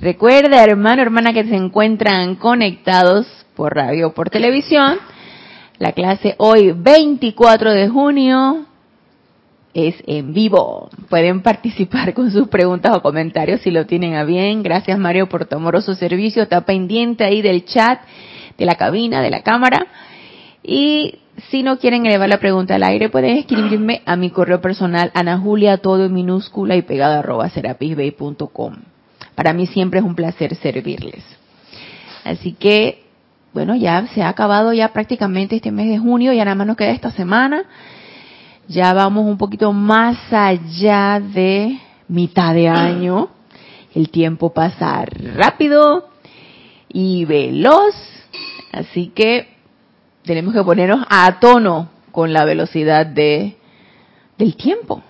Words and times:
Recuerda, 0.00 0.62
hermano, 0.62 1.02
hermana, 1.02 1.32
que 1.32 1.44
se 1.44 1.56
encuentran 1.56 2.36
conectados 2.36 3.26
por 3.54 3.74
radio 3.74 4.08
o 4.08 4.14
por 4.14 4.28
televisión. 4.28 4.98
La 5.78 5.92
clase 5.92 6.34
hoy, 6.38 6.72
24 6.72 7.72
de 7.72 7.88
junio, 7.88 8.66
es 9.72 9.94
en 10.06 10.34
vivo. 10.34 10.90
Pueden 11.08 11.42
participar 11.42 12.12
con 12.14 12.30
sus 12.30 12.48
preguntas 12.48 12.94
o 12.94 13.02
comentarios 13.02 13.62
si 13.62 13.70
lo 13.70 13.86
tienen 13.86 14.14
a 14.14 14.24
bien. 14.24 14.62
Gracias, 14.62 14.98
Mario, 14.98 15.28
por 15.28 15.46
tu 15.46 15.56
amoroso 15.56 15.94
servicio. 15.94 16.42
Está 16.42 16.62
pendiente 16.62 17.24
ahí 17.24 17.40
del 17.40 17.64
chat, 17.64 18.00
de 18.58 18.66
la 18.66 18.74
cabina, 18.74 19.22
de 19.22 19.30
la 19.30 19.42
cámara. 19.42 19.86
Y 20.62 21.20
si 21.50 21.62
no 21.62 21.78
quieren 21.78 22.04
elevar 22.06 22.28
la 22.28 22.40
pregunta 22.40 22.74
al 22.74 22.82
aire, 22.82 23.08
pueden 23.08 23.36
escribirme 23.36 24.02
a 24.04 24.16
mi 24.16 24.30
correo 24.30 24.60
personal, 24.60 25.10
Ana 25.14 25.38
Julia, 25.38 25.78
todo 25.78 26.06
en 26.06 26.12
minúscula 26.12 26.76
y 26.76 26.82
pegada 26.82 27.20
arroba 27.20 27.48
serapisbay.com. 27.48 28.76
Para 29.36 29.52
mí 29.52 29.66
siempre 29.66 30.00
es 30.00 30.04
un 30.04 30.16
placer 30.16 30.56
servirles. 30.56 31.22
Así 32.24 32.52
que, 32.52 33.04
bueno, 33.52 33.76
ya 33.76 34.08
se 34.08 34.22
ha 34.22 34.28
acabado 34.28 34.72
ya 34.72 34.92
prácticamente 34.92 35.56
este 35.56 35.70
mes 35.70 35.88
de 35.88 35.98
junio, 35.98 36.32
ya 36.32 36.44
nada 36.44 36.56
más 36.56 36.66
nos 36.66 36.76
queda 36.76 36.90
esta 36.90 37.12
semana. 37.12 37.64
Ya 38.66 38.92
vamos 38.94 39.26
un 39.26 39.38
poquito 39.38 39.72
más 39.72 40.16
allá 40.32 41.20
de 41.20 41.78
mitad 42.08 42.52
de 42.52 42.68
año. 42.68 43.28
El 43.94 44.10
tiempo 44.10 44.52
pasa 44.52 45.04
rápido 45.36 46.08
y 46.88 47.24
veloz. 47.26 47.94
Así 48.72 49.08
que 49.14 49.48
tenemos 50.24 50.52
que 50.52 50.64
ponernos 50.64 51.06
a 51.08 51.38
tono 51.38 51.90
con 52.10 52.32
la 52.32 52.44
velocidad 52.44 53.06
de, 53.06 53.56
del 54.38 54.56
tiempo. 54.56 55.02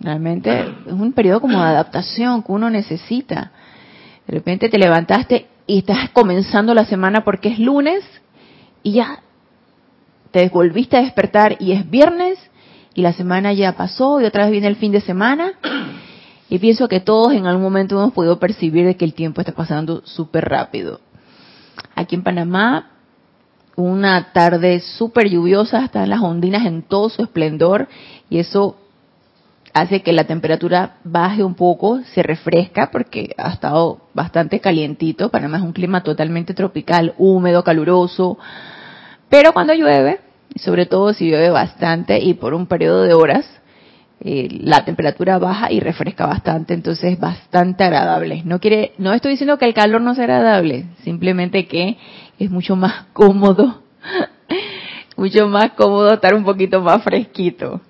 Realmente 0.00 0.60
es 0.86 0.92
un 0.92 1.12
periodo 1.12 1.40
como 1.40 1.60
de 1.60 1.68
adaptación 1.68 2.42
que 2.42 2.50
uno 2.50 2.70
necesita. 2.70 3.52
De 4.26 4.34
repente 4.34 4.68
te 4.68 4.78
levantaste 4.78 5.46
y 5.66 5.78
estás 5.78 6.10
comenzando 6.10 6.74
la 6.74 6.84
semana 6.84 7.24
porque 7.24 7.48
es 7.48 7.58
lunes 7.58 8.04
y 8.82 8.92
ya 8.92 9.22
te 10.30 10.48
volviste 10.48 10.96
a 10.96 11.02
despertar 11.02 11.56
y 11.60 11.72
es 11.72 11.88
viernes 11.88 12.38
y 12.94 13.02
la 13.02 13.12
semana 13.12 13.52
ya 13.52 13.72
pasó 13.72 14.20
y 14.20 14.24
otra 14.24 14.44
vez 14.44 14.52
viene 14.52 14.66
el 14.66 14.76
fin 14.76 14.92
de 14.92 15.00
semana. 15.00 15.52
Y 16.48 16.60
pienso 16.60 16.86
que 16.86 17.00
todos 17.00 17.32
en 17.32 17.48
algún 17.48 17.64
momento 17.64 17.96
hemos 17.96 18.12
podido 18.12 18.38
percibir 18.38 18.86
de 18.86 18.96
que 18.96 19.04
el 19.04 19.14
tiempo 19.14 19.40
está 19.40 19.52
pasando 19.52 20.02
súper 20.04 20.48
rápido. 20.48 21.00
Aquí 21.96 22.14
en 22.14 22.22
Panamá, 22.22 22.92
una 23.74 24.32
tarde 24.32 24.78
súper 24.78 25.28
lluviosa, 25.28 25.84
están 25.84 26.08
las 26.08 26.20
ondinas 26.20 26.64
en 26.64 26.82
todo 26.82 27.08
su 27.08 27.22
esplendor 27.24 27.88
y 28.30 28.38
eso 28.38 28.76
hace 29.76 30.00
que 30.00 30.14
la 30.14 30.24
temperatura 30.24 30.96
baje 31.04 31.44
un 31.44 31.54
poco, 31.54 32.00
se 32.14 32.22
refresca 32.22 32.90
porque 32.90 33.34
ha 33.36 33.52
estado 33.52 34.00
bastante 34.14 34.58
calientito. 34.58 35.28
Panamá 35.28 35.58
es 35.58 35.62
un 35.62 35.74
clima 35.74 36.02
totalmente 36.02 36.54
tropical, 36.54 37.12
húmedo, 37.18 37.62
caluroso. 37.62 38.38
Pero 39.28 39.52
cuando 39.52 39.74
llueve, 39.74 40.20
sobre 40.54 40.86
todo 40.86 41.12
si 41.12 41.28
llueve 41.28 41.50
bastante 41.50 42.18
y 42.18 42.32
por 42.32 42.54
un 42.54 42.66
periodo 42.66 43.02
de 43.02 43.12
horas, 43.12 43.46
eh, 44.20 44.48
la 44.62 44.86
temperatura 44.86 45.38
baja 45.38 45.70
y 45.70 45.80
refresca 45.80 46.24
bastante, 46.24 46.72
entonces 46.72 47.12
es 47.12 47.20
bastante 47.20 47.84
agradable. 47.84 48.40
No 48.46 48.60
quiere, 48.60 48.92
no 48.96 49.12
estoy 49.12 49.32
diciendo 49.32 49.58
que 49.58 49.66
el 49.66 49.74
calor 49.74 50.00
no 50.00 50.14
sea 50.14 50.24
agradable, 50.24 50.86
simplemente 51.04 51.66
que 51.66 51.98
es 52.38 52.50
mucho 52.50 52.76
más 52.76 53.04
cómodo, 53.12 53.82
mucho 55.18 55.48
más 55.48 55.72
cómodo 55.72 56.14
estar 56.14 56.34
un 56.34 56.44
poquito 56.44 56.80
más 56.80 57.02
fresquito. 57.02 57.82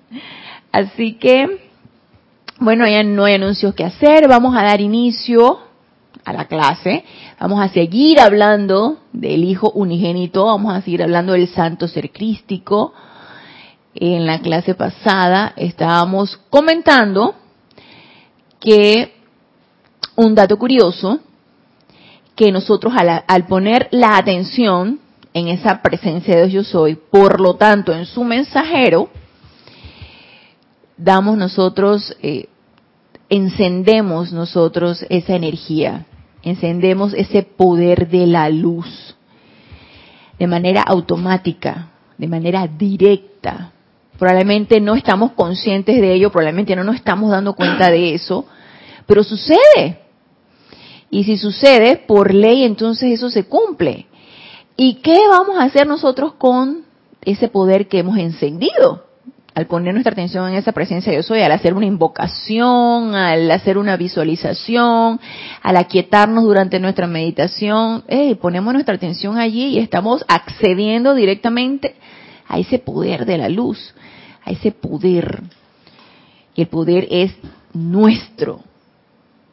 Así 0.73 1.13
que 1.13 1.66
bueno, 2.59 2.87
ya 2.87 3.03
no 3.03 3.25
hay 3.25 3.35
anuncios 3.35 3.75
que 3.75 3.83
hacer, 3.83 4.27
vamos 4.27 4.55
a 4.55 4.63
dar 4.63 4.81
inicio 4.81 5.59
a 6.25 6.33
la 6.33 6.45
clase, 6.45 7.05
vamos 7.39 7.61
a 7.61 7.69
seguir 7.69 8.19
hablando 8.19 8.97
del 9.13 9.43
Hijo 9.43 9.71
Unigénito, 9.71 10.45
vamos 10.45 10.73
a 10.73 10.81
seguir 10.81 11.03
hablando 11.03 11.33
del 11.33 11.47
Santo 11.47 11.87
Ser 11.87 12.11
Crístico. 12.11 12.93
En 13.93 14.25
la 14.25 14.39
clase 14.39 14.75
pasada 14.75 15.53
estábamos 15.55 16.37
comentando 16.49 17.35
que 18.59 19.13
un 20.15 20.35
dato 20.35 20.57
curioso, 20.57 21.19
que 22.35 22.51
nosotros 22.51 22.93
al, 22.95 23.23
al, 23.27 23.45
poner 23.47 23.87
la 23.91 24.17
atención 24.17 24.99
en 25.33 25.47
esa 25.47 25.81
presencia 25.81 26.35
de 26.35 26.47
Dios 26.47 26.65
yo 26.65 26.71
soy, 26.71 26.95
por 26.95 27.39
lo 27.39 27.55
tanto 27.55 27.93
en 27.93 28.05
su 28.05 28.23
mensajero, 28.23 29.09
damos 30.97 31.37
nosotros, 31.37 32.15
eh, 32.21 32.47
encendemos 33.29 34.31
nosotros 34.31 35.05
esa 35.09 35.35
energía, 35.35 36.05
encendemos 36.43 37.13
ese 37.13 37.43
poder 37.43 38.09
de 38.09 38.27
la 38.27 38.49
luz 38.49 39.15
de 40.39 40.47
manera 40.47 40.81
automática, 40.81 41.89
de 42.17 42.27
manera 42.27 42.67
directa. 42.67 43.71
Probablemente 44.17 44.79
no 44.79 44.95
estamos 44.95 45.31
conscientes 45.33 45.99
de 46.01 46.13
ello, 46.13 46.31
probablemente 46.31 46.75
no 46.75 46.83
nos 46.83 46.95
estamos 46.95 47.29
dando 47.31 47.53
cuenta 47.53 47.89
de 47.89 48.13
eso, 48.13 48.45
pero 49.05 49.23
sucede. 49.23 49.99
Y 51.09 51.23
si 51.23 51.37
sucede, 51.37 51.97
por 51.97 52.33
ley, 52.33 52.63
entonces 52.63 53.13
eso 53.13 53.29
se 53.29 53.45
cumple. 53.45 54.07
¿Y 54.75 54.95
qué 54.95 55.19
vamos 55.29 55.57
a 55.57 55.63
hacer 55.63 55.87
nosotros 55.87 56.33
con 56.33 56.83
ese 57.23 57.47
poder 57.47 57.87
que 57.87 57.99
hemos 57.99 58.17
encendido? 58.17 59.06
Al 59.57 59.65
poner 59.65 59.91
nuestra 59.91 60.13
atención 60.13 60.47
en 60.47 60.53
esa 60.53 60.71
presencia 60.71 61.11
de 61.11 61.17
yo 61.17 61.23
soy, 61.23 61.41
al 61.41 61.51
hacer 61.51 61.73
una 61.73 61.87
invocación, 61.87 63.15
al 63.15 63.49
hacer 63.49 63.79
una 63.79 63.97
visualización, 63.97 65.19
al 65.63 65.77
aquietarnos 65.77 66.43
durante 66.43 66.79
nuestra 66.79 67.07
meditación, 67.07 68.03
ponemos 68.39 68.71
nuestra 68.71 68.93
atención 68.93 69.39
allí 69.39 69.69
y 69.69 69.79
estamos 69.79 70.23
accediendo 70.27 71.15
directamente 71.15 71.95
a 72.47 72.59
ese 72.59 72.77
poder 72.77 73.25
de 73.25 73.39
la 73.39 73.49
luz, 73.49 73.95
a 74.45 74.51
ese 74.51 74.71
poder. 74.71 75.41
Y 76.53 76.61
el 76.61 76.67
poder 76.67 77.07
es 77.09 77.35
nuestro. 77.73 78.59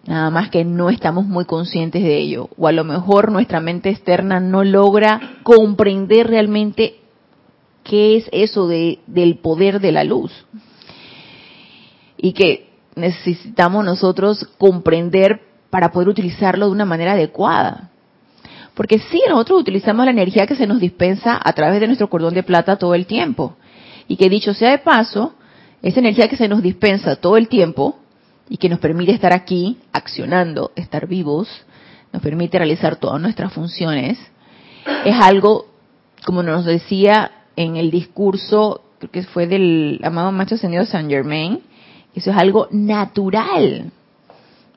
Nada 0.04 0.28
más 0.28 0.50
que 0.50 0.66
no 0.66 0.90
estamos 0.90 1.24
muy 1.24 1.46
conscientes 1.46 2.02
de 2.02 2.18
ello. 2.18 2.50
O 2.58 2.68
a 2.68 2.72
lo 2.72 2.84
mejor 2.84 3.32
nuestra 3.32 3.58
mente 3.60 3.88
externa 3.88 4.38
no 4.38 4.64
logra 4.64 5.38
comprender 5.44 6.26
realmente 6.26 6.96
qué 7.84 8.16
es 8.16 8.28
eso 8.32 8.66
de, 8.66 8.98
del 9.06 9.38
poder 9.38 9.80
de 9.80 9.92
la 9.92 10.02
luz. 10.02 10.32
Y 12.16 12.32
que 12.32 12.70
necesitamos 12.96 13.84
nosotros 13.84 14.48
comprender 14.58 15.40
para 15.70 15.92
poder 15.92 16.08
utilizarlo 16.08 16.66
de 16.66 16.72
una 16.72 16.84
manera 16.84 17.12
adecuada. 17.12 17.90
Porque 18.74 18.98
sí, 18.98 19.22
nosotros 19.28 19.60
utilizamos 19.60 20.04
la 20.04 20.10
energía 20.10 20.46
que 20.46 20.56
se 20.56 20.66
nos 20.66 20.80
dispensa 20.80 21.40
a 21.42 21.52
través 21.52 21.80
de 21.80 21.86
nuestro 21.86 22.08
cordón 22.08 22.34
de 22.34 22.42
plata 22.42 22.76
todo 22.76 22.94
el 22.94 23.06
tiempo. 23.06 23.56
Y 24.08 24.16
que 24.16 24.28
dicho 24.28 24.52
sea 24.54 24.70
de 24.70 24.78
paso, 24.78 25.34
esa 25.82 26.00
energía 26.00 26.28
que 26.28 26.36
se 26.36 26.48
nos 26.48 26.62
dispensa 26.62 27.16
todo 27.16 27.36
el 27.36 27.48
tiempo 27.48 27.98
y 28.48 28.56
que 28.56 28.68
nos 28.68 28.78
permite 28.78 29.12
estar 29.12 29.32
aquí 29.32 29.78
accionando, 29.92 30.72
estar 30.76 31.06
vivos, 31.06 31.48
nos 32.12 32.22
permite 32.22 32.58
realizar 32.58 32.96
todas 32.96 33.20
nuestras 33.20 33.52
funciones, 33.52 34.18
es 35.04 35.16
algo, 35.20 35.66
como 36.24 36.42
nos 36.42 36.64
decía 36.64 37.30
en 37.56 37.76
el 37.76 37.90
discurso, 37.90 38.82
creo 38.98 39.10
que 39.10 39.22
fue 39.22 39.46
del 39.46 40.00
amado 40.02 40.32
macho 40.32 40.54
ascendido 40.54 40.84
Saint 40.84 41.10
Germain, 41.10 41.60
eso 42.14 42.30
es 42.30 42.36
algo 42.36 42.68
natural. 42.70 43.90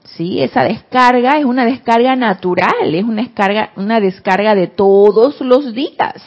Sí, 0.03 0.41
esa 0.41 0.63
descarga 0.63 1.37
es 1.37 1.45
una 1.45 1.65
descarga 1.65 2.15
natural, 2.15 2.93
es 2.95 3.03
una 3.03 3.23
descarga, 3.23 3.71
una 3.75 3.99
descarga 3.99 4.55
de 4.55 4.67
todos 4.67 5.41
los 5.41 5.73
días. 5.73 6.23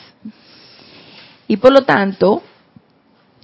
Y 1.48 1.56
por 1.56 1.72
lo 1.72 1.82
tanto, 1.82 2.42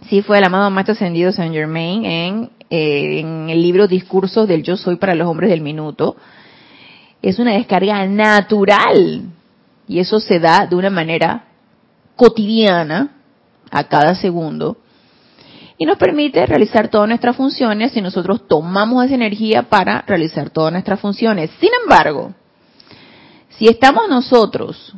sí 0.09 0.23
fue 0.23 0.39
el 0.39 0.45
amado 0.45 0.71
macho 0.71 0.93
ascendido 0.93 1.33
Saint 1.33 1.55
Germain 1.55 2.05
en, 2.05 2.51
eh, 2.71 3.21
en 3.21 3.51
el 3.51 3.63
libro 3.63 3.89
Discursos 3.89 4.47
del 4.47 4.63
Yo 4.63 4.77
Soy 4.77 4.97
para 4.97 5.15
los 5.15 5.27
Hombres 5.27 5.51
del 5.51 5.63
Minuto. 5.63 6.17
Es 7.23 7.39
una 7.39 7.55
descarga 7.55 8.07
natural. 8.07 9.23
Y 9.89 10.01
eso 10.01 10.21
se 10.21 10.39
da 10.39 10.67
de 10.67 10.77
una 10.77 10.91
manera 10.91 11.45
cotidiana 12.17 13.11
a 13.71 13.85
cada 13.85 14.15
segundo 14.15 14.79
y 15.79 15.85
nos 15.85 15.99
permite 15.99 16.47
realizar 16.47 16.89
todas 16.89 17.09
nuestras 17.09 17.37
funciones 17.37 17.93
si 17.93 18.01
nosotros 18.01 18.49
tomamos 18.49 19.05
esa 19.05 19.15
energía 19.15 19.65
para 19.65 20.03
realizar 20.07 20.51
todas 20.51 20.73
nuestras 20.73 21.01
funciones. 21.01 21.51
Sin 21.61 21.71
embargo, 21.83 22.35
Si 23.59 23.69
estamos 23.69 24.07
nosotros 24.11 24.93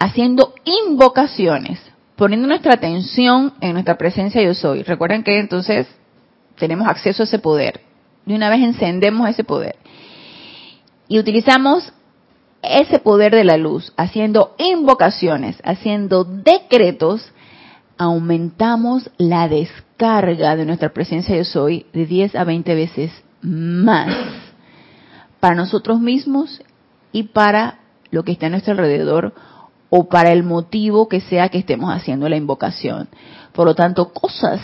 haciendo 0.00 0.52
invocaciones, 0.64 1.80
poniendo 2.16 2.48
nuestra 2.48 2.74
atención 2.74 3.54
en 3.60 3.74
nuestra 3.74 3.96
presencia 3.96 4.42
yo 4.42 4.52
soy, 4.52 4.82
recuerden 4.82 5.22
que 5.22 5.38
entonces 5.38 5.86
tenemos 6.58 6.88
acceso 6.88 7.22
a 7.22 7.26
ese 7.26 7.38
poder. 7.38 7.82
De 8.26 8.34
una 8.34 8.50
vez 8.50 8.60
encendemos 8.62 9.28
ese 9.28 9.44
poder. 9.44 9.76
Y 11.06 11.20
utilizamos 11.20 11.92
ese 12.62 12.98
poder 12.98 13.34
de 13.34 13.44
la 13.44 13.56
luz, 13.56 13.92
haciendo 13.96 14.54
invocaciones, 14.58 15.58
haciendo 15.64 16.24
decretos, 16.24 17.32
aumentamos 17.96 19.10
la 19.18 19.48
descarga 19.48 20.56
de 20.56 20.64
nuestra 20.64 20.90
presencia 20.90 21.36
yo 21.36 21.44
soy 21.44 21.86
de 21.92 22.06
10 22.06 22.34
a 22.34 22.44
20 22.44 22.74
veces 22.74 23.12
más 23.42 24.14
para 25.38 25.54
nosotros 25.54 26.00
mismos 26.00 26.62
y 27.12 27.24
para 27.24 27.80
lo 28.10 28.22
que 28.22 28.32
está 28.32 28.46
a 28.46 28.50
nuestro 28.50 28.72
alrededor 28.72 29.34
o 29.88 30.08
para 30.08 30.32
el 30.32 30.44
motivo 30.44 31.08
que 31.08 31.20
sea 31.20 31.48
que 31.48 31.58
estemos 31.58 31.92
haciendo 31.92 32.28
la 32.28 32.36
invocación. 32.36 33.08
Por 33.52 33.66
lo 33.66 33.74
tanto, 33.74 34.12
cosas 34.12 34.60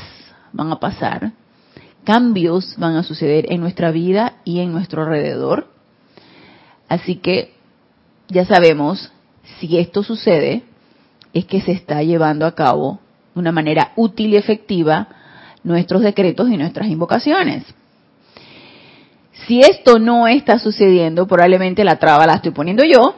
van 0.52 0.70
a 0.70 0.78
pasar, 0.78 1.32
cambios 2.04 2.74
van 2.78 2.96
a 2.96 3.02
suceder 3.02 3.52
en 3.52 3.60
nuestra 3.60 3.90
vida 3.90 4.34
y 4.44 4.60
en 4.60 4.72
nuestro 4.72 5.02
alrededor. 5.02 5.68
Así 6.88 7.16
que 7.16 7.55
ya 8.28 8.44
sabemos, 8.44 9.12
si 9.58 9.78
esto 9.78 10.02
sucede, 10.02 10.62
es 11.32 11.44
que 11.44 11.60
se 11.60 11.72
está 11.72 12.02
llevando 12.02 12.46
a 12.46 12.54
cabo 12.54 12.98
de 13.34 13.40
una 13.40 13.52
manera 13.52 13.92
útil 13.96 14.32
y 14.32 14.36
efectiva 14.36 15.08
nuestros 15.62 16.02
decretos 16.02 16.48
y 16.50 16.56
nuestras 16.56 16.88
invocaciones. 16.88 17.64
Si 19.46 19.60
esto 19.60 19.98
no 19.98 20.26
está 20.26 20.58
sucediendo, 20.58 21.26
probablemente 21.26 21.84
la 21.84 21.96
traba 21.96 22.26
la 22.26 22.34
estoy 22.34 22.52
poniendo 22.52 22.84
yo, 22.84 23.14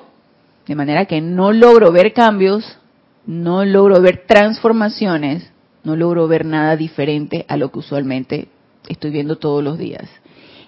de 0.67 0.75
manera 0.75 1.07
que 1.07 1.21
no 1.21 1.53
logro 1.53 1.93
ver 1.93 2.13
cambios, 2.13 2.79
no 3.27 3.65
logro 3.65 4.01
ver 4.01 4.25
transformaciones, 4.27 5.51
no 5.85 5.97
logro 5.97 6.29
ver 6.29 6.45
nada 6.45 6.77
diferente 6.77 7.47
a 7.49 7.57
lo 7.57 7.71
que 7.71 7.79
usualmente 7.79 8.49
estoy 8.89 9.11
viendo 9.11 9.37
todos 9.37 9.63
los 9.63 9.79
días. 9.79 10.09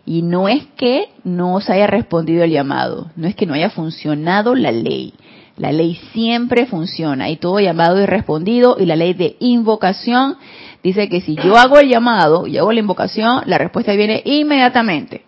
Y 0.07 0.23
no 0.23 0.49
es 0.49 0.65
que 0.77 1.09
no 1.25 1.61
se 1.61 1.73
haya 1.73 1.87
respondido 1.87 2.43
el 2.43 2.51
llamado, 2.51 3.11
no 3.17 3.29
es 3.29 3.35
que 3.35 3.47
no 3.47 3.55
haya 3.55 3.71
funcionado 3.71 4.55
la 4.55 4.73
ley. 4.73 5.15
La 5.57 5.73
ley 5.73 6.01
siempre 6.13 6.67
funciona 6.67 7.29
y 7.29 7.37
todo 7.37 7.61
llamado 7.61 7.99
es 7.99 8.09
respondido 8.09 8.77
y 8.79 8.87
la 8.87 8.97
ley 8.97 9.13
de 9.13 9.37
invocación 9.41 10.37
dice 10.83 11.09
que 11.11 11.21
si 11.21 11.37
yo 11.37 11.59
hago 11.59 11.79
el 11.79 11.89
llamado 11.89 12.47
y 12.47 12.57
hago 12.57 12.73
la 12.73 12.81
invocación, 12.81 13.43
la 13.45 13.59
respuesta 13.59 13.93
viene 13.93 14.23
inmediatamente. 14.25 15.23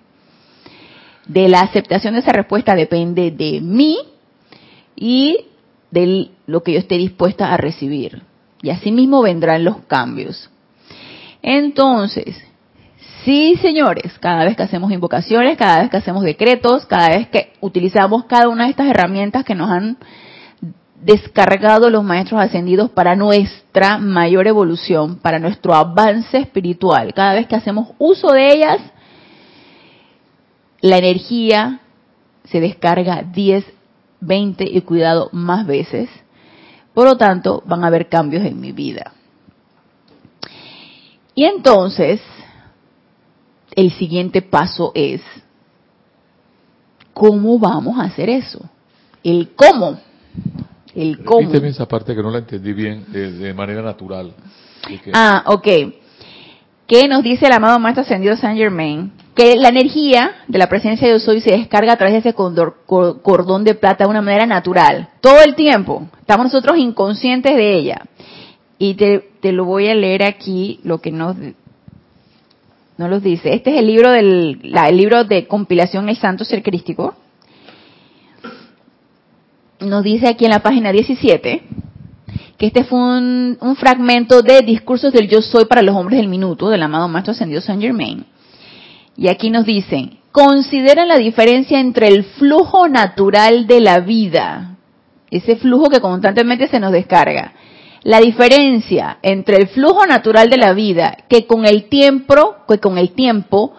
De 1.26 1.48
la 1.48 1.60
aceptación 1.60 2.14
de 2.14 2.20
esa 2.20 2.32
respuesta 2.32 2.74
depende 2.74 3.30
de 3.30 3.60
mí 3.60 3.98
y 4.96 5.36
de 5.90 6.30
lo 6.46 6.62
que 6.62 6.72
yo 6.72 6.78
esté 6.78 6.96
dispuesta 6.96 7.52
a 7.52 7.58
recibir. 7.58 8.22
Y 8.62 8.70
así 8.70 8.90
mismo 8.90 9.20
vendrán 9.22 9.64
los 9.64 9.84
cambios. 9.86 10.50
Entonces, 11.42 12.42
Sí, 13.24 13.56
señores, 13.62 14.18
cada 14.18 14.44
vez 14.44 14.56
que 14.56 14.64
hacemos 14.64 14.90
invocaciones, 14.90 15.56
cada 15.56 15.82
vez 15.82 15.90
que 15.90 15.96
hacemos 15.98 16.24
decretos, 16.24 16.86
cada 16.86 17.10
vez 17.10 17.28
que 17.28 17.52
utilizamos 17.60 18.24
cada 18.24 18.48
una 18.48 18.64
de 18.64 18.70
estas 18.70 18.88
herramientas 18.88 19.44
que 19.44 19.54
nos 19.54 19.70
han 19.70 19.96
descargado 21.00 21.88
los 21.88 22.02
maestros 22.02 22.40
ascendidos 22.40 22.90
para 22.90 23.14
nuestra 23.14 23.98
mayor 23.98 24.48
evolución, 24.48 25.16
para 25.16 25.38
nuestro 25.38 25.74
avance 25.74 26.36
espiritual, 26.36 27.14
cada 27.14 27.34
vez 27.34 27.46
que 27.46 27.54
hacemos 27.54 27.90
uso 27.98 28.32
de 28.32 28.54
ellas, 28.54 28.80
la 30.80 30.98
energía 30.98 31.80
se 32.44 32.60
descarga 32.60 33.22
10, 33.22 33.64
20 34.20 34.64
y 34.64 34.80
cuidado 34.80 35.28
más 35.30 35.64
veces. 35.64 36.10
Por 36.92 37.06
lo 37.06 37.16
tanto, 37.16 37.62
van 37.66 37.84
a 37.84 37.86
haber 37.86 38.08
cambios 38.08 38.44
en 38.44 38.60
mi 38.60 38.72
vida. 38.72 39.12
Y 41.34 41.44
entonces, 41.44 42.20
el 43.74 43.92
siguiente 43.92 44.42
paso 44.42 44.92
es, 44.94 45.20
¿cómo 47.12 47.58
vamos 47.58 47.98
a 47.98 48.04
hacer 48.04 48.28
eso? 48.28 48.60
El 49.24 49.50
cómo. 49.54 49.98
El 50.94 51.24
cómo. 51.24 51.40
Repíteme 51.40 51.68
esa 51.68 51.86
parte 51.86 52.14
que 52.14 52.22
no 52.22 52.30
la 52.30 52.38
entendí 52.38 52.72
bien 52.72 53.04
de, 53.08 53.54
manera 53.54 53.82
natural. 53.82 54.34
Ah, 55.12 55.44
ok. 55.46 55.68
¿Qué 56.86 57.08
nos 57.08 57.22
dice 57.22 57.46
el 57.46 57.52
amado 57.52 57.78
Maestro 57.78 58.02
Ascendido 58.02 58.36
Saint 58.36 58.58
Germain? 58.58 59.12
Que 59.34 59.56
la 59.56 59.68
energía 59.68 60.32
de 60.48 60.58
la 60.58 60.68
presencia 60.68 61.06
de 61.06 61.14
Dios 61.14 61.26
hoy 61.26 61.40
se 61.40 61.52
descarga 61.52 61.94
a 61.94 61.96
través 61.96 62.12
de 62.12 62.30
ese 62.30 62.34
cordón 62.34 63.64
de 63.64 63.74
plata 63.74 64.04
de 64.04 64.10
una 64.10 64.20
manera 64.20 64.44
natural. 64.44 65.08
Todo 65.22 65.42
el 65.42 65.54
tiempo. 65.54 66.06
Estamos 66.20 66.46
nosotros 66.46 66.76
inconscientes 66.76 67.56
de 67.56 67.74
ella. 67.74 68.02
Y 68.76 68.94
te, 68.94 69.30
te 69.40 69.52
lo 69.52 69.64
voy 69.64 69.88
a 69.88 69.94
leer 69.94 70.22
aquí, 70.24 70.80
lo 70.82 70.98
que 70.98 71.12
nos 71.12 71.36
no 72.98 73.08
los 73.08 73.22
dice. 73.22 73.54
Este 73.54 73.70
es 73.70 73.78
el 73.78 73.86
libro 73.86 74.10
del 74.10 74.60
el 74.62 74.96
libro 74.96 75.24
de 75.24 75.46
compilación 75.46 76.08
El 76.08 76.16
Santo 76.16 76.44
Ser 76.44 76.62
Crístico. 76.62 77.14
Nos 79.80 80.04
dice 80.04 80.28
aquí 80.28 80.44
en 80.44 80.52
la 80.52 80.62
página 80.62 80.92
17 80.92 81.62
que 82.56 82.66
este 82.66 82.84
fue 82.84 82.98
un, 82.98 83.58
un, 83.60 83.74
fragmento 83.74 84.42
de 84.42 84.60
Discursos 84.60 85.12
del 85.12 85.28
Yo 85.28 85.42
Soy 85.42 85.64
para 85.64 85.82
los 85.82 85.96
Hombres 85.96 86.20
del 86.20 86.28
Minuto 86.28 86.68
del 86.68 86.82
amado 86.82 87.08
Maestro 87.08 87.32
Ascendido 87.32 87.60
Saint 87.60 87.82
Germain. 87.82 88.24
Y 89.16 89.28
aquí 89.28 89.50
nos 89.50 89.66
dicen, 89.66 90.18
consideren 90.30 91.08
la 91.08 91.18
diferencia 91.18 91.80
entre 91.80 92.08
el 92.08 92.24
flujo 92.24 92.88
natural 92.88 93.66
de 93.66 93.80
la 93.80 94.00
vida, 94.00 94.76
ese 95.30 95.56
flujo 95.56 95.88
que 95.88 96.00
constantemente 96.00 96.68
se 96.68 96.80
nos 96.80 96.92
descarga, 96.92 97.52
la 98.02 98.20
diferencia 98.20 99.18
entre 99.22 99.56
el 99.56 99.68
flujo 99.68 100.06
natural 100.06 100.50
de 100.50 100.56
la 100.56 100.72
vida 100.72 101.16
que 101.28 101.46
con 101.46 101.64
el 101.66 101.88
tiempo, 101.88 102.56
que 102.68 102.78
con 102.78 102.98
el 102.98 103.12
tiempo 103.12 103.74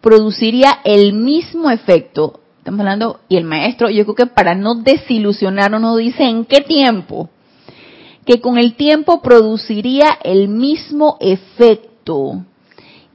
produciría 0.00 0.80
el 0.84 1.12
mismo 1.12 1.70
efecto. 1.70 2.40
Estamos 2.58 2.80
hablando, 2.80 3.20
y 3.28 3.36
el 3.36 3.44
maestro, 3.44 3.88
yo 3.88 4.04
creo 4.04 4.14
que 4.14 4.26
para 4.26 4.54
no 4.54 4.74
desilusionarnos 4.74 5.80
nos 5.80 5.98
dice 5.98 6.24
en 6.24 6.44
qué 6.44 6.60
tiempo, 6.60 7.30
que 8.26 8.40
con 8.40 8.58
el 8.58 8.74
tiempo 8.74 9.22
produciría 9.22 10.18
el 10.22 10.48
mismo 10.48 11.16
efecto 11.20 12.44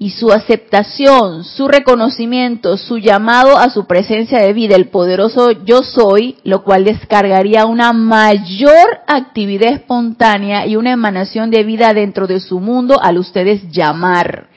y 0.03 0.09
su 0.09 0.33
aceptación, 0.33 1.45
su 1.45 1.65
reconocimiento, 1.69 2.75
su 2.75 2.97
llamado 2.97 3.57
a 3.57 3.69
su 3.69 3.85
presencia 3.85 4.39
de 4.39 4.51
vida, 4.51 4.75
el 4.75 4.89
poderoso 4.89 5.51
yo 5.51 5.81
soy, 5.81 6.35
lo 6.43 6.65
cual 6.65 6.83
descargaría 6.83 7.65
una 7.65 7.93
mayor 7.93 8.99
actividad 9.07 9.71
espontánea 9.71 10.67
y 10.67 10.75
una 10.75 10.91
emanación 10.91 11.51
de 11.51 11.63
vida 11.63 11.93
dentro 11.93 12.27
de 12.27 12.41
su 12.41 12.59
mundo 12.59 12.99
al 13.01 13.17
ustedes 13.17 13.71
llamar. 13.71 14.49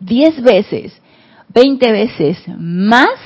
Diez 0.00 0.42
veces, 0.42 0.92
veinte 1.54 1.92
veces 1.92 2.38
más 2.58 3.16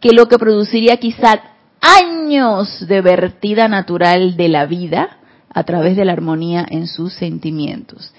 que 0.00 0.10
lo 0.10 0.26
que 0.26 0.36
produciría 0.36 0.96
quizá 0.96 1.40
años 1.80 2.88
de 2.88 3.00
vertida 3.02 3.68
natural 3.68 4.36
de 4.36 4.48
la 4.48 4.66
vida 4.66 5.18
a 5.48 5.62
través 5.62 5.96
de 5.96 6.04
la 6.04 6.14
armonía 6.14 6.66
en 6.68 6.88
sus 6.88 7.12
sentimientos 7.12 8.12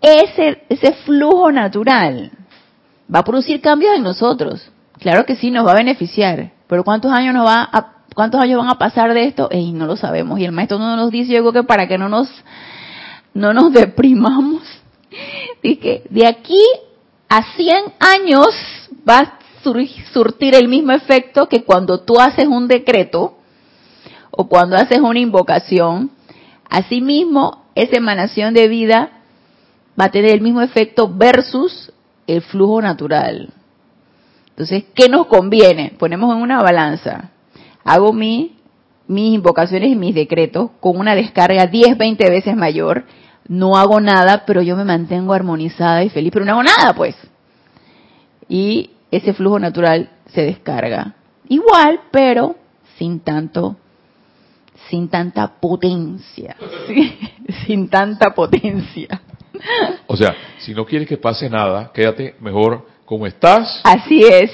ese, 0.00 0.62
ese 0.68 0.92
flujo 1.04 1.52
natural 1.52 2.30
va 3.12 3.20
a 3.20 3.24
producir 3.24 3.60
cambios 3.60 3.96
en 3.96 4.02
nosotros. 4.02 4.70
Claro 4.98 5.24
que 5.24 5.36
sí, 5.36 5.50
nos 5.50 5.66
va 5.66 5.72
a 5.72 5.76
beneficiar, 5.76 6.52
pero 6.66 6.84
¿cuántos 6.84 7.12
años 7.12 7.34
nos 7.34 7.46
va 7.46 7.68
a, 7.72 7.92
cuántos 8.14 8.40
años 8.40 8.58
van 8.58 8.70
a 8.70 8.78
pasar 8.78 9.12
de 9.14 9.24
esto? 9.24 9.48
Y 9.50 9.72
no 9.72 9.86
lo 9.86 9.96
sabemos. 9.96 10.38
Y 10.38 10.44
el 10.44 10.52
maestro 10.52 10.78
no 10.78 10.96
nos 10.96 11.10
dice, 11.10 11.32
yo 11.32 11.52
que 11.52 11.62
para 11.62 11.88
que 11.88 11.98
no 11.98 12.08
nos, 12.08 12.28
no 13.34 13.52
nos 13.52 13.72
deprimamos, 13.72 14.62
dice 15.62 16.02
de 16.10 16.26
aquí 16.26 16.62
a 17.28 17.42
100 17.54 17.84
años 18.00 18.46
va 19.08 19.18
a 19.18 19.38
surtir 20.12 20.54
el 20.54 20.68
mismo 20.68 20.92
efecto 20.92 21.46
que 21.46 21.64
cuando 21.64 22.00
tú 22.00 22.18
haces 22.18 22.46
un 22.46 22.66
decreto 22.66 23.36
o 24.30 24.48
cuando 24.48 24.76
haces 24.76 25.00
una 25.00 25.18
invocación. 25.18 26.10
Asimismo, 26.68 27.66
esa 27.74 27.96
emanación 27.96 28.54
de 28.54 28.68
vida 28.68 29.19
va 30.00 30.06
a 30.06 30.10
tener 30.10 30.32
el 30.32 30.40
mismo 30.40 30.62
efecto 30.62 31.12
versus 31.12 31.92
el 32.26 32.42
flujo 32.42 32.80
natural. 32.80 33.52
Entonces, 34.50 34.84
¿qué 34.94 35.08
nos 35.08 35.26
conviene? 35.26 35.94
Ponemos 35.98 36.34
en 36.34 36.42
una 36.42 36.62
balanza. 36.62 37.30
Hago 37.84 38.12
mi, 38.12 38.56
mis 39.06 39.34
invocaciones 39.34 39.90
y 39.90 39.96
mis 39.96 40.14
decretos 40.14 40.70
con 40.80 40.96
una 40.98 41.14
descarga 41.14 41.66
10, 41.66 41.98
20 41.98 42.30
veces 42.30 42.56
mayor. 42.56 43.04
No 43.48 43.76
hago 43.76 44.00
nada, 44.00 44.44
pero 44.46 44.62
yo 44.62 44.76
me 44.76 44.84
mantengo 44.84 45.32
armonizada 45.32 46.04
y 46.04 46.10
feliz, 46.10 46.30
pero 46.32 46.44
no 46.44 46.52
hago 46.52 46.62
nada, 46.62 46.94
pues. 46.94 47.16
Y 48.48 48.90
ese 49.10 49.32
flujo 49.32 49.58
natural 49.58 50.10
se 50.26 50.42
descarga. 50.42 51.14
Igual, 51.48 52.00
pero 52.10 52.56
sin 52.96 53.20
tanto, 53.20 53.76
sin 54.88 55.08
tanta 55.08 55.48
potencia. 55.58 56.56
sin 57.66 57.88
tanta 57.88 58.34
potencia. 58.34 59.20
O 60.06 60.16
sea, 60.16 60.34
si 60.58 60.74
no 60.74 60.84
quieres 60.84 61.08
que 61.08 61.16
pase 61.16 61.48
nada, 61.48 61.90
quédate 61.92 62.34
mejor 62.40 62.86
como 63.04 63.26
estás. 63.26 63.80
Así 63.84 64.22
es. 64.24 64.50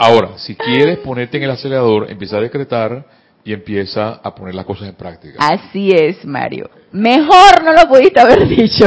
Ahora, 0.00 0.38
si 0.38 0.54
quieres 0.54 0.98
ponerte 0.98 1.36
en 1.36 1.44
el 1.44 1.50
acelerador, 1.50 2.10
empieza 2.10 2.36
a 2.36 2.40
decretar 2.40 3.04
y 3.44 3.52
empieza 3.52 4.20
a 4.22 4.34
poner 4.34 4.54
las 4.54 4.64
cosas 4.64 4.88
en 4.88 4.94
práctica. 4.94 5.38
Así 5.40 5.90
es, 5.90 6.24
Mario. 6.24 6.70
Mejor 6.92 7.64
no 7.64 7.72
lo 7.72 7.88
pudiste 7.88 8.20
haber 8.20 8.46
dicho. 8.46 8.84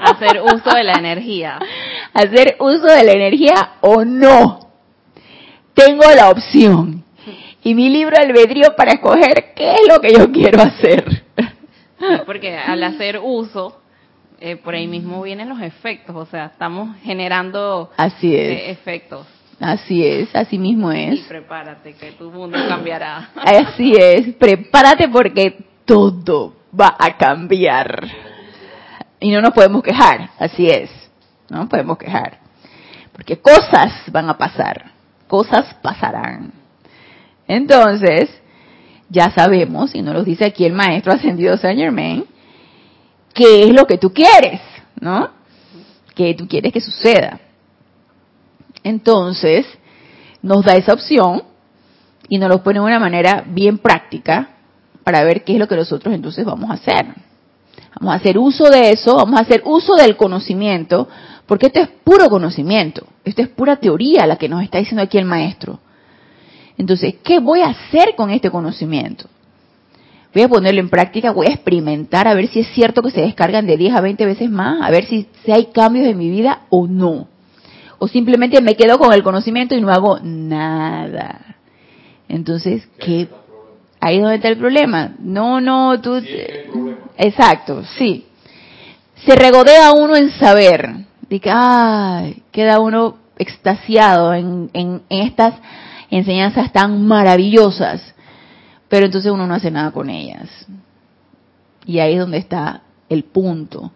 Hacer 0.00 0.40
uso 0.42 0.70
de 0.74 0.84
la 0.84 0.92
energía. 0.92 1.58
Hacer 2.14 2.56
uso 2.60 2.86
de 2.86 3.04
la 3.04 3.12
energía 3.12 3.72
o 3.80 4.04
no. 4.04 4.70
Tengo 5.74 6.04
la 6.14 6.30
opción. 6.30 7.04
Y 7.64 7.74
mi 7.74 7.90
libro 7.90 8.16
albedrío 8.16 8.74
para 8.76 8.92
escoger 8.92 9.52
qué 9.54 9.74
es 9.74 9.88
lo 9.88 10.00
que 10.00 10.12
yo 10.12 10.30
quiero 10.30 10.62
hacer. 10.62 11.24
porque 12.26 12.56
al 12.56 12.82
hacer 12.84 13.20
uso, 13.22 13.80
eh, 14.40 14.56
por 14.56 14.74
ahí 14.74 14.86
mismo 14.86 15.22
vienen 15.22 15.48
los 15.48 15.60
efectos. 15.60 16.14
O 16.16 16.26
sea, 16.26 16.46
estamos 16.46 16.96
generando 17.02 17.90
Así 17.96 18.34
es. 18.34 18.50
eh, 18.58 18.70
efectos. 18.70 19.26
Así 19.60 20.06
es, 20.06 20.34
así 20.36 20.56
mismo 20.56 20.92
Y 20.92 21.00
es. 21.14 21.20
prepárate 21.22 21.94
que 21.94 22.12
tu 22.12 22.30
mundo 22.30 22.56
cambiará. 22.68 23.30
Así 23.36 23.92
es, 23.98 24.34
prepárate 24.36 25.08
porque 25.08 25.64
todo 25.84 26.54
va 26.78 26.94
a 26.98 27.16
cambiar. 27.16 28.06
Y 29.18 29.32
no 29.32 29.40
nos 29.40 29.50
podemos 29.52 29.82
quejar, 29.82 30.30
así 30.38 30.68
es. 30.70 30.88
No 31.50 31.58
nos 31.58 31.68
podemos 31.68 31.98
quejar. 31.98 32.38
Porque 33.12 33.36
cosas 33.38 33.92
van 34.12 34.28
a 34.30 34.38
pasar, 34.38 34.92
cosas 35.26 35.74
pasarán. 35.82 36.52
Entonces, 37.48 38.30
ya 39.08 39.30
sabemos, 39.30 39.92
y 39.94 40.02
nos 40.02 40.14
lo 40.14 40.22
dice 40.22 40.44
aquí 40.44 40.64
el 40.66 40.72
maestro 40.74 41.12
ascendido 41.14 41.56
Saint 41.56 41.80
Germain, 41.80 42.26
qué 43.38 43.62
es 43.62 43.72
lo 43.72 43.86
que 43.86 43.98
tú 43.98 44.12
quieres, 44.12 44.60
¿no? 45.00 45.30
¿Qué 46.16 46.34
tú 46.34 46.48
quieres 46.48 46.72
que 46.72 46.80
suceda? 46.80 47.38
Entonces, 48.82 49.64
nos 50.42 50.64
da 50.64 50.74
esa 50.74 50.92
opción 50.92 51.44
y 52.28 52.38
nos 52.38 52.48
lo 52.48 52.64
pone 52.64 52.80
de 52.80 52.86
una 52.86 52.98
manera 52.98 53.44
bien 53.46 53.78
práctica 53.78 54.56
para 55.04 55.22
ver 55.22 55.44
qué 55.44 55.52
es 55.52 55.58
lo 55.60 55.68
que 55.68 55.76
nosotros 55.76 56.12
entonces 56.12 56.44
vamos 56.44 56.68
a 56.68 56.74
hacer. 56.74 57.06
Vamos 58.00 58.12
a 58.12 58.16
hacer 58.16 58.38
uso 58.38 58.68
de 58.70 58.90
eso, 58.90 59.14
vamos 59.14 59.38
a 59.38 59.44
hacer 59.44 59.62
uso 59.64 59.94
del 59.94 60.16
conocimiento, 60.16 61.08
porque 61.46 61.66
esto 61.66 61.80
es 61.80 61.88
puro 62.02 62.28
conocimiento, 62.28 63.06
esto 63.24 63.42
es 63.42 63.48
pura 63.48 63.76
teoría 63.76 64.26
la 64.26 64.36
que 64.36 64.48
nos 64.48 64.64
está 64.64 64.78
diciendo 64.78 65.02
aquí 65.02 65.16
el 65.16 65.24
maestro. 65.24 65.78
Entonces, 66.76 67.14
¿qué 67.22 67.38
voy 67.38 67.60
a 67.60 67.68
hacer 67.68 68.16
con 68.16 68.30
este 68.30 68.50
conocimiento? 68.50 69.28
Voy 70.34 70.42
a 70.42 70.48
ponerlo 70.48 70.80
en 70.80 70.90
práctica, 70.90 71.32
voy 71.32 71.46
a 71.46 71.54
experimentar 71.54 72.28
a 72.28 72.34
ver 72.34 72.48
si 72.48 72.60
es 72.60 72.68
cierto 72.68 73.02
que 73.02 73.10
se 73.10 73.22
descargan 73.22 73.66
de 73.66 73.76
10 73.76 73.94
a 73.94 74.00
20 74.00 74.26
veces 74.26 74.50
más, 74.50 74.82
a 74.82 74.90
ver 74.90 75.06
si, 75.06 75.26
si 75.44 75.52
hay 75.52 75.66
cambios 75.66 76.06
en 76.06 76.18
mi 76.18 76.28
vida 76.30 76.60
o 76.68 76.86
no. 76.86 77.28
O 77.98 78.06
simplemente 78.08 78.60
me 78.60 78.76
quedo 78.76 78.98
con 78.98 79.12
el 79.12 79.22
conocimiento 79.22 79.74
y 79.74 79.80
no 79.80 79.90
hago 79.90 80.20
nada. 80.22 81.56
Entonces, 82.28 82.86
¿qué? 82.98 83.28
Ahí 84.00 84.16
es 84.16 84.22
donde 84.22 84.36
está 84.36 84.48
el 84.48 84.58
problema. 84.58 85.14
No, 85.18 85.60
no, 85.60 86.00
tú... 86.00 86.22
Exacto, 87.16 87.82
sí. 87.98 88.26
Se 89.26 89.34
regodea 89.34 89.92
uno 89.92 90.14
en 90.14 90.30
saber. 90.30 90.90
Dice, 91.28 91.50
ay, 91.52 92.42
queda 92.52 92.78
uno 92.78 93.16
extasiado 93.38 94.32
en, 94.34 94.70
en, 94.72 95.02
en 95.08 95.26
estas 95.26 95.54
enseñanzas 96.10 96.72
tan 96.72 97.04
maravillosas. 97.06 98.14
Pero 98.88 99.06
entonces 99.06 99.30
uno 99.30 99.46
no 99.46 99.54
hace 99.54 99.70
nada 99.70 99.90
con 99.90 100.10
ellas. 100.10 100.48
Y 101.84 101.98
ahí 102.00 102.14
es 102.14 102.20
donde 102.20 102.38
está 102.38 102.82
el 103.08 103.24
punto. 103.24 103.92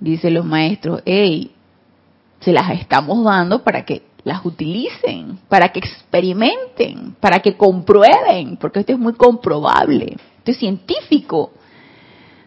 Dicen 0.00 0.34
los 0.34 0.44
maestros, 0.44 1.02
hey, 1.04 1.52
se 2.40 2.52
las 2.52 2.70
estamos 2.70 3.24
dando 3.24 3.62
para 3.62 3.84
que 3.84 4.02
las 4.24 4.44
utilicen, 4.44 5.38
para 5.48 5.70
que 5.70 5.80
experimenten, 5.80 7.16
para 7.20 7.40
que 7.40 7.56
comprueben, 7.56 8.56
porque 8.56 8.80
esto 8.80 8.92
es 8.92 8.98
muy 8.98 9.14
comprobable, 9.14 10.16
esto 10.38 10.50
es 10.50 10.56
científico. 10.56 11.52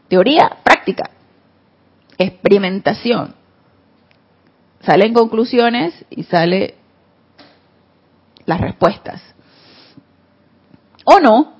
Teoría, 0.07 0.57
práctica, 0.63 1.09
experimentación. 2.17 3.35
Salen 4.81 5.13
conclusiones 5.13 6.05
y 6.09 6.23
sale 6.23 6.75
las 8.45 8.61
respuestas. 8.61 9.21
O 11.05 11.19
no, 11.19 11.54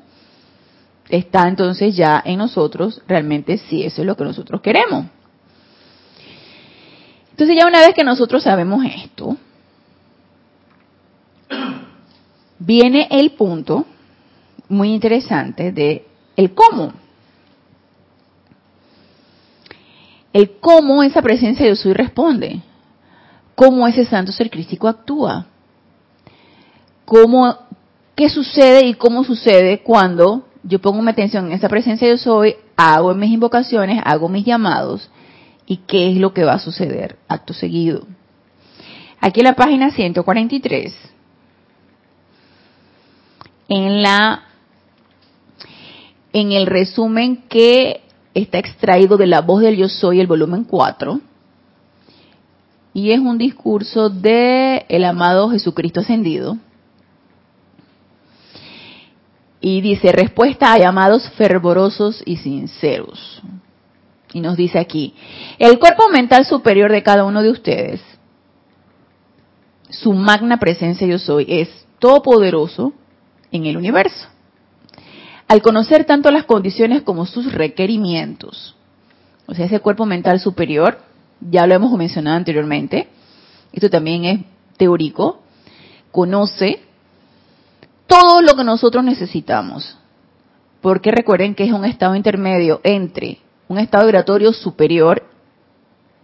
está 1.10 1.48
entonces 1.48 1.96
ya 1.96 2.22
en 2.26 2.38
nosotros 2.40 3.02
realmente 3.08 3.58
si 3.58 3.84
eso 3.84 4.02
es 4.02 4.08
lo 4.08 4.16
que 4.16 4.24
nosotros 4.24 4.62
queremos. 4.62 5.06
Entonces 7.32 7.56
ya 7.58 7.68
una 7.68 7.82
vez 7.82 7.94
que 7.94 8.04
nosotros 8.04 8.44
sabemos 8.44 8.86
esto, 8.86 9.38
viene 12.60 13.08
el 13.12 13.32
punto 13.32 13.86
muy 14.70 14.94
interesante 14.94 15.72
de 15.72 16.08
el 16.36 16.54
cómo. 16.54 16.94
El 20.34 20.60
cómo 20.60 21.04
esa 21.04 21.22
presencia 21.22 21.66
de 21.66 21.76
soy 21.76 21.94
responde. 21.94 22.62
Cómo 23.56 23.88
ese 23.88 24.06
santo 24.06 24.32
ser 24.32 24.50
crístico 24.50 24.88
actúa. 24.88 25.46
Cómo, 27.06 27.58
qué 28.16 28.30
sucede 28.30 28.86
y 28.86 28.96
cómo 28.96 29.24
sucede 29.24 29.82
cuando 29.82 30.46
yo 30.68 30.80
pongo 30.80 31.02
mi 31.02 31.12
atención 31.12 31.46
en 31.46 31.54
esa 31.54 31.70
presencia 31.70 32.08
yo 32.08 32.18
soy, 32.18 32.56
hago 32.76 33.14
mis 33.14 33.32
invocaciones, 33.32 34.02
hago 34.04 34.28
mis 34.30 34.46
llamados 34.46 35.10
y 35.68 35.78
qué 35.78 36.12
es 36.12 36.18
lo 36.18 36.34
que 36.34 36.44
va 36.44 36.54
a 36.54 36.60
suceder 36.60 37.18
acto 37.28 37.54
seguido. 37.54 38.06
Aquí 39.22 39.40
en 39.42 39.46
la 39.46 39.56
página 39.56 39.92
143, 39.92 40.94
en 43.70 44.02
la 44.02 44.44
en 46.34 46.52
el 46.52 46.66
resumen 46.66 47.44
que 47.48 48.02
está 48.34 48.58
extraído 48.58 49.16
de 49.16 49.28
la 49.28 49.42
voz 49.42 49.62
del 49.62 49.78
yo 49.78 49.88
soy, 49.88 50.20
el 50.20 50.28
volumen 50.28 50.66
4, 50.66 51.22
y 52.94 53.12
es 53.12 53.20
un 53.20 53.38
discurso 53.38 54.10
de 54.10 54.86
el 54.90 55.06
amado 55.06 55.50
Jesucristo 55.50 56.02
ascendido. 56.02 56.58
Y 59.68 59.82
dice, 59.82 60.12
respuesta 60.12 60.74
a 60.74 60.78
llamados 60.78 61.28
fervorosos 61.32 62.22
y 62.24 62.38
sinceros. 62.38 63.42
Y 64.32 64.40
nos 64.40 64.58
dice 64.58 64.78
aquí, 64.78 65.16
el 65.58 65.80
cuerpo 65.80 66.08
mental 66.08 66.46
superior 66.46 66.92
de 66.92 67.02
cada 67.02 67.24
uno 67.24 67.42
de 67.42 67.50
ustedes, 67.50 68.00
su 69.90 70.14
magna 70.14 70.60
presencia 70.60 71.08
yo 71.08 71.18
soy, 71.18 71.48
es 71.50 71.88
todopoderoso 71.98 72.94
en 73.52 73.66
el 73.66 73.76
universo. 73.76 74.28
Al 75.48 75.64
conocer 75.64 76.06
tanto 76.06 76.30
las 76.30 76.44
condiciones 76.44 77.02
como 77.02 77.26
sus 77.26 77.52
requerimientos, 77.52 78.76
o 79.48 79.56
sea, 79.56 79.66
ese 79.66 79.80
cuerpo 79.80 80.06
mental 80.06 80.40
superior, 80.40 81.00
ya 81.42 81.66
lo 81.66 81.74
hemos 81.74 81.92
mencionado 81.98 82.38
anteriormente, 82.38 83.08
esto 83.74 83.90
también 83.90 84.26
es 84.26 84.42
teórico, 84.78 85.42
conoce 86.12 86.85
todo 88.08 88.42
lo 88.42 88.56
que 88.56 88.64
nosotros 88.64 89.04
necesitamos. 89.04 89.98
Porque 90.82 91.12
recuerden 91.12 91.56
que 91.56 91.64
es 91.64 91.72
un 91.72 91.86
estado 91.86 92.16
intermedio 92.16 92.80
entre 92.84 93.40
un 93.68 93.80
estado 93.80 94.06
vibratorio 94.06 94.54
superior, 94.54 95.24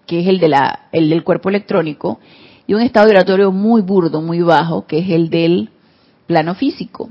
que 0.05 0.19
es 0.19 0.27
el, 0.27 0.39
de 0.39 0.49
la, 0.49 0.87
el 0.91 1.09
del 1.09 1.23
cuerpo 1.23 1.49
electrónico, 1.49 2.19
y 2.67 2.73
un 2.73 2.81
estado 2.81 3.07
vibratorio 3.07 3.51
muy 3.51 3.81
burdo, 3.81 4.21
muy 4.21 4.41
bajo, 4.41 4.85
que 4.85 4.99
es 4.99 5.09
el 5.09 5.29
del 5.29 5.69
plano 6.27 6.55
físico. 6.55 7.09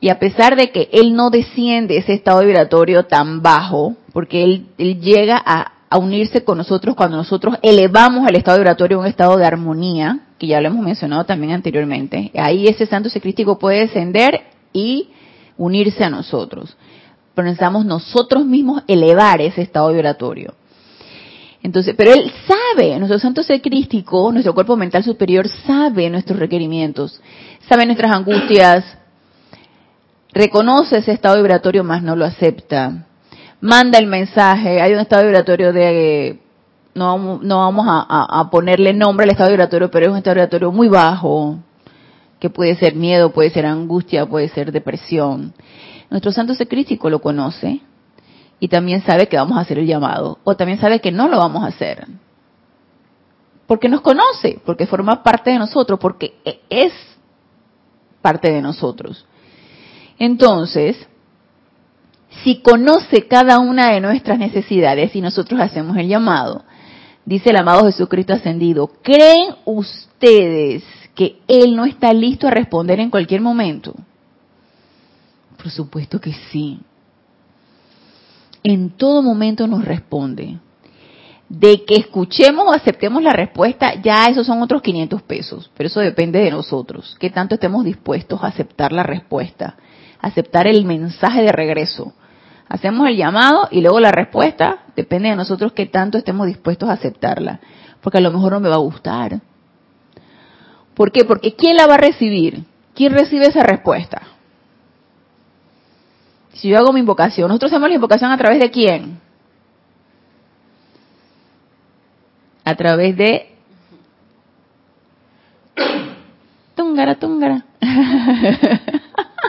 Y 0.00 0.08
a 0.08 0.18
pesar 0.18 0.56
de 0.56 0.70
que 0.70 0.88
él 0.92 1.14
no 1.14 1.30
desciende 1.30 1.96
ese 1.96 2.14
estado 2.14 2.40
vibratorio 2.40 3.04
tan 3.04 3.42
bajo, 3.42 3.94
porque 4.12 4.42
él, 4.42 5.00
llega 5.00 5.40
a, 5.44 5.72
a, 5.88 5.98
unirse 5.98 6.44
con 6.44 6.58
nosotros 6.58 6.96
cuando 6.96 7.16
nosotros 7.16 7.56
elevamos 7.62 8.28
el 8.28 8.36
estado 8.36 8.58
vibratorio 8.58 8.98
a 8.98 9.00
un 9.02 9.06
estado 9.06 9.36
de 9.36 9.46
armonía, 9.46 10.20
que 10.42 10.48
ya 10.48 10.60
lo 10.60 10.66
hemos 10.66 10.84
mencionado 10.84 11.24
también 11.24 11.52
anteriormente. 11.52 12.32
Ahí 12.34 12.66
ese 12.66 12.84
santo 12.84 13.08
secrístico 13.08 13.60
puede 13.60 13.82
descender 13.82 14.40
y 14.72 15.10
unirse 15.56 16.02
a 16.02 16.10
nosotros. 16.10 16.76
Pero 17.32 17.44
necesitamos 17.44 17.86
nosotros 17.86 18.44
mismos 18.44 18.82
elevar 18.88 19.40
ese 19.40 19.62
estado 19.62 19.92
vibratorio. 19.92 20.52
Entonces, 21.62 21.94
pero 21.96 22.12
él 22.12 22.32
sabe, 22.48 22.98
nuestro 22.98 23.20
santo 23.20 23.44
ser 23.44 23.62
crístico, 23.62 24.32
nuestro 24.32 24.52
cuerpo 24.52 24.76
mental 24.76 25.04
superior 25.04 25.46
sabe 25.64 26.10
nuestros 26.10 26.40
requerimientos, 26.40 27.20
sabe 27.68 27.86
nuestras 27.86 28.10
angustias, 28.10 28.84
reconoce 30.32 30.98
ese 30.98 31.12
estado 31.12 31.36
vibratorio, 31.36 31.84
más 31.84 32.02
no 32.02 32.16
lo 32.16 32.24
acepta. 32.24 33.06
Manda 33.60 34.00
el 34.00 34.08
mensaje, 34.08 34.80
hay 34.80 34.92
un 34.92 34.98
estado 34.98 35.22
vibratorio 35.22 35.72
de, 35.72 36.40
no, 36.94 37.40
no 37.42 37.58
vamos 37.58 37.86
a, 37.88 38.40
a, 38.40 38.50
ponerle 38.50 38.92
nombre 38.92 39.24
al 39.24 39.30
estado 39.30 39.50
vibratorio, 39.50 39.90
pero 39.90 40.06
es 40.06 40.12
un 40.12 40.18
estado 40.18 40.34
vibratorio 40.34 40.72
muy 40.72 40.88
bajo, 40.88 41.58
que 42.38 42.50
puede 42.50 42.76
ser 42.76 42.94
miedo, 42.94 43.32
puede 43.32 43.50
ser 43.50 43.66
angustia, 43.66 44.26
puede 44.26 44.48
ser 44.48 44.72
depresión. 44.72 45.54
Nuestro 46.10 46.32
santo 46.32 46.54
ser 46.54 46.68
crístico 46.68 47.08
lo 47.08 47.20
conoce, 47.20 47.80
y 48.62 48.68
también 48.68 49.02
sabe 49.02 49.26
que 49.26 49.36
vamos 49.36 49.58
a 49.58 49.62
hacer 49.62 49.80
el 49.80 49.86
llamado, 49.86 50.38
o 50.44 50.54
también 50.54 50.78
sabe 50.78 51.00
que 51.00 51.10
no 51.10 51.28
lo 51.28 51.38
vamos 51.38 51.64
a 51.64 51.68
hacer. 51.68 52.06
porque 53.66 53.88
nos 53.88 54.02
conoce, 54.02 54.60
porque 54.66 54.86
forma 54.86 55.22
parte 55.22 55.50
de 55.50 55.58
nosotros, 55.58 55.98
porque 55.98 56.34
e, 56.44 56.60
es 56.68 56.92
parte 58.20 58.52
de 58.52 58.60
nosotros. 58.60 59.24
Entonces, 60.18 61.08
si 62.44 62.60
conoce 62.60 63.26
cada 63.26 63.58
una 63.58 63.92
de 63.92 64.00
nuestras 64.00 64.38
necesidades 64.38 65.16
y 65.16 65.20
nosotros 65.20 65.60
hacemos 65.60 65.96
el 65.96 66.06
llamado, 66.08 66.64
dice 67.24 67.50
el 67.50 67.56
amado 67.56 67.86
Jesucristo 67.86 68.34
ascendido, 68.34 68.90
¿creen 69.02 69.54
ustedes 69.64 70.84
que 71.14 71.38
Él 71.46 71.76
no 71.76 71.84
está 71.84 72.12
listo 72.12 72.46
a 72.46 72.50
responder 72.50 73.00
en 73.00 73.10
cualquier 73.10 73.40
momento? 73.40 73.94
Por 75.56 75.70
supuesto 75.70 76.20
que 76.20 76.32
sí. 76.50 76.80
En 78.64 78.90
todo 78.90 79.22
momento 79.22 79.66
nos 79.66 79.84
responde. 79.84 80.58
De 81.48 81.84
que 81.84 81.96
escuchemos 81.96 82.66
o 82.66 82.72
aceptemos 82.72 83.22
la 83.22 83.32
respuesta, 83.32 84.00
ya 84.00 84.26
esos 84.26 84.46
son 84.46 84.62
otros 84.62 84.80
500 84.80 85.20
pesos, 85.22 85.70
pero 85.76 85.88
eso 85.88 86.00
depende 86.00 86.38
de 86.38 86.50
nosotros, 86.50 87.14
qué 87.20 87.28
tanto 87.28 87.56
estemos 87.56 87.84
dispuestos 87.84 88.42
a 88.42 88.46
aceptar 88.46 88.90
la 88.90 89.02
respuesta, 89.02 89.76
aceptar 90.18 90.66
el 90.66 90.86
mensaje 90.86 91.42
de 91.42 91.52
regreso. 91.52 92.14
Hacemos 92.72 93.06
el 93.06 93.18
llamado 93.18 93.68
y 93.70 93.82
luego 93.82 94.00
la 94.00 94.12
respuesta 94.12 94.78
depende 94.96 95.28
de 95.28 95.36
nosotros 95.36 95.74
qué 95.74 95.84
tanto 95.84 96.16
estemos 96.16 96.46
dispuestos 96.46 96.88
a 96.88 96.94
aceptarla, 96.94 97.60
porque 98.00 98.16
a 98.16 98.22
lo 98.22 98.32
mejor 98.32 98.52
no 98.52 98.60
me 98.60 98.70
va 98.70 98.76
a 98.76 98.78
gustar. 98.78 99.42
¿Por 100.94 101.12
qué? 101.12 101.26
Porque 101.26 101.54
¿quién 101.54 101.76
la 101.76 101.86
va 101.86 101.96
a 101.96 101.98
recibir? 101.98 102.64
¿Quién 102.94 103.12
recibe 103.12 103.44
esa 103.44 103.62
respuesta? 103.62 104.22
Si 106.54 106.70
yo 106.70 106.78
hago 106.78 106.94
mi 106.94 107.00
invocación, 107.00 107.48
nosotros 107.48 107.72
hacemos 107.72 107.90
la 107.90 107.96
invocación 107.96 108.32
a 108.32 108.38
través 108.38 108.58
de 108.58 108.70
quién? 108.70 109.20
A 112.64 112.74
través 112.74 113.14
de 113.18 113.54
Túngara, 116.74 117.16
túngara. 117.16 117.66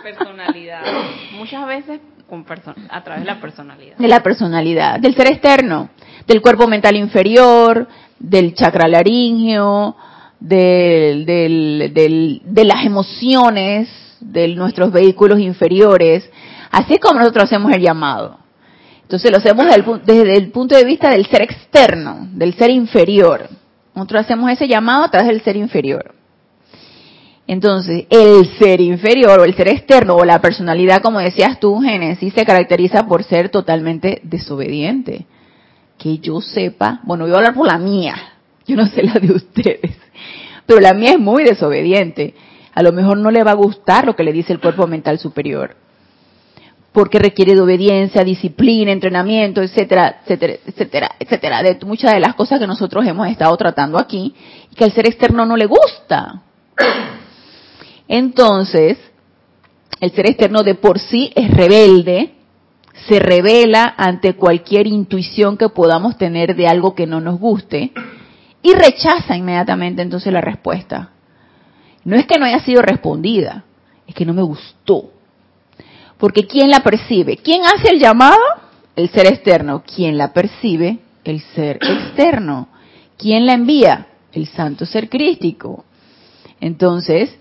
Personalidad. 0.03 0.82
Muchas 1.38 1.65
veces 1.65 2.01
con 2.30 2.46
a 2.89 3.03
través 3.03 3.24
de 3.24 3.27
la 3.27 3.39
personalidad. 3.39 3.98
De 3.98 4.08
la 4.08 4.24
personalidad, 4.24 5.00
del 5.00 5.15
ser 5.15 5.27
externo, 5.27 5.89
del 6.27 6.42
cuerpo 6.42 6.68
mental 6.68 6.96
inferior, 6.96 7.88
del 8.20 8.53
chakra 8.53 8.88
laríngeo, 8.88 9.96
del, 10.39 11.25
del, 11.25 12.42
de 12.44 12.65
las 12.65 12.86
emociones, 12.86 13.89
de 14.20 14.48
nuestros 14.50 14.92
vehículos 14.92 15.39
inferiores. 15.39 16.30
Así 16.72 16.94
es 16.94 17.00
como 17.00 17.20
nosotros 17.20 17.46
hacemos 17.46 17.72
el 17.72 17.82
llamado. 17.82 18.39
Entonces 19.03 19.30
lo 19.32 19.38
hacemos 19.38 19.68
desde 20.06 20.38
el 20.38 20.51
punto 20.51 20.75
de 20.75 20.86
vista 20.86 21.10
del 21.10 21.25
ser 21.27 21.44
externo, 21.44 22.27
del 22.32 22.56
ser 22.56 22.72
inferior. 22.72 23.50
Nosotros 23.94 24.22
hacemos 24.22 24.50
ese 24.51 24.68
llamado 24.68 25.03
a 25.03 25.12
través 25.12 25.30
del 25.30 25.42
ser 25.42 25.56
inferior. 25.56 26.15
Entonces, 27.53 28.07
el 28.10 28.48
ser 28.57 28.81
inferior 28.81 29.39
o 29.39 29.43
el 29.43 29.53
ser 29.53 29.67
externo 29.67 30.15
o 30.15 30.25
la 30.25 30.41
personalidad, 30.41 31.03
como 31.03 31.19
decías 31.19 31.60
tú, 31.60 31.79
Génesis, 31.81 32.33
se 32.33 32.45
caracteriza 32.45 33.05
por 33.05 33.24
ser 33.24 33.50
totalmente 33.50 34.22
desobediente. 34.24 35.27
Que 36.00 36.17
yo 36.17 36.41
sepa, 36.41 37.00
bueno, 37.03 37.25
voy 37.25 37.33
a 37.33 37.38
hablar 37.38 37.53
por 37.53 37.67
la 37.67 37.77
mía, 37.77 38.15
yo 38.65 38.75
no 38.75 38.88
sé 38.88 39.03
la 39.03 39.19
de 39.19 39.33
ustedes, 39.33 39.91
pero 40.65 40.79
la 40.79 40.95
mía 40.95 41.12
es 41.12 41.19
muy 41.19 41.43
desobediente. 41.43 42.33
A 42.74 42.81
lo 42.81 42.91
mejor 42.91 43.19
no 43.19 43.29
le 43.29 43.43
va 43.43 43.51
a 43.51 43.55
gustar 43.55 44.07
lo 44.07 44.15
que 44.15 44.24
le 44.24 44.33
dice 44.33 44.51
el 44.51 44.60
cuerpo 44.60 44.88
mental 44.88 45.19
superior 45.19 45.75
porque 46.91 47.17
requiere 47.17 47.55
de 47.55 47.62
obediencia, 47.62 48.24
disciplina, 48.24 48.91
entrenamiento, 48.91 49.62
etcétera, 49.62 50.22
etcétera, 50.22 50.53
etcétera, 50.65 51.12
etcétera, 51.19 51.63
de 51.63 51.79
muchas 51.86 52.13
de 52.13 52.19
las 52.19 52.36
cosas 52.36 52.60
que 52.60 52.67
nosotros 52.67 53.05
hemos 53.05 53.27
estado 53.27 53.55
tratando 53.57 53.98
aquí 53.98 54.33
y 54.72 54.75
que 54.75 54.83
al 54.83 54.91
ser 54.91 55.07
externo 55.07 55.43
no 55.45 55.57
le 55.57 55.65
gusta. 55.65 56.43
Entonces, 58.13 58.98
el 60.00 60.12
ser 60.12 60.27
externo 60.27 60.62
de 60.62 60.75
por 60.75 61.00
sí 61.00 61.32
es 61.36 61.50
rebelde, 61.50 62.36
se 63.08 63.20
revela 63.20 63.96
ante 63.98 64.35
cualquier 64.35 64.85
intuición 64.85 65.57
que 65.57 65.70
podamos 65.70 66.18
tener 66.18 66.55
de 66.55 66.68
algo 66.68 66.94
que 66.94 67.07
no 67.07 67.20
nos 67.20 67.40
guste 67.40 67.92
y 68.61 68.74
rechaza 68.74 69.35
inmediatamente 69.35 70.01
entonces 70.03 70.31
la 70.31 70.42
respuesta. 70.42 71.09
No 72.03 72.16
es 72.16 72.27
que 72.27 72.38
no 72.38 72.46
haya 72.46 72.59
sido 72.59 72.81
respondida, 72.81 73.64
es 74.05 74.14
que 74.14 74.25
no 74.25 74.33
me 74.33 74.44
gustó 74.44 75.09
porque 76.24 76.48
¿quién 76.48 76.70
la 76.70 76.79
percibe? 76.79 77.35
¿Quién 77.35 77.64
hace 77.66 77.90
el 77.92 78.00
llamado? 78.00 78.40
El 78.96 79.09
ser 79.09 79.27
externo. 79.27 79.83
¿Quién 79.83 80.18
la 80.18 80.31
percibe? 80.31 81.00
El 81.25 81.42
ser 81.42 81.79
externo. 81.81 82.70
¿Quién 83.18 83.46
la 83.46 83.51
envía? 83.51 84.07
El 84.31 84.48
santo 84.48 84.85
ser 84.85 85.09
crístico. 85.09 85.83
Entonces, 86.61 87.38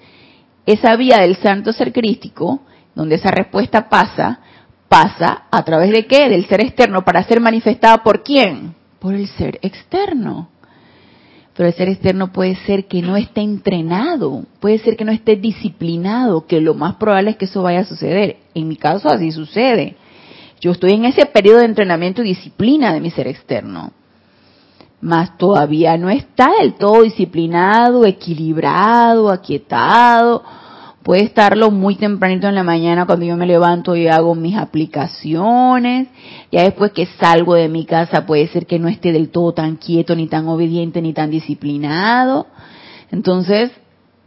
esa 0.66 0.96
vía 0.96 1.18
del 1.18 1.37
santo 1.37 1.72
ser 1.72 1.92
crístico, 1.92 2.62
donde 2.94 3.16
esa 3.16 3.31
respuesta 3.31 3.88
pasa, 3.88 4.40
pasa 4.88 5.44
a 5.51 5.64
través 5.64 5.90
de 5.90 6.07
qué? 6.07 6.29
Del 6.29 6.46
ser 6.46 6.61
externo 6.61 7.05
para 7.05 7.25
ser 7.25 7.40
manifestada 7.40 8.03
por 8.03 8.22
quién? 8.22 8.75
Por 8.98 9.14
el 9.14 9.27
ser 9.29 9.59
externo. 9.62 10.48
Pero 11.55 11.68
el 11.68 11.75
ser 11.75 11.88
externo 11.88 12.33
puede 12.33 12.57
ser 12.57 12.87
que 12.87 13.03
no 13.03 13.16
esté 13.16 13.42
entrenado, 13.42 14.44
puede 14.61 14.79
ser 14.79 14.96
que 14.96 15.05
no 15.05 15.12
esté 15.12 15.37
disciplinado, 15.37 16.46
que 16.46 16.61
lo 16.61 16.75
más 16.75 16.94
probable 16.94 17.31
es 17.31 17.37
que 17.37 17.44
eso 17.44 17.62
vaya 17.62 17.81
a 17.81 17.85
suceder. 17.85 18.37
En 18.55 18.68
mi 18.68 18.77
caso 18.77 19.09
así 19.09 19.33
sucede. 19.33 19.96
Yo 20.61 20.70
estoy 20.70 20.92
en 20.92 21.05
ese 21.05 21.27
periodo 21.27 21.59
de 21.59 21.66
entrenamiento 21.66 22.22
y 22.22 22.29
disciplina 22.29 22.94
de 22.94 23.01
mi 23.01 23.11
ser 23.11 23.27
externo. 23.27 23.92
Mas 25.03 25.37
todavía 25.37 25.99
no 25.99 26.09
está 26.09 26.51
del 26.59 26.75
todo 26.75 27.03
disciplinado, 27.03 28.07
equilibrado, 28.07 29.31
aquietado 29.31 30.43
Puede 31.03 31.25
estarlo 31.25 31.73
muy 31.73 31.97
tempranito 31.97 32.47
en 32.47 32.55
la 32.55 32.62
mañana 32.62 33.07
cuando 33.07 33.27
yo 33.27 33.37
me 33.37 33.47
levanto 33.47 33.97
y 33.97 34.07
hago 34.07 34.37
mis 34.37 34.57
aplicaciones. 34.57 36.07
Ya 36.53 36.62
después 36.62 36.93
que 36.93 37.07
salgo 37.07 37.55
de 37.55 37.69
mi 37.69 37.85
casa 37.85 38.25
puede 38.25 38.47
ser 38.49 38.67
que 38.67 38.79
no 38.79 38.87
esté 38.87 39.11
del 39.11 39.31
todo 39.31 39.53
tan 39.53 39.77
quieto, 39.77 40.15
ni 40.15 40.29
tan 40.29 40.47
obediente, 40.47 41.03
ni 41.03 41.12
tan 41.12 41.31
disciplinado. 41.31 42.47
Entonces, 43.11 43.73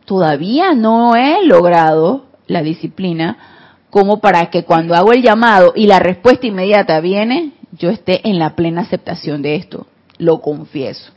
todavía 0.04 0.74
no 0.74 1.16
he 1.16 1.46
logrado 1.46 2.26
la 2.48 2.62
disciplina 2.62 3.38
como 3.90 4.20
para 4.20 4.50
que 4.50 4.66
cuando 4.66 4.96
hago 4.96 5.14
el 5.14 5.22
llamado 5.22 5.72
y 5.78 5.88
la 5.88 6.00
respuesta 6.00 6.46
inmediata 6.46 7.00
viene, 7.00 7.54
yo 7.72 7.90
esté 7.90 8.28
en 8.28 8.38
la 8.38 8.58
plena 8.58 8.82
aceptación 8.82 9.42
de 9.42 9.56
esto. 9.56 9.88
Lo 10.18 10.42
confieso. 10.42 11.12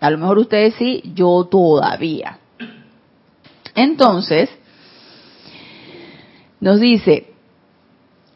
A 0.00 0.10
lo 0.10 0.18
mejor 0.18 0.38
ustedes 0.38 0.74
sí, 0.74 1.02
yo 1.14 1.44
todavía. 1.50 2.38
Entonces, 3.74 4.48
nos 6.60 6.80
dice 6.80 7.28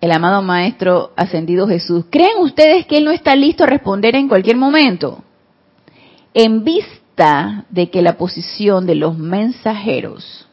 el 0.00 0.12
amado 0.12 0.42
Maestro 0.42 1.12
Ascendido 1.16 1.66
Jesús, 1.66 2.06
¿creen 2.10 2.38
ustedes 2.38 2.86
que 2.86 2.98
Él 2.98 3.04
no 3.04 3.10
está 3.10 3.36
listo 3.36 3.64
a 3.64 3.66
responder 3.66 4.16
en 4.16 4.28
cualquier 4.28 4.56
momento? 4.56 5.22
En 6.32 6.64
vista 6.64 7.66
de 7.68 7.90
que 7.90 8.00
la 8.00 8.16
posición 8.16 8.86
de 8.86 8.94
los 8.94 9.18
mensajeros, 9.18 10.46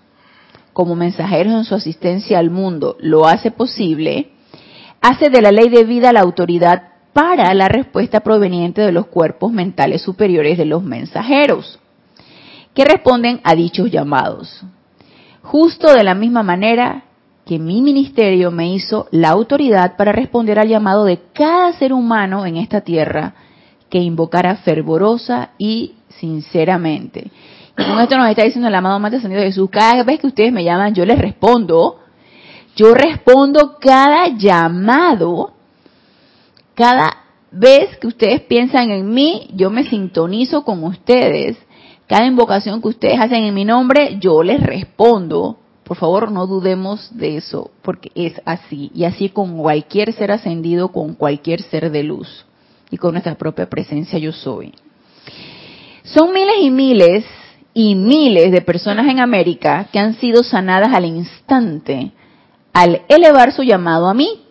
como 0.73 0.95
mensajeros 0.95 1.53
en 1.53 1.63
su 1.63 1.75
asistencia 1.75 2.39
al 2.39 2.49
mundo, 2.49 2.97
lo 2.99 3.25
hace 3.25 3.51
posible, 3.51 4.31
hace 5.01 5.29
de 5.29 5.41
la 5.41 5.51
ley 5.51 5.69
de 5.69 5.85
vida 5.85 6.11
la 6.11 6.21
autoridad 6.21 6.96
para 7.17 7.51
la 7.55 7.67
respuesta 7.67 8.19
proveniente 8.19 8.83
de 8.83 8.91
los 8.91 9.07
cuerpos 9.07 9.51
mentales 9.51 10.03
superiores 10.03 10.55
de 10.55 10.65
los 10.65 10.83
mensajeros, 10.83 11.79
que 12.75 12.85
responden 12.85 13.41
a 13.43 13.55
dichos 13.55 13.89
llamados. 13.89 14.63
Justo 15.41 15.91
de 15.95 16.03
la 16.03 16.13
misma 16.13 16.43
manera 16.43 17.05
que 17.43 17.57
mi 17.57 17.81
ministerio 17.81 18.51
me 18.51 18.71
hizo 18.71 19.07
la 19.09 19.29
autoridad 19.29 19.97
para 19.97 20.11
responder 20.11 20.59
al 20.59 20.67
llamado 20.67 21.05
de 21.05 21.19
cada 21.33 21.73
ser 21.73 21.91
humano 21.91 22.45
en 22.45 22.57
esta 22.57 22.81
tierra 22.81 23.33
que 23.89 23.97
invocara 23.97 24.57
fervorosa 24.57 25.49
y 25.57 25.95
sinceramente. 26.09 27.31
Con 27.75 27.99
esto 27.99 28.15
nos 28.15 28.29
está 28.29 28.43
diciendo 28.43 28.67
el 28.67 28.75
amado 28.75 28.99
Mate 28.99 29.15
Ascendido 29.15 29.41
Jesús, 29.41 29.71
cada 29.71 30.03
vez 30.03 30.19
que 30.19 30.27
ustedes 30.27 30.53
me 30.53 30.63
llaman, 30.63 30.93
yo 30.93 31.03
les 31.03 31.17
respondo, 31.17 31.99
yo 32.75 32.93
respondo 32.93 33.77
cada 33.81 34.27
llamado, 34.27 35.56
cada 36.77 37.25
vez 37.51 37.97
que 37.97 38.07
ustedes 38.07 38.39
piensan 38.43 38.91
en 38.91 39.09
mí, 39.13 39.49
yo 39.53 39.69
me 39.69 39.83
sintonizo 39.83 40.63
con 40.63 40.85
ustedes, 40.85 41.57
cada 42.07 42.25
invocación 42.25 42.81
que 42.81 42.87
ustedes 42.87 43.19
hacen 43.19 43.43
en 43.43 43.53
mi 43.53 43.65
nombre, 43.65 44.17
yo 44.21 44.41
les 44.43 44.63
respondo 44.63 45.57
por 45.87 45.95
favor, 45.95 46.33
no 46.33 46.47
dudemos 46.47 47.09
de 47.17 47.37
eso, 47.37 47.71
porque 47.81 48.11
es 48.13 48.41
así. 48.43 48.91
Y 48.93 49.05
así 49.05 49.29
con 49.29 49.57
cualquier 49.57 50.11
ser 50.11 50.31
ascendido, 50.31 50.89
con 50.89 51.13
cualquier 51.13 51.61
ser 51.61 51.91
de 51.91 52.03
luz. 52.03 52.45
Y 52.91 52.97
con 52.97 53.13
nuestra 53.13 53.35
propia 53.35 53.69
presencia 53.69 54.19
yo 54.19 54.33
soy. 54.33 54.73
Son 56.03 56.33
miles 56.33 56.55
y 56.61 56.71
miles 56.71 57.25
y 57.73 57.95
miles 57.95 58.51
de 58.51 58.61
personas 58.61 59.07
en 59.07 59.21
América 59.21 59.87
que 59.91 59.99
han 59.99 60.15
sido 60.15 60.43
sanadas 60.43 60.93
al 60.93 61.05
instante 61.05 62.11
al 62.73 63.03
elevar 63.07 63.53
su 63.53 63.63
llamado 63.63 64.07
a 64.07 64.13
mí. 64.13 64.41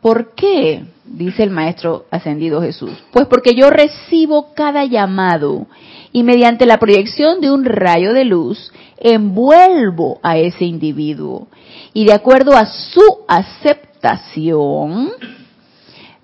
¿Por 0.00 0.34
qué? 0.34 0.84
Dice 1.12 1.42
el 1.42 1.50
Maestro 1.50 2.06
Ascendido 2.12 2.62
Jesús. 2.62 2.92
Pues 3.10 3.26
porque 3.26 3.56
yo 3.56 3.68
recibo 3.68 4.54
cada 4.54 4.84
llamado 4.84 5.66
y 6.12 6.22
mediante 6.22 6.66
la 6.66 6.78
proyección 6.78 7.40
de 7.40 7.50
un 7.50 7.64
rayo 7.64 8.12
de 8.12 8.24
luz 8.24 8.72
envuelvo 8.96 10.20
a 10.22 10.38
ese 10.38 10.66
individuo 10.66 11.48
y 11.92 12.04
de 12.04 12.12
acuerdo 12.12 12.56
a 12.56 12.64
su 12.66 13.02
aceptación, 13.26 15.10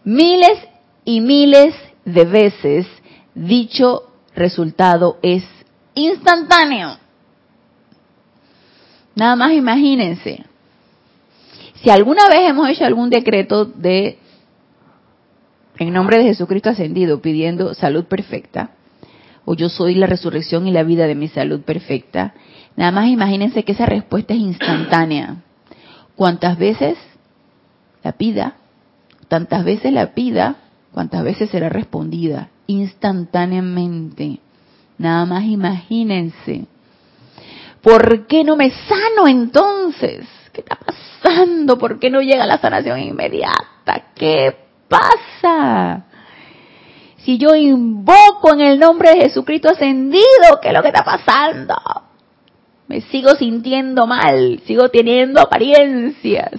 miles 0.05 0.57
y 1.05 1.20
miles 1.20 1.75
de 2.05 2.25
veces 2.25 2.87
dicho 3.35 4.05
resultado 4.37 5.18
es 5.20 5.42
instantáneo. 5.94 6.96
Nada 9.16 9.35
más 9.35 9.51
imagínense. 9.51 10.44
Si 11.83 11.90
alguna 11.90 12.29
vez 12.29 12.51
hemos 12.51 12.68
hecho 12.68 12.85
algún 12.85 13.11
decreto 13.11 13.64
de 13.64 14.18
en 15.78 15.92
nombre 15.92 16.18
de 16.18 16.24
Jesucristo 16.24 16.70
ascendido 16.70 17.20
pidiendo 17.20 17.74
salud 17.74 18.04
perfecta, 18.04 18.70
o 19.44 19.54
yo 19.54 19.68
soy 19.68 19.94
la 19.94 20.06
resurrección 20.06 20.66
y 20.66 20.72
la 20.72 20.82
vida 20.82 21.06
de 21.06 21.14
mi 21.14 21.28
salud 21.28 21.60
perfecta, 21.60 22.34
nada 22.76 22.90
más 22.90 23.08
imagínense 23.08 23.64
que 23.64 23.72
esa 23.72 23.86
respuesta 23.86 24.34
es 24.34 24.40
instantánea. 24.40 25.36
Cuantas 26.16 26.58
veces 26.58 26.96
la 28.02 28.12
pida, 28.12 28.54
tantas 29.28 29.64
veces 29.64 29.92
la 29.92 30.14
pida, 30.14 30.56
cuantas 30.92 31.22
veces 31.22 31.50
será 31.50 31.68
respondida 31.68 32.48
instantáneamente. 32.66 34.40
Nada 34.98 35.26
más 35.26 35.44
imagínense. 35.44 36.66
¿Por 37.82 38.26
qué 38.26 38.42
no 38.42 38.56
me 38.56 38.70
sano 38.70 39.28
entonces? 39.28 40.26
¿Qué 40.52 40.62
está 40.62 40.76
pasando? 40.76 41.78
¿Por 41.78 42.00
qué 42.00 42.10
no 42.10 42.20
llega 42.20 42.46
la 42.46 42.58
sanación 42.58 42.98
inmediata? 42.98 44.06
¿Qué 44.14 44.65
pasa? 44.88 46.05
Si 47.18 47.38
yo 47.38 47.55
invoco 47.55 48.55
en 48.55 48.61
el 48.61 48.79
nombre 48.79 49.11
de 49.11 49.22
Jesucristo 49.22 49.70
ascendido, 49.70 50.61
¿qué 50.62 50.68
es 50.68 50.75
lo 50.75 50.83
que 50.83 50.88
está 50.88 51.05
pasando? 51.05 51.75
Me 52.88 53.01
sigo 53.01 53.31
sintiendo 53.35 54.07
mal, 54.07 54.61
sigo 54.64 54.88
teniendo 54.90 55.40
apariencias. 55.40 56.53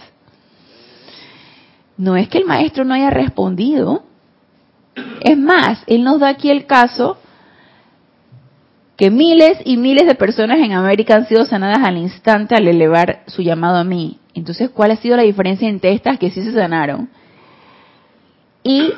No 1.97 2.17
es 2.17 2.27
que 2.27 2.37
el 2.37 2.45
maestro 2.45 2.83
no 2.83 2.93
haya 2.93 3.09
respondido. 3.09 4.03
Es 5.21 5.37
más, 5.37 5.83
él 5.87 6.03
nos 6.03 6.19
da 6.19 6.29
aquí 6.29 6.49
el 6.49 6.65
caso 6.65 7.17
que 8.97 9.11
miles 9.11 9.59
y 9.63 9.77
miles 9.77 10.07
de 10.07 10.15
personas 10.15 10.59
en 10.59 10.73
América 10.73 11.15
han 11.15 11.27
sido 11.27 11.45
sanadas 11.45 11.79
al 11.83 11.97
instante 11.97 12.55
al 12.55 12.67
elevar 12.67 13.21
su 13.27 13.41
llamado 13.41 13.77
a 13.77 13.83
mí. 13.83 14.19
Entonces, 14.33 14.69
¿cuál 14.71 14.91
ha 14.91 14.97
sido 14.97 15.15
la 15.15 15.23
diferencia 15.23 15.69
entre 15.69 15.93
estas 15.93 16.17
que 16.17 16.31
sí 16.31 16.43
se 16.43 16.51
sanaron? 16.51 17.09
Y 18.67 18.93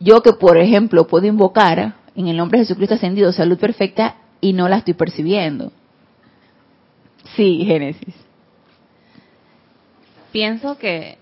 yo 0.00 0.22
que, 0.22 0.32
por 0.32 0.56
ejemplo, 0.56 1.06
puedo 1.06 1.26
invocar 1.26 1.94
en 2.16 2.28
el 2.28 2.36
nombre 2.36 2.58
de 2.58 2.64
Jesucristo 2.64 2.94
ascendido 2.94 3.30
salud 3.32 3.58
perfecta 3.58 4.16
y 4.40 4.54
no 4.54 4.68
la 4.68 4.78
estoy 4.78 4.94
percibiendo. 4.94 5.70
Sí, 7.36 7.64
Génesis. 7.66 8.14
Pienso 10.32 10.78
que 10.78 11.18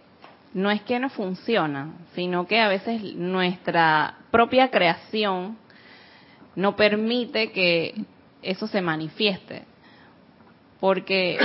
no 0.55 0.71
es 0.71 0.83
que 0.83 1.01
no 1.01 1.11
funciona, 1.11 1.95
sino 2.15 2.47
que 2.47 2.61
a 2.61 2.69
veces 2.69 3.03
nuestra 3.17 4.19
propia 4.31 4.71
creación 4.71 5.59
no 6.55 6.77
permite 6.77 7.51
que 7.51 7.95
eso 8.43 8.69
se 8.69 8.81
manifieste. 8.81 9.65
Porque 10.79 11.39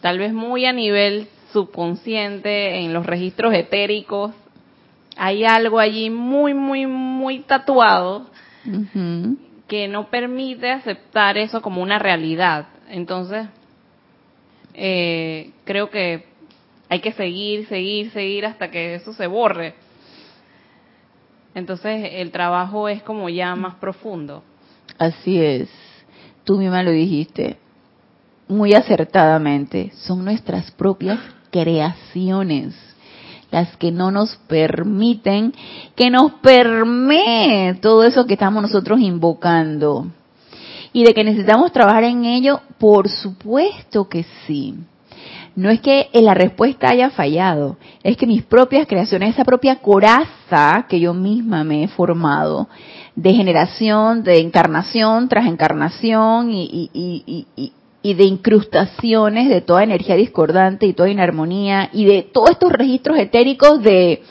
tal 0.00 0.18
vez 0.18 0.32
muy 0.32 0.66
a 0.66 0.72
nivel 0.72 1.28
subconsciente, 1.52 2.80
en 2.80 2.92
los 2.92 3.06
registros 3.06 3.54
etéricos, 3.54 4.32
hay 5.16 5.44
algo 5.44 5.78
allí 5.78 6.10
muy, 6.10 6.54
muy, 6.54 6.86
muy 6.86 7.40
tatuado 7.40 8.26
que 9.68 9.88
no 9.88 10.08
permite 10.08 10.70
aceptar 10.70 11.36
eso 11.38 11.60
como 11.60 11.82
una 11.82 11.98
realidad. 11.98 12.66
Entonces, 12.88 13.46
eh, 14.74 15.50
creo 15.64 15.90
que 15.90 16.26
hay 16.88 17.00
que 17.00 17.12
seguir, 17.12 17.66
seguir, 17.68 18.10
seguir 18.10 18.46
hasta 18.46 18.70
que 18.70 18.96
eso 18.96 19.12
se 19.12 19.26
borre. 19.26 19.74
Entonces 21.54 22.10
el 22.12 22.30
trabajo 22.30 22.88
es 22.88 23.02
como 23.02 23.28
ya 23.28 23.54
más 23.54 23.76
profundo. 23.76 24.42
Así 24.98 25.40
es. 25.40 25.68
Tú 26.42 26.58
misma 26.58 26.82
lo 26.82 26.90
dijiste 26.90 27.58
muy 28.48 28.74
acertadamente. 28.74 29.92
Son 29.94 30.24
nuestras 30.24 30.70
propias 30.72 31.20
creaciones 31.50 32.74
las 33.54 33.76
que 33.76 33.92
no 33.92 34.10
nos 34.10 34.36
permiten 34.48 35.54
que 35.94 36.10
nos 36.10 36.32
permee 36.42 37.74
todo 37.74 38.02
eso 38.02 38.26
que 38.26 38.34
estamos 38.34 38.62
nosotros 38.62 39.00
invocando. 39.00 40.08
Y 40.92 41.04
de 41.04 41.14
que 41.14 41.24
necesitamos 41.24 41.72
trabajar 41.72 42.04
en 42.04 42.24
ello, 42.24 42.60
por 42.78 43.08
supuesto 43.08 44.08
que 44.08 44.24
sí 44.46 44.74
no 45.56 45.70
es 45.70 45.80
que 45.80 46.08
la 46.14 46.34
respuesta 46.34 46.88
haya 46.90 47.10
fallado, 47.10 47.76
es 48.02 48.16
que 48.16 48.26
mis 48.26 48.42
propias 48.42 48.88
creaciones, 48.88 49.34
esa 49.34 49.44
propia 49.44 49.76
coraza 49.76 50.86
que 50.88 50.98
yo 50.98 51.14
misma 51.14 51.62
me 51.62 51.84
he 51.84 51.88
formado, 51.88 52.68
de 53.14 53.32
generación, 53.32 54.24
de 54.24 54.40
encarnación 54.40 55.28
tras 55.28 55.46
encarnación 55.46 56.50
y, 56.50 57.72
de 58.12 58.24
incrustaciones 58.24 59.48
de 59.48 59.62
toda 59.62 59.82
energía 59.82 60.16
discordante 60.16 60.84
y 60.84 60.92
toda 60.92 61.08
inarmonía 61.08 61.88
y 61.94 62.04
de 62.04 62.20
todos 62.22 62.50
estos 62.50 62.70
registros 62.70 63.18
etéricos 63.18 63.82
de, 63.82 64.22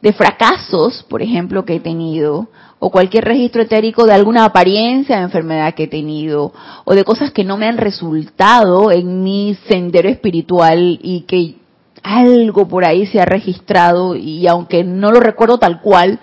de 0.00 0.12
fracasos, 0.14 1.04
por 1.10 1.20
ejemplo, 1.20 1.66
que 1.66 1.74
he 1.74 1.80
tenido, 1.80 2.48
o 2.78 2.90
cualquier 2.90 3.24
registro 3.24 3.60
etérico 3.60 4.06
de 4.06 4.14
alguna 4.14 4.46
apariencia 4.46 5.16
de 5.16 5.24
enfermedad 5.24 5.74
que 5.74 5.84
he 5.84 5.88
tenido 5.88 6.52
o 6.84 6.94
de 6.94 7.04
cosas 7.04 7.30
que 7.32 7.44
no 7.44 7.56
me 7.56 7.66
han 7.66 7.78
resultado 7.78 8.90
en 8.90 9.22
mi 9.22 9.56
sendero 9.68 10.08
espiritual 10.08 10.98
y 11.02 11.22
que 11.22 11.56
algo 12.02 12.68
por 12.68 12.84
ahí 12.84 13.06
se 13.06 13.20
ha 13.20 13.24
registrado 13.24 14.14
y 14.14 14.46
aunque 14.46 14.84
no 14.84 15.10
lo 15.10 15.20
recuerdo 15.20 15.58
tal 15.58 15.80
cual, 15.80 16.20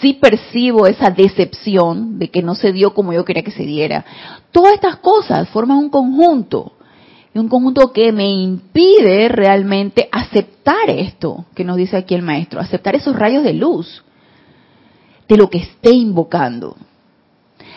sí 0.00 0.14
percibo 0.14 0.86
esa 0.86 1.10
decepción 1.10 2.18
de 2.18 2.28
que 2.28 2.42
no 2.42 2.54
se 2.54 2.72
dio 2.72 2.94
como 2.94 3.12
yo 3.12 3.24
quería 3.24 3.42
que 3.42 3.50
se 3.50 3.64
diera. 3.64 4.04
Todas 4.50 4.74
estas 4.74 4.96
cosas 4.96 5.48
forman 5.50 5.78
un 5.78 5.90
conjunto, 5.90 6.72
un 7.34 7.48
conjunto 7.48 7.92
que 7.92 8.12
me 8.12 8.28
impide 8.28 9.28
realmente 9.28 10.08
aceptar 10.10 10.90
esto 10.90 11.44
que 11.54 11.64
nos 11.64 11.76
dice 11.76 11.96
aquí 11.96 12.14
el 12.14 12.22
maestro, 12.22 12.60
aceptar 12.60 12.96
esos 12.96 13.16
rayos 13.16 13.44
de 13.44 13.54
luz 13.54 14.02
de 15.28 15.36
lo 15.36 15.48
que 15.48 15.58
esté 15.58 15.92
invocando. 15.92 16.76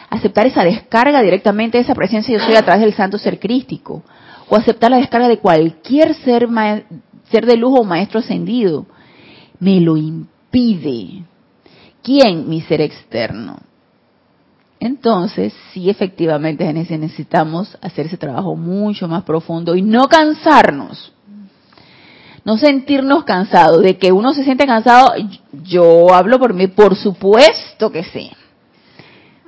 Aceptar 0.10 0.48
esa 0.48 0.64
descarga 0.64 1.22
directamente 1.22 1.78
de 1.78 1.84
esa 1.84 1.96
presencia 1.96 2.38
yo 2.38 2.44
soy 2.44 2.56
a 2.56 2.64
través 2.64 2.82
del 2.82 2.94
santo 2.94 3.18
ser 3.18 3.40
crístico. 3.40 4.04
O 4.50 4.56
aceptar 4.56 4.92
la 4.92 4.98
descarga 4.98 5.28
de 5.28 5.38
cualquier 5.38 6.16
ser, 6.16 6.48
ser 7.30 7.46
de 7.46 7.58
luz 7.58 7.80
o 7.80 7.84
maestro 7.84 8.20
ascendido. 8.20 8.86
Me 9.60 9.80
lo 9.80 9.98
impide. 9.98 11.24
¿Quién? 12.04 12.48
Mi 12.48 12.62
ser 12.62 12.82
externo. 12.82 13.58
Entonces, 14.80 15.54
sí, 15.72 15.90
efectivamente, 15.90 16.72
necesitamos 16.72 17.78
hacer 17.82 18.08
ese 18.08 18.18
trabajo 18.18 18.56
mucho 18.56 19.08
más 19.08 19.24
profundo 19.24 19.76
y 19.76 19.82
no 19.82 20.08
cansarnos 20.10 21.14
no 22.46 22.58
sentirnos 22.58 23.24
cansados. 23.24 23.82
De 23.82 23.98
que 23.98 24.12
uno 24.12 24.34
se 24.34 24.44
siente 24.44 24.66
cansado, 24.66 25.14
yo 25.64 26.14
hablo 26.14 26.40
por 26.40 26.54
mí, 26.54 26.68
por 26.68 26.96
supuesto 26.96 27.92
que 27.92 28.04
sí. 28.04 28.32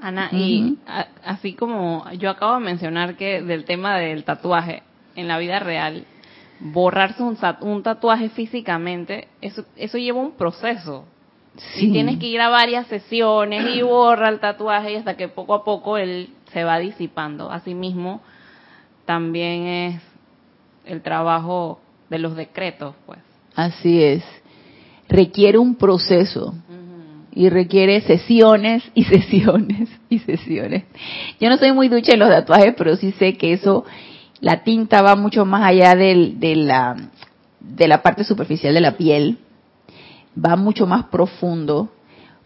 Ana, 0.02 0.30
y 0.32 0.78
así 1.24 1.54
como 1.54 2.06
yo 2.20 2.30
acabo 2.30 2.56
de 2.56 2.66
mencionar 2.66 3.16
que 3.16 3.42
del 3.42 3.66
tema 3.66 3.98
del 3.98 4.24
tatuaje 4.24 4.84
en 5.16 5.28
la 5.28 5.40
vida 5.40 5.60
real, 5.60 6.06
borrarse 6.60 7.24
un, 7.24 7.38
un 7.62 7.82
tatuaje 7.82 8.30
físicamente, 8.30 9.30
eso, 9.42 9.66
eso 9.76 9.98
lleva 9.98 10.20
un 10.20 10.34
proceso. 10.34 11.06
Sí. 11.58 11.88
Y 11.88 11.92
tienes 11.92 12.20
que 12.20 12.28
ir 12.28 12.42
a 12.42 12.50
varias 12.50 12.88
sesiones 12.88 13.76
y 13.76 13.82
borra 13.82 14.30
el 14.30 14.40
tatuaje 14.40 14.94
y 14.94 14.96
hasta 14.96 15.16
que 15.16 15.28
poco 15.28 15.54
a 15.54 15.64
poco 15.64 15.98
él 15.98 16.30
se 16.52 16.64
va 16.64 16.80
disipando. 16.80 17.52
Asimismo, 17.52 18.22
también 19.06 19.66
es 19.68 20.02
el 20.86 21.02
trabajo 21.02 21.80
de 22.10 22.20
los 22.20 22.36
decretos, 22.36 22.96
pues. 23.06 23.20
Así 23.56 24.04
es. 24.04 24.24
Requiere 25.08 25.58
un 25.58 25.76
proceso 25.76 26.54
y 27.34 27.50
requiere 27.50 28.02
sesiones 28.02 28.84
y 28.94 29.04
sesiones 29.04 29.90
y 30.10 30.20
sesiones. 30.20 30.84
Yo 31.40 31.50
no 31.50 31.58
soy 31.58 31.74
muy 31.74 31.90
ducha 31.90 32.14
en 32.14 32.20
los 32.20 32.30
tatuajes, 32.30 32.74
pero 32.78 32.96
sí 32.96 33.12
sé 33.14 33.38
que 33.38 33.54
eso, 33.54 33.86
la 34.40 34.64
tinta 34.64 35.02
va 35.02 35.16
mucho 35.16 35.46
más 35.46 35.64
allá 35.64 35.96
del, 35.96 36.40
de, 36.40 36.56
la, 36.56 36.96
de 37.60 37.88
la 37.88 38.02
parte 38.02 38.24
superficial 38.24 38.74
de 38.74 38.82
la 38.82 38.98
piel, 38.98 39.38
va 40.44 40.56
mucho 40.56 40.86
más 40.86 41.06
profundo. 41.06 41.90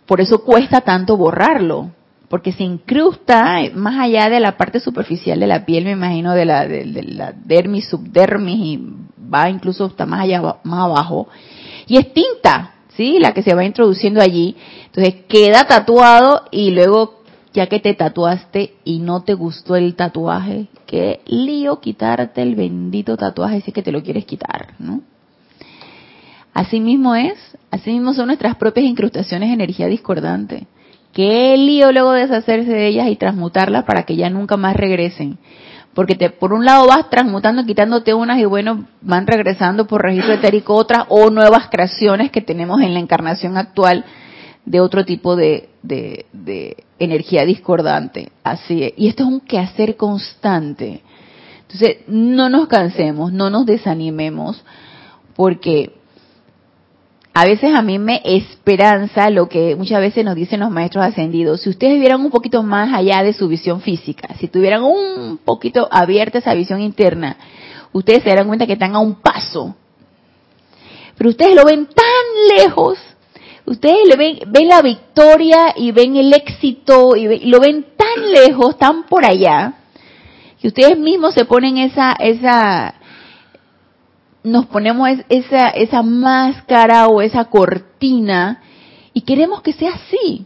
Por 0.06 0.22
eso 0.22 0.44
cuesta 0.44 0.82
tanto 0.82 1.18
borrarlo, 1.18 1.92
porque 2.30 2.52
se 2.52 2.64
incrusta 2.64 3.60
más 3.74 4.00
allá 4.00 4.30
de 4.30 4.40
la 4.40 4.58
parte 4.58 4.80
superficial 4.80 5.40
de 5.40 5.48
la 5.48 5.66
piel, 5.66 5.86
me 5.86 5.92
imagino, 5.92 6.34
de 6.34 6.46
la, 6.46 6.68
de, 6.68 6.86
la 6.86 7.34
dermis, 7.34 7.90
subdermis, 7.90 8.60
y 8.60 8.88
va 9.34 9.50
incluso 9.50 9.86
hasta 9.86 10.06
más 10.06 10.22
allá, 10.22 10.42
más 10.64 10.80
abajo. 10.86 11.28
Y 11.88 11.98
es 11.98 12.14
tinta, 12.14 12.76
¿sí? 12.96 13.18
La 13.20 13.34
que 13.34 13.44
se 13.44 13.54
va 13.54 13.66
introduciendo 13.66 14.22
allí. 14.22 14.56
Entonces 14.86 15.26
queda 15.28 15.66
tatuado 15.66 16.44
y 16.52 16.72
luego 16.72 17.20
ya 17.54 17.68
que 17.68 17.80
te 17.80 17.94
tatuaste 17.94 18.76
y 18.84 19.00
no 19.00 19.24
te 19.24 19.34
gustó 19.34 19.76
el 19.76 19.96
tatuaje, 19.96 20.68
qué 20.86 21.22
lío 21.26 21.80
quitarte 21.80 22.42
el 22.42 22.56
bendito 22.56 23.18
tatuaje 23.18 23.62
si 23.62 23.72
es 23.72 23.74
que 23.74 23.84
te 23.84 23.92
lo 23.92 24.04
quieres 24.04 24.26
quitar, 24.26 24.76
¿no? 24.78 25.02
Así 26.54 26.80
mismo 26.80 27.16
es, 27.16 27.36
así 27.72 27.92
mismo 27.92 28.14
son 28.14 28.28
nuestras 28.28 28.56
propias 28.56 28.86
incrustaciones 28.86 29.50
de 29.50 29.54
energía 29.54 29.88
discordante. 29.88 30.68
Qué 31.14 31.56
lío 31.58 31.92
luego 31.92 32.12
deshacerse 32.12 32.72
de 32.72 32.88
ellas 32.88 33.08
y 33.08 33.16
transmutarlas 33.16 33.86
para 33.86 34.04
que 34.04 34.16
ya 34.16 34.30
nunca 34.30 34.58
más 34.58 34.76
regresen. 34.76 35.38
Porque 35.94 36.16
te, 36.16 36.30
por 36.30 36.54
un 36.54 36.66
lado 36.66 36.88
vas 36.88 37.10
transmutando, 37.10 37.66
quitándote 37.66 38.14
unas 38.14 38.40
y 38.40 38.46
bueno, 38.46 38.86
van 39.02 39.26
regresando 39.26 39.88
por 39.88 40.04
registro 40.04 40.34
etérico 40.34 40.76
otras 40.76 41.06
o 41.10 41.30
nuevas 41.30 41.68
creaciones 41.70 42.32
que 42.32 42.42
tenemos 42.42 42.82
en 42.82 42.94
la 42.94 43.00
encarnación 43.00 43.58
actual 43.58 44.06
de 44.66 44.82
otro 44.82 45.04
tipo 45.04 45.36
de, 45.36 45.70
de, 45.82 46.26
de 46.32 46.78
energía 47.00 47.44
discordante. 47.44 48.32
Así 48.44 48.84
es. 48.84 48.94
Y 48.98 49.08
esto 49.08 49.24
es 49.24 49.30
un 49.30 49.42
quehacer 49.42 49.98
constante. 49.98 51.02
Entonces, 51.62 51.98
no 52.08 52.50
nos 52.50 52.68
cansemos, 52.68 53.32
no 53.32 53.50
nos 53.50 53.66
desanimemos, 53.66 54.64
porque 55.36 55.99
a 57.34 57.46
veces 57.46 57.74
a 57.76 57.82
mí 57.82 58.00
me 58.00 58.22
esperanza 58.24 59.30
lo 59.30 59.48
que 59.48 59.76
muchas 59.76 60.02
veces 60.02 60.26
nos 60.26 60.36
dicen 60.36 60.60
los 60.60 60.72
maestros 60.72 61.06
ascendidos. 61.06 61.62
Si 61.62 61.70
ustedes 61.70 62.00
vieran 62.00 62.22
un 62.22 62.32
poquito 62.32 62.64
más 62.64 62.94
allá 62.94 63.24
de 63.24 63.34
su 63.34 63.48
visión 63.48 63.82
física, 63.82 64.36
si 64.40 64.48
tuvieran 64.48 64.84
un 64.84 65.40
poquito 65.44 65.88
abierta 65.92 66.40
esa 66.40 66.54
visión 66.54 66.82
interna, 66.82 67.38
ustedes 67.94 68.24
se 68.24 68.30
darán 68.30 68.48
cuenta 68.48 68.66
que 68.66 68.74
están 68.74 68.96
a 68.96 69.00
un 69.00 69.16
paso. 69.16 69.76
Pero 71.18 71.30
ustedes 71.30 71.56
lo 71.56 71.66
ven 71.66 71.86
tan 71.86 72.58
lejos, 72.58 72.98
ustedes 73.66 74.08
le 74.08 74.16
ven, 74.16 74.40
ven 74.48 74.68
la 74.68 74.82
victoria 74.82 75.74
y 75.76 75.92
ven 75.92 76.16
el 76.16 76.34
éxito 76.34 77.16
y, 77.16 77.46
lo 77.46 77.60
ven 77.60 77.88
tan 77.96 78.32
lejos, 78.32 78.78
tan 78.78 79.04
por 79.04 79.26
allá, 79.26 79.74
que 80.60 80.68
ustedes 80.68 80.98
mismos 80.98 81.36
se 81.36 81.46
ponen 81.46 81.78
esa, 81.78 82.14
esa, 82.14 82.96
nos 84.44 84.66
ponemos 84.68 85.10
esa, 85.30 85.70
esa 85.70 86.02
máscara 86.02 87.08
o 87.08 87.22
esa 87.22 87.46
cortina 87.46 88.62
y 89.14 89.22
queremos 89.22 89.62
que 89.62 89.74
sea 89.74 89.92
así. 89.94 90.46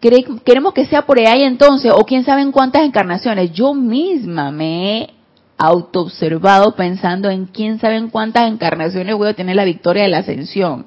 Queremos 0.00 0.74
que 0.74 0.86
sea 0.86 1.06
por 1.06 1.18
ahí 1.18 1.42
entonces, 1.42 1.92
o 1.92 2.04
quién 2.04 2.24
sabe 2.24 2.42
en 2.42 2.52
cuántas 2.52 2.82
encarnaciones. 2.82 3.52
Yo 3.52 3.74
misma 3.74 4.52
me 4.52 5.00
he 5.00 5.10
autoobservado 5.56 6.76
pensando 6.76 7.28
en 7.28 7.46
quién 7.46 7.80
sabe 7.80 7.96
en 7.96 8.08
cuántas 8.08 8.48
encarnaciones 8.48 9.16
voy 9.16 9.28
a 9.28 9.34
tener 9.34 9.56
la 9.56 9.64
victoria 9.64 10.04
de 10.04 10.08
la 10.10 10.18
ascensión. 10.18 10.86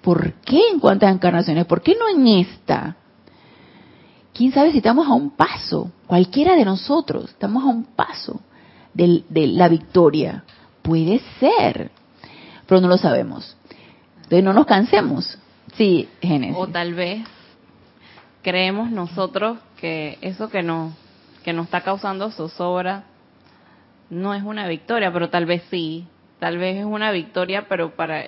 ¿Por 0.00 0.32
qué 0.40 0.58
en 0.72 0.80
cuántas 0.80 1.12
encarnaciones? 1.12 1.66
¿Por 1.66 1.82
qué 1.82 1.94
no 1.94 2.08
en 2.08 2.26
esta? 2.26 2.96
¿Quién 4.32 4.52
sabe 4.52 4.70
si 4.72 4.78
estamos 4.78 5.06
a 5.06 5.12
un 5.12 5.32
paso? 5.32 5.90
Cualquiera 6.06 6.56
de 6.56 6.64
nosotros, 6.64 7.28
estamos 7.28 7.62
a 7.62 7.66
un 7.66 7.84
paso 7.84 8.40
de, 8.94 9.22
de 9.28 9.48
la 9.48 9.68
victoria. 9.68 10.44
Puede 10.90 11.20
ser, 11.38 11.92
pero 12.66 12.80
no 12.80 12.88
lo 12.88 12.98
sabemos. 12.98 13.56
Entonces 14.16 14.42
no 14.42 14.52
nos 14.52 14.66
cansemos. 14.66 15.38
Sí, 15.76 16.08
Génesis. 16.20 16.56
O 16.58 16.66
tal 16.66 16.94
vez 16.94 17.22
creemos 18.42 18.90
nosotros 18.90 19.58
que 19.80 20.18
eso 20.20 20.50
que 20.50 20.64
nos 20.64 20.92
que 21.44 21.52
nos 21.52 21.66
está 21.66 21.82
causando 21.82 22.32
zozobra 22.32 23.04
no 24.08 24.34
es 24.34 24.42
una 24.42 24.66
victoria, 24.66 25.12
pero 25.12 25.30
tal 25.30 25.46
vez 25.46 25.62
sí, 25.70 26.08
tal 26.40 26.58
vez 26.58 26.78
es 26.78 26.84
una 26.84 27.12
victoria, 27.12 27.68
pero 27.68 27.94
para 27.94 28.24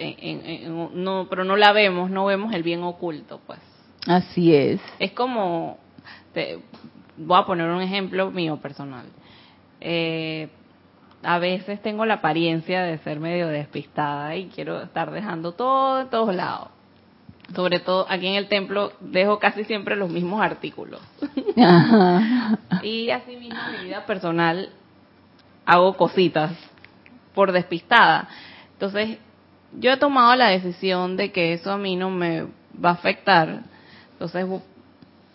no 0.95 1.27
pero 1.29 1.43
no 1.43 1.57
la 1.57 1.73
vemos, 1.73 2.11
no 2.11 2.27
vemos 2.27 2.55
el 2.55 2.63
bien 2.63 2.85
oculto, 2.85 3.41
pues. 3.45 3.59
Así 4.07 4.55
es. 4.55 4.81
Es 5.01 5.11
como 5.11 5.79
te, 6.33 6.61
voy 7.17 7.41
a 7.41 7.45
poner 7.45 7.69
un 7.69 7.83
ejemplo 7.83 8.31
mío 8.31 8.59
personal. 8.59 9.07
Eh, 9.81 10.49
a 11.23 11.39
veces 11.39 11.81
tengo 11.83 12.05
la 12.05 12.15
apariencia 12.15 12.83
de 12.83 12.99
ser 12.99 13.21
medio 13.21 13.49
despistada 13.49 14.37
y 14.37 14.47
quiero 14.47 14.83
estar 14.83 15.11
dejando 15.11 15.53
todo 15.53 16.01
en 16.01 16.11
todos 16.11 16.35
lados. 16.35 16.69
Sobre 17.55 17.81
todo 17.81 18.07
aquí 18.09 18.27
en 18.27 18.35
el 18.35 18.49
templo 18.49 18.93
dejo 19.01 19.39
casi 19.39 19.65
siempre 19.65 19.97
los 19.97 20.11
mismos 20.11 20.41
artículos. 20.41 21.01
y 22.83 23.11
así 23.11 23.37
mismo 23.37 23.59
en 23.69 23.81
mi 23.81 23.87
vida 23.89 24.07
personal 24.07 24.71
hago 25.67 25.97
cositas 25.97 26.53
por 27.35 27.53
despistada. 27.53 28.29
Entonces, 28.73 29.19
yo 29.79 29.93
he 29.93 29.97
tomado 29.97 30.35
la 30.35 30.49
decisión 30.49 31.17
de 31.17 31.31
que 31.31 31.53
eso 31.53 31.73
a 31.73 31.79
mí 31.79 31.97
no 31.97 32.11
me 32.11 32.47
va 32.83 32.91
a 32.91 32.95
afectar. 32.95 33.63
Entonces, 34.13 34.47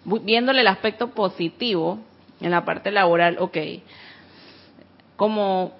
viéndole 0.05 0.61
el 0.61 0.67
aspecto 0.67 1.09
positivo 1.11 1.99
en 2.41 2.51
la 2.51 2.65
parte 2.65 2.91
laboral, 2.91 3.37
ok, 3.39 3.57
como 5.17 5.73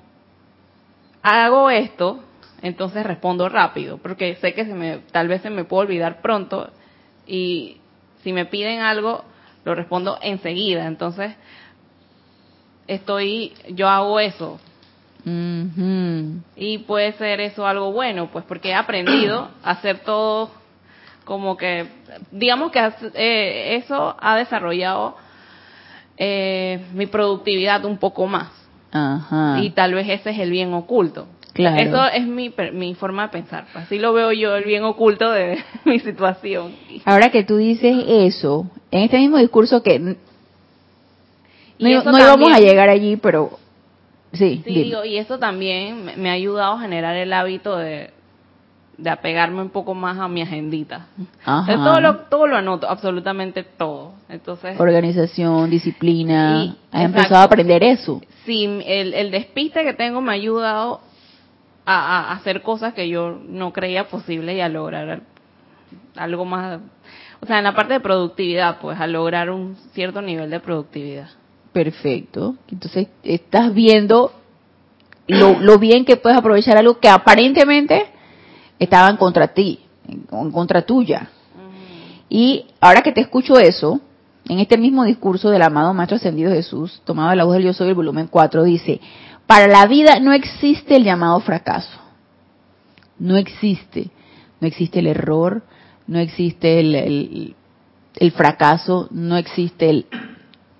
hago 1.21 1.69
esto, 1.69 2.19
entonces 2.61 3.05
respondo 3.05 3.47
rápido, 3.47 3.97
porque 3.97 4.35
sé 4.35 4.53
que 4.53 4.65
se 4.65 4.73
me, 4.73 4.97
tal 5.11 5.27
vez 5.27 5.41
se 5.41 5.49
me 5.49 5.63
puede 5.63 5.87
olvidar 5.87 6.21
pronto 6.21 6.69
y 7.25 7.77
si 8.23 8.33
me 8.33 8.45
piden 8.45 8.81
algo, 8.81 9.23
lo 9.63 9.75
respondo 9.75 10.17
enseguida. 10.21 10.85
Entonces, 10.87 11.35
estoy, 12.87 13.53
yo 13.69 13.87
hago 13.87 14.19
eso. 14.19 14.59
Y 16.55 16.77
puede 16.79 17.11
ser 17.13 17.41
eso 17.41 17.67
algo 17.67 17.91
bueno, 17.91 18.29
pues 18.31 18.45
porque 18.45 18.69
he 18.69 18.73
aprendido 18.73 19.49
a 19.61 19.71
hacer 19.71 19.99
todo 19.99 20.51
como 21.25 21.57
que, 21.57 21.85
digamos 22.31 22.71
que 22.71 22.79
eh, 23.13 23.75
eso 23.75 24.15
ha 24.17 24.37
desarrollado 24.37 25.17
eh, 26.15 26.85
mi 26.93 27.07
productividad 27.07 27.83
un 27.83 27.97
poco 27.97 28.25
más. 28.25 28.49
Y 29.61 29.69
tal 29.71 29.93
vez 29.93 30.09
ese 30.09 30.31
es 30.31 30.39
el 30.39 30.49
bien 30.49 30.73
oculto. 30.73 31.27
Claro. 31.53 31.81
Eso 31.81 32.05
es 32.13 32.27
mi, 32.27 32.53
mi 32.73 32.93
forma 32.93 33.23
de 33.23 33.29
pensar. 33.29 33.65
Así 33.73 33.97
lo 33.97 34.13
veo 34.13 34.31
yo, 34.31 34.55
el 34.55 34.63
bien 34.63 34.83
oculto 34.83 35.31
de 35.31 35.57
mi 35.85 35.99
situación. 35.99 36.73
Ahora 37.03 37.29
que 37.29 37.43
tú 37.43 37.57
dices 37.57 37.95
eso, 38.07 38.69
en 38.91 39.03
este 39.03 39.17
mismo 39.17 39.37
discurso 39.37 39.81
que 39.81 39.99
no, 39.99 40.15
íbamos 41.79 42.51
a 42.51 42.59
llegar 42.59 42.89
allí, 42.89 43.17
pero 43.17 43.57
sí. 44.33 44.61
Sí, 44.65 44.83
digo, 44.83 45.03
y 45.03 45.17
eso 45.17 45.39
también 45.39 46.11
me 46.17 46.29
ha 46.29 46.33
ayudado 46.33 46.73
a 46.73 46.79
generar 46.79 47.15
el 47.15 47.33
hábito 47.33 47.75
de, 47.77 48.11
de 48.97 49.09
apegarme 49.11 49.61
un 49.61 49.69
poco 49.69 49.93
más 49.93 50.17
a 50.17 50.27
mi 50.27 50.41
agendita. 50.41 51.07
todo 51.45 52.01
lo, 52.01 52.15
todo 52.21 52.47
lo 52.47 52.57
anoto, 52.57 52.89
absolutamente 52.89 53.63
todo. 53.63 54.13
Entonces, 54.27 54.79
organización, 54.79 55.69
disciplina, 55.69 56.75
has 56.91 57.03
empezado 57.03 57.37
a 57.37 57.43
aprender 57.43 57.83
eso. 57.83 58.21
Sí, 58.45 58.65
el, 58.85 59.13
el 59.13 59.29
despiste 59.29 59.83
que 59.83 59.93
tengo 59.93 60.21
me 60.21 60.31
ha 60.31 60.35
ayudado 60.35 61.01
a, 61.85 62.33
hacer 62.33 62.63
cosas 62.63 62.93
que 62.93 63.07
yo 63.07 63.39
no 63.47 63.71
creía 63.71 64.07
posible 64.09 64.55
y 64.55 64.61
a 64.61 64.67
lograr 64.67 65.21
algo 66.15 66.43
más, 66.43 66.79
o 67.39 67.45
sea, 67.45 67.59
en 67.59 67.63
la 67.63 67.75
parte 67.75 67.93
de 67.93 67.99
productividad, 67.99 68.79
pues 68.79 68.99
a 68.99 69.05
lograr 69.05 69.51
un 69.51 69.77
cierto 69.93 70.21
nivel 70.21 70.49
de 70.49 70.59
productividad. 70.59 71.29
Perfecto. 71.71 72.55
Entonces, 72.71 73.09
estás 73.21 73.73
viendo 73.73 74.31
lo, 75.27 75.59
lo 75.59 75.77
bien 75.77 76.03
que 76.03 76.17
puedes 76.17 76.37
aprovechar 76.37 76.77
algo 76.77 76.99
que 76.99 77.09
aparentemente 77.09 78.16
estaban 78.79 79.17
contra 79.17 79.49
ti, 79.49 79.79
en 80.07 80.51
contra 80.51 80.83
tuya. 80.83 81.29
Y 82.29 82.65
ahora 82.79 83.01
que 83.01 83.11
te 83.11 83.21
escucho 83.21 83.57
eso, 83.57 84.01
en 84.49 84.59
este 84.59 84.77
mismo 84.77 85.03
discurso 85.03 85.49
del 85.49 85.61
amado 85.61 85.93
Maestro 85.93 86.17
Ascendido 86.17 86.51
Jesús, 86.51 87.01
tomado 87.05 87.29
de 87.31 87.35
la 87.35 87.43
voz 87.43 87.55
del 87.55 87.65
Yo 87.65 87.73
Soy, 87.73 87.89
el 87.89 87.95
volumen 87.95 88.27
4, 88.27 88.63
dice, 88.63 88.99
para 89.45 89.67
la 89.67 89.85
vida 89.87 90.19
no 90.19 90.33
existe 90.33 90.95
el 90.95 91.03
llamado 91.03 91.39
fracaso. 91.39 91.99
No 93.19 93.37
existe. 93.37 94.09
No 94.59 94.67
existe 94.67 94.99
el 94.99 95.07
error, 95.07 95.63
no 96.07 96.19
existe 96.19 96.79
el, 96.79 97.55
el, 98.15 98.31
fracaso, 98.31 99.07
no 99.11 99.37
existe 99.37 99.89
el, 99.89 100.05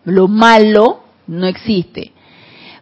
lo 0.04 0.28
malo, 0.28 1.04
no 1.28 1.46
existe. 1.46 2.12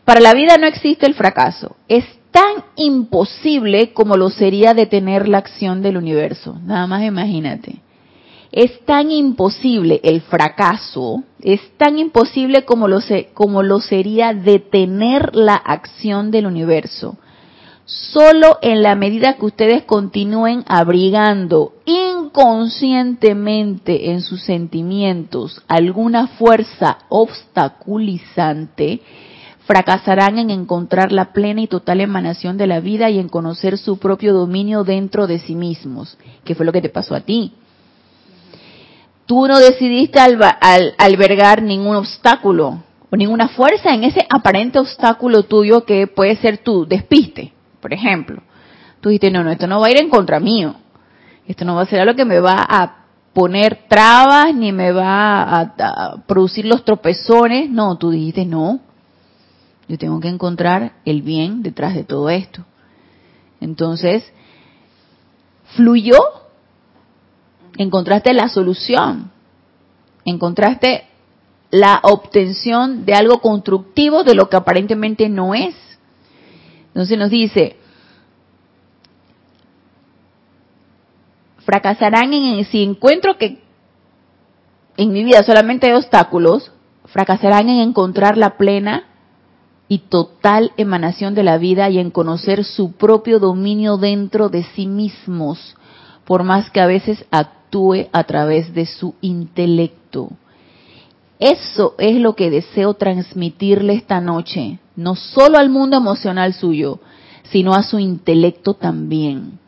Para 0.06 0.22
la 0.22 0.34
vida 0.34 0.56
no 0.58 0.68
existe 0.68 1.06
el 1.06 1.16
fracaso. 1.16 1.76
Es 1.90 2.06
tan 2.36 2.66
imposible 2.76 3.94
como 3.94 4.18
lo 4.18 4.30
sería 4.30 4.74
detener 4.74 5.30
la 5.30 5.38
acción 5.38 5.82
del 5.82 5.96
universo. 5.96 6.58
Nada 6.66 6.86
más 6.86 7.04
imagínate. 7.04 7.78
Es 8.52 8.84
tan 8.86 9.10
imposible 9.10 10.02
el 10.04 10.20
fracaso, 10.20 11.24
es 11.42 11.62
tan 11.78 11.98
imposible 11.98 12.66
como 12.66 12.90
lo, 12.90 13.00
como 13.34 13.64
lo 13.64 13.80
sería 13.80 14.34
detener 14.34 15.34
la 15.34 15.56
acción 15.56 16.30
del 16.30 16.46
universo. 16.46 17.18
Solo 17.86 18.58
en 18.62 18.84
la 18.84 18.96
medida 18.96 19.38
que 19.38 19.46
ustedes 19.46 19.84
continúen 19.84 20.66
abrigando 20.68 21.76
inconscientemente 21.86 24.12
en 24.12 24.22
sus 24.22 24.44
sentimientos 24.44 25.64
alguna 25.70 26.28
fuerza 26.28 26.98
obstaculizante, 27.08 29.00
fracasarán 29.66 30.38
en 30.38 30.50
encontrar 30.50 31.12
la 31.12 31.34
plena 31.34 31.62
y 31.62 31.68
total 31.68 32.02
emanación 32.02 32.58
de 32.58 32.68
la 32.68 32.80
vida 32.80 33.10
y 33.10 33.20
en 33.20 33.30
conocer 33.30 33.78
su 33.78 33.98
propio 33.98 34.34
dominio 34.34 34.84
dentro 34.84 35.28
de 35.28 35.40
sí 35.40 35.56
mismos, 35.56 36.18
que 36.44 36.56
fue 36.56 36.66
lo 36.66 36.72
que 36.72 36.82
te 36.82 36.90
pasó 36.90 37.16
a 37.16 37.22
ti. 37.22 37.54
tú 39.26 39.48
no 39.48 39.58
decidiste 39.58 40.20
albergar 40.20 41.64
ningún 41.64 41.96
obstáculo 41.96 42.84
o 43.10 43.16
ninguna 43.16 43.48
fuerza 43.50 43.94
en 43.94 44.04
ese 44.04 44.26
aparente 44.30 44.78
obstáculo 44.78 45.44
tuyo 45.44 45.84
que 45.84 46.06
puede 46.06 46.36
ser 46.36 46.60
tu 46.60 46.86
despiste, 46.86 47.54
por 47.82 47.92
ejemplo. 47.92 48.44
Tú 49.02 49.10
dijiste, 49.10 49.32
no, 49.32 49.44
no, 49.44 49.52
esto 49.52 49.68
no 49.68 49.80
va 49.80 49.88
a 49.88 49.92
ir 49.92 50.00
en 50.00 50.10
contra 50.10 50.40
mío. 50.40 50.76
Esto 51.48 51.66
no 51.66 51.76
va 51.76 51.84
a 51.84 51.86
ser 51.86 52.02
algo 52.02 52.16
que 52.16 52.26
me 52.26 52.40
va 52.40 52.66
a 52.68 53.06
poner 53.34 53.86
trabas 53.88 54.56
ni 54.56 54.72
me 54.72 54.92
va 54.92 55.60
a, 55.60 56.16
producir 56.26 56.66
los 56.66 56.84
tropezones. 56.84 57.70
No, 57.70 57.98
tú 57.98 58.10
dijiste, 58.10 58.46
no, 58.46 58.80
yo 59.88 59.98
tengo 59.98 60.20
que 60.20 60.30
encontrar 60.30 60.94
el 61.06 61.22
bien 61.22 61.62
detrás 61.62 61.94
de 61.94 62.04
todo 62.04 62.30
esto. 62.30 62.66
Entonces, 63.62 64.24
fluyó, 65.76 66.18
encontraste 67.78 68.34
la 68.34 68.50
solución, 68.50 69.32
encontraste 70.26 71.06
la 71.72 72.00
obtención 72.04 73.06
de 73.06 73.14
algo 73.14 73.40
constructivo 73.42 74.24
de 74.24 74.36
lo 74.36 74.50
que 74.50 74.58
aparentemente 74.58 75.30
no 75.30 75.54
es. 75.54 75.76
Entonces 76.88 77.18
nos 77.18 77.30
dice, 77.30 77.78
fracasarán 81.60 82.34
en 82.34 82.64
si 82.66 82.84
encuentro 82.84 83.38
que 83.38 83.62
en 84.98 85.12
mi 85.12 85.24
vida 85.24 85.44
solamente 85.44 85.88
hay 85.88 85.94
obstáculos, 85.94 86.72
fracasarán 87.06 87.70
en 87.70 87.80
encontrar 87.80 88.38
la 88.38 88.58
plena 88.58 89.04
y 89.88 90.00
total 90.00 90.72
emanación 90.78 91.36
de 91.36 91.44
la 91.44 91.58
vida 91.58 91.90
y 91.90 92.00
en 92.00 92.12
conocer 92.12 92.64
su 92.64 92.94
propio 92.94 93.40
dominio 93.40 93.98
dentro 93.98 94.50
de 94.50 94.64
sí 94.76 94.88
mismos, 94.88 95.76
por 96.26 96.44
más 96.44 96.70
que 96.72 96.82
a 96.82 96.88
veces 96.88 97.26
actúe 97.32 98.08
a 98.12 98.24
través 98.24 98.74
de 98.74 98.86
su 98.86 99.16
intelecto. 99.22 100.30
Eso 101.40 101.96
es 101.98 102.16
lo 102.16 102.36
que 102.36 102.50
deseo 102.50 102.94
transmitirle 102.94 103.94
esta 103.94 104.22
noche, 104.22 104.80
no 104.96 105.16
solo 105.16 105.58
al 105.58 105.70
mundo 105.70 105.98
emocional 105.98 106.54
suyo, 106.54 107.00
sino 107.52 107.74
a 107.74 107.84
su 107.84 108.00
intelecto 108.00 108.74
también 108.74 109.60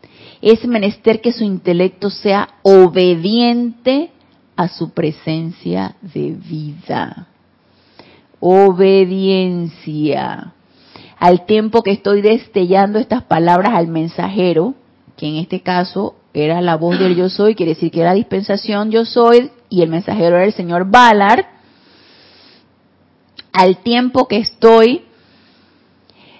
es 0.41 0.65
menester 0.65 1.21
que 1.21 1.31
su 1.31 1.43
intelecto 1.43 2.09
sea 2.09 2.49
obediente 2.61 4.11
a 4.55 4.67
su 4.67 4.91
presencia 4.91 5.95
de 6.01 6.31
vida. 6.31 7.27
Obediencia. 8.39 9.73
Al 11.19 11.45
tiempo 11.45 11.81
que 11.81 11.91
estoy 11.91 12.21
destellando 12.21 12.99
estas 12.99 13.23
palabras 13.23 13.73
al 13.73 13.87
mensajero, 13.87 14.75
que 15.15 15.27
en 15.27 15.37
este 15.37 15.61
caso 15.61 16.15
era 16.33 16.61
la 16.61 16.75
voz 16.75 16.99
del 16.99 17.15
yo 17.15 17.29
soy, 17.29 17.55
quiere 17.55 17.73
decir 17.73 17.91
que 17.91 18.01
era 18.01 18.13
dispensación 18.13 18.91
yo 18.91 19.05
soy, 19.05 19.49
y 19.69 19.81
el 19.81 19.89
mensajero 19.89 20.35
era 20.35 20.45
el 20.45 20.53
señor 20.53 20.85
Ballard, 20.89 21.45
al 23.51 23.77
tiempo 23.77 24.27
que 24.27 24.37
estoy 24.37 25.07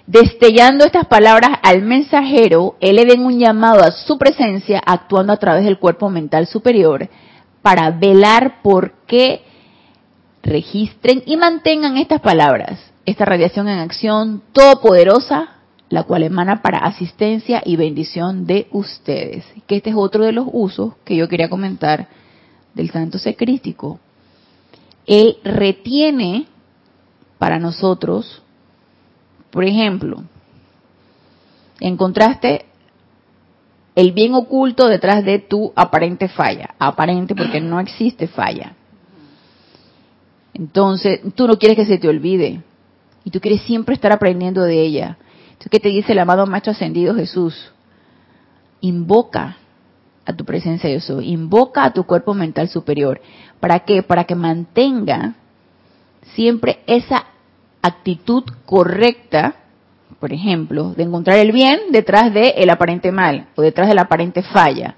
Destellando 0.08 0.86
estas 0.86 1.04
palabras 1.04 1.58
al 1.62 1.82
mensajero, 1.82 2.76
él 2.80 2.96
le 2.96 3.04
den 3.04 3.26
un 3.26 3.38
llamado 3.38 3.84
a 3.84 3.90
su 3.90 4.16
presencia 4.16 4.82
actuando 4.86 5.34
a 5.34 5.36
través 5.36 5.64
del 5.64 5.78
cuerpo 5.78 6.08
mental 6.08 6.46
superior 6.46 7.10
para 7.60 7.90
velar 7.90 8.62
por 8.62 8.92
que 9.06 9.42
registren 10.48 11.22
y 11.26 11.36
mantengan 11.36 11.96
estas 11.96 12.20
palabras, 12.20 12.78
esta 13.06 13.24
radiación 13.24 13.68
en 13.68 13.78
acción 13.78 14.42
todopoderosa, 14.52 15.50
la 15.88 16.02
cual 16.02 16.22
emana 16.22 16.60
para 16.62 16.78
asistencia 16.78 17.62
y 17.64 17.76
bendición 17.76 18.46
de 18.46 18.68
ustedes. 18.72 19.44
Que 19.66 19.76
este 19.76 19.90
es 19.90 19.96
otro 19.96 20.24
de 20.24 20.32
los 20.32 20.46
usos 20.52 20.94
que 21.04 21.16
yo 21.16 21.28
quería 21.28 21.48
comentar 21.48 22.08
del 22.74 22.90
santo 22.90 23.18
secrístico. 23.18 23.98
Él 25.06 25.38
retiene 25.44 26.46
para 27.38 27.58
nosotros 27.58 28.42
por 29.50 29.64
ejemplo, 29.64 30.22
encontraste 31.80 32.66
el 33.94 34.12
bien 34.12 34.34
oculto 34.34 34.88
detrás 34.88 35.24
de 35.24 35.38
tu 35.38 35.72
aparente 35.74 36.28
falla, 36.28 36.74
aparente 36.78 37.34
porque 37.34 37.60
no 37.60 37.80
existe 37.80 38.28
falla. 38.28 38.74
Entonces, 40.58 41.20
tú 41.34 41.46
no 41.46 41.56
quieres 41.56 41.76
que 41.76 41.86
se 41.86 41.98
te 41.98 42.08
olvide 42.08 42.62
y 43.24 43.30
tú 43.30 43.40
quieres 43.40 43.62
siempre 43.62 43.94
estar 43.94 44.10
aprendiendo 44.10 44.62
de 44.62 44.80
ella. 44.82 45.16
Entonces, 45.50 45.70
¿qué 45.70 45.80
te 45.80 45.88
dice 45.88 46.12
el 46.12 46.18
amado 46.18 46.46
Maestro 46.46 46.72
Ascendido 46.72 47.14
Jesús? 47.14 47.72
Invoca 48.80 49.56
a 50.24 50.32
tu 50.34 50.44
presencia 50.44 50.90
de 50.90 51.00
soy, 51.00 51.30
invoca 51.30 51.84
a 51.84 51.92
tu 51.92 52.04
cuerpo 52.04 52.34
mental 52.34 52.68
superior. 52.68 53.20
¿Para 53.60 53.80
qué? 53.80 54.02
Para 54.02 54.24
que 54.24 54.34
mantenga 54.34 55.34
siempre 56.34 56.80
esa 56.86 57.24
actitud 57.80 58.44
correcta, 58.66 59.54
por 60.20 60.32
ejemplo, 60.32 60.92
de 60.94 61.04
encontrar 61.04 61.38
el 61.38 61.52
bien 61.52 61.80
detrás 61.90 62.34
del 62.34 62.52
el 62.56 62.70
aparente 62.70 63.12
mal 63.12 63.46
o 63.56 63.62
detrás 63.62 63.88
de 63.88 63.94
la 63.94 64.02
aparente 64.02 64.42
falla. 64.42 64.96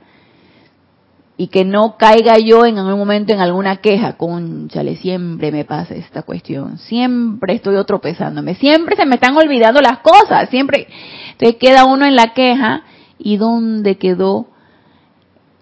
Y 1.41 1.47
que 1.47 1.65
no 1.65 1.97
caiga 1.97 2.37
yo 2.37 2.67
en 2.67 2.77
algún 2.77 2.99
momento 2.99 3.33
en 3.33 3.41
alguna 3.41 3.77
queja. 3.77 4.19
Conchale, 4.19 4.97
siempre 4.97 5.51
me 5.51 5.65
pasa 5.65 5.95
esta 5.95 6.21
cuestión. 6.21 6.77
Siempre 6.77 7.55
estoy 7.55 7.83
tropezándome. 7.87 8.57
Siempre 8.57 8.95
se 8.95 9.07
me 9.07 9.15
están 9.15 9.35
olvidando 9.39 9.81
las 9.81 10.01
cosas. 10.01 10.51
Siempre. 10.51 10.87
Entonces 11.31 11.57
queda 11.57 11.87
uno 11.87 12.05
en 12.05 12.15
la 12.15 12.35
queja. 12.35 12.83
¿Y 13.19 13.39
dónde 13.39 13.97
quedó 13.97 14.49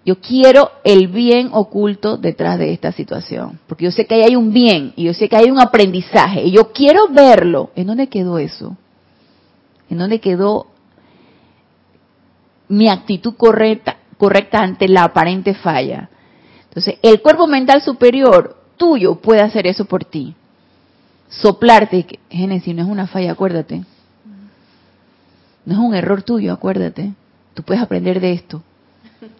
yo 0.05 0.19
quiero 0.19 0.71
el 0.83 1.07
bien 1.07 1.49
oculto 1.53 2.17
detrás 2.17 2.57
de 2.57 2.73
esta 2.73 2.91
situación, 2.91 3.59
porque 3.67 3.85
yo 3.85 3.91
sé 3.91 4.07
que 4.07 4.15
ahí 4.15 4.23
hay 4.23 4.35
un 4.35 4.51
bien 4.51 4.91
y 4.95 5.03
yo 5.03 5.13
sé 5.13 5.29
que 5.29 5.35
hay 5.35 5.51
un 5.51 5.61
aprendizaje 5.61 6.43
y 6.45 6.51
yo 6.51 6.71
quiero 6.71 7.09
verlo. 7.09 7.69
¿En 7.75 7.85
dónde 7.85 8.07
quedó 8.07 8.39
eso? 8.39 8.75
¿En 9.87 9.99
dónde 9.99 10.19
quedó 10.19 10.65
mi 12.69 12.89
actitud 12.89 13.35
correcta, 13.35 13.97
correcta 14.19 14.61
ante 14.61 14.87
la 14.87 15.05
aparente 15.05 15.55
falla? 15.55 16.09
Entonces, 16.65 16.97
el 17.01 17.21
cuerpo 17.21 17.47
mental 17.47 17.81
superior 17.81 18.55
tuyo 18.77 19.15
puede 19.15 19.41
hacer 19.41 19.65
eso 19.65 19.85
por 19.85 20.05
ti. 20.05 20.35
Soplarte, 21.29 22.05
Génesis, 22.29 22.75
no 22.75 22.83
es 22.83 22.87
una 22.87 23.07
falla, 23.07 23.31
acuérdate. 23.31 23.83
No 25.65 25.73
es 25.73 25.79
un 25.79 25.95
error 25.95 26.21
tuyo, 26.21 26.53
acuérdate. 26.53 27.13
Tú 27.55 27.63
puedes 27.63 27.81
aprender 27.81 28.19
de 28.19 28.33
esto. 28.33 28.61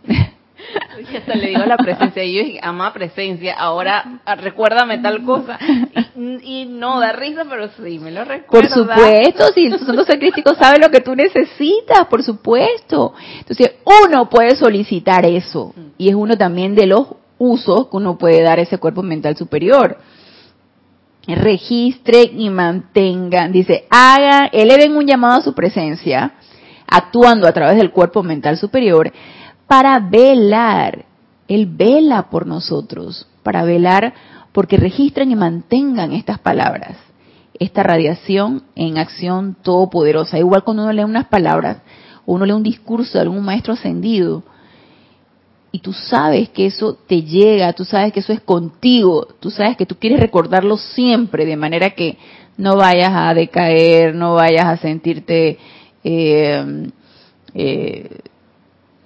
Y 1.11 1.15
hasta 1.15 1.35
le 1.35 1.47
digo 1.47 1.65
la 1.65 1.77
presencia, 1.77 2.23
y 2.23 2.33
yo 2.33 2.43
dije, 2.43 2.59
ama 2.61 2.91
presencia, 2.93 3.55
ahora 3.57 4.19
ah, 4.25 4.35
recuérdame 4.35 4.97
tal 4.99 5.23
cosa. 5.23 5.57
Y, 6.15 6.65
no, 6.65 6.99
da 6.99 7.13
risa, 7.13 7.45
pero 7.49 7.69
sí, 7.69 7.99
me 7.99 8.11
lo 8.11 8.25
recuerda. 8.25 8.47
Por 8.47 8.67
supuesto, 8.67 9.53
si 9.53 9.67
el 9.67 9.79
santo 9.79 10.05
crítico 10.05 10.53
sabe 10.55 10.79
lo 10.79 10.89
que 10.89 10.99
tú 10.99 11.15
necesitas, 11.15 12.05
por 12.09 12.23
supuesto. 12.23 13.13
Entonces, 13.39 13.75
uno 13.85 14.29
puede 14.29 14.55
solicitar 14.55 15.25
eso, 15.25 15.73
y 15.97 16.09
es 16.09 16.15
uno 16.15 16.37
también 16.37 16.75
de 16.75 16.87
los 16.87 17.07
usos 17.37 17.87
que 17.87 17.97
uno 17.97 18.17
puede 18.17 18.43
dar 18.43 18.59
a 18.59 18.63
ese 18.63 18.77
cuerpo 18.77 19.01
mental 19.01 19.37
superior. 19.37 19.97
Registren 21.25 22.39
y 22.39 22.49
mantengan, 22.49 23.51
dice, 23.51 23.85
hagan, 23.89 24.49
eleven 24.51 24.95
un 24.97 25.05
llamado 25.05 25.39
a 25.39 25.43
su 25.43 25.53
presencia, 25.53 26.33
actuando 26.87 27.47
a 27.47 27.53
través 27.53 27.77
del 27.77 27.91
cuerpo 27.91 28.23
mental 28.23 28.57
superior, 28.57 29.11
para 29.69 29.99
velar. 29.99 31.05
Él 31.47 31.67
vela 31.67 32.29
por 32.29 32.45
nosotros, 32.45 33.27
para 33.43 33.63
velar 33.63 34.13
porque 34.51 34.77
registren 34.77 35.31
y 35.31 35.35
mantengan 35.35 36.11
estas 36.11 36.39
palabras, 36.39 36.97
esta 37.59 37.83
radiación 37.83 38.63
en 38.75 38.97
acción 38.97 39.55
todopoderosa. 39.61 40.39
Igual 40.39 40.63
cuando 40.63 40.83
uno 40.83 40.91
lee 40.91 41.03
unas 41.03 41.27
palabras, 41.27 41.77
uno 42.25 42.45
lee 42.45 42.53
un 42.53 42.63
discurso 42.63 43.13
de 43.13 43.21
algún 43.21 43.45
maestro 43.45 43.73
ascendido, 43.73 44.43
y 45.71 45.79
tú 45.79 45.93
sabes 45.93 46.49
que 46.49 46.65
eso 46.65 46.97
te 47.07 47.21
llega, 47.21 47.73
tú 47.73 47.85
sabes 47.85 48.11
que 48.11 48.21
eso 48.21 48.33
es 48.33 48.41
contigo, 48.41 49.27
tú 49.39 49.51
sabes 49.51 49.77
que 49.77 49.85
tú 49.85 49.97
quieres 49.97 50.19
recordarlo 50.19 50.77
siempre, 50.77 51.45
de 51.45 51.57
manera 51.57 51.91
que 51.91 52.17
no 52.57 52.75
vayas 52.75 53.11
a 53.13 53.35
decaer, 53.35 54.15
no 54.15 54.33
vayas 54.33 54.65
a 54.65 54.77
sentirte 54.77 55.59
eh, 56.03 56.89
eh, 57.53 58.19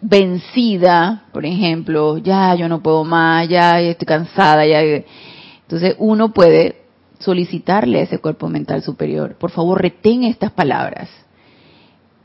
vencida, 0.04 1.24
por 1.32 1.45
ejemplo, 1.45 2.18
ya 2.18 2.54
yo 2.56 2.68
no 2.68 2.84
puedo 2.84 3.04
más, 3.06 3.47
ya 3.47 3.80
estoy 3.80 4.06
cansada, 4.06 4.66
ya. 4.66 4.82
Entonces 4.82 5.95
uno 5.97 6.34
puede 6.34 6.84
solicitarle 7.20 7.99
a 7.99 8.04
ese 8.04 8.20
cuerpo 8.20 8.49
mental 8.49 8.84
superior, 8.84 9.36
por 9.36 9.51
favor 9.51 9.82
retén 9.82 10.26
estas 10.26 10.51
palabras. 10.51 11.10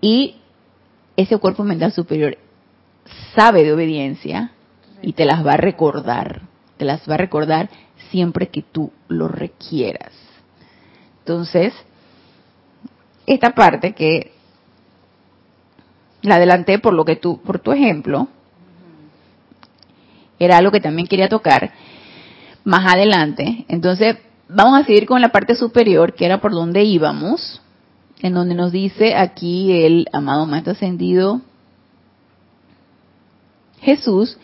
Y 0.00 0.36
ese 1.16 1.38
cuerpo 1.38 1.62
mental 1.62 1.92
superior 1.92 2.36
sabe 3.34 3.62
de 3.62 3.72
obediencia 3.72 4.52
y 5.00 5.12
te 5.12 5.24
las 5.24 5.46
va 5.46 5.52
a 5.52 5.56
recordar, 5.56 6.42
te 6.76 6.84
las 6.84 7.08
va 7.08 7.14
a 7.14 7.18
recordar 7.18 7.70
siempre 8.10 8.48
que 8.48 8.62
tú 8.62 8.92
lo 9.06 9.28
requieras. 9.28 10.12
Entonces, 11.20 11.72
esta 13.26 13.50
parte 13.54 13.92
que 13.92 14.32
la 16.22 16.36
adelanté 16.36 16.78
por 16.78 16.94
lo 16.94 17.04
que 17.04 17.16
tú, 17.16 17.40
por 17.42 17.58
tu 17.58 17.72
ejemplo. 17.72 18.28
era 20.38 20.56
algo 20.58 20.70
que 20.70 20.80
también 20.80 21.08
quería 21.08 21.28
tocar 21.28 21.72
más 22.64 22.92
adelante. 22.92 23.64
Entonces, 23.68 24.18
vamos 24.48 24.80
a 24.80 24.84
seguir 24.84 25.06
con 25.06 25.20
la 25.20 25.30
parte 25.30 25.54
superior, 25.54 26.14
que 26.14 26.26
era 26.26 26.40
por 26.40 26.52
donde 26.52 26.84
íbamos, 26.84 27.60
en 28.20 28.34
donde 28.34 28.54
nos 28.54 28.72
dice 28.72 29.16
aquí 29.16 29.72
el 29.84 30.06
amado 30.12 30.46
Maestro 30.46 30.72
Ascendido 30.72 31.40
Jesús, 33.80 34.36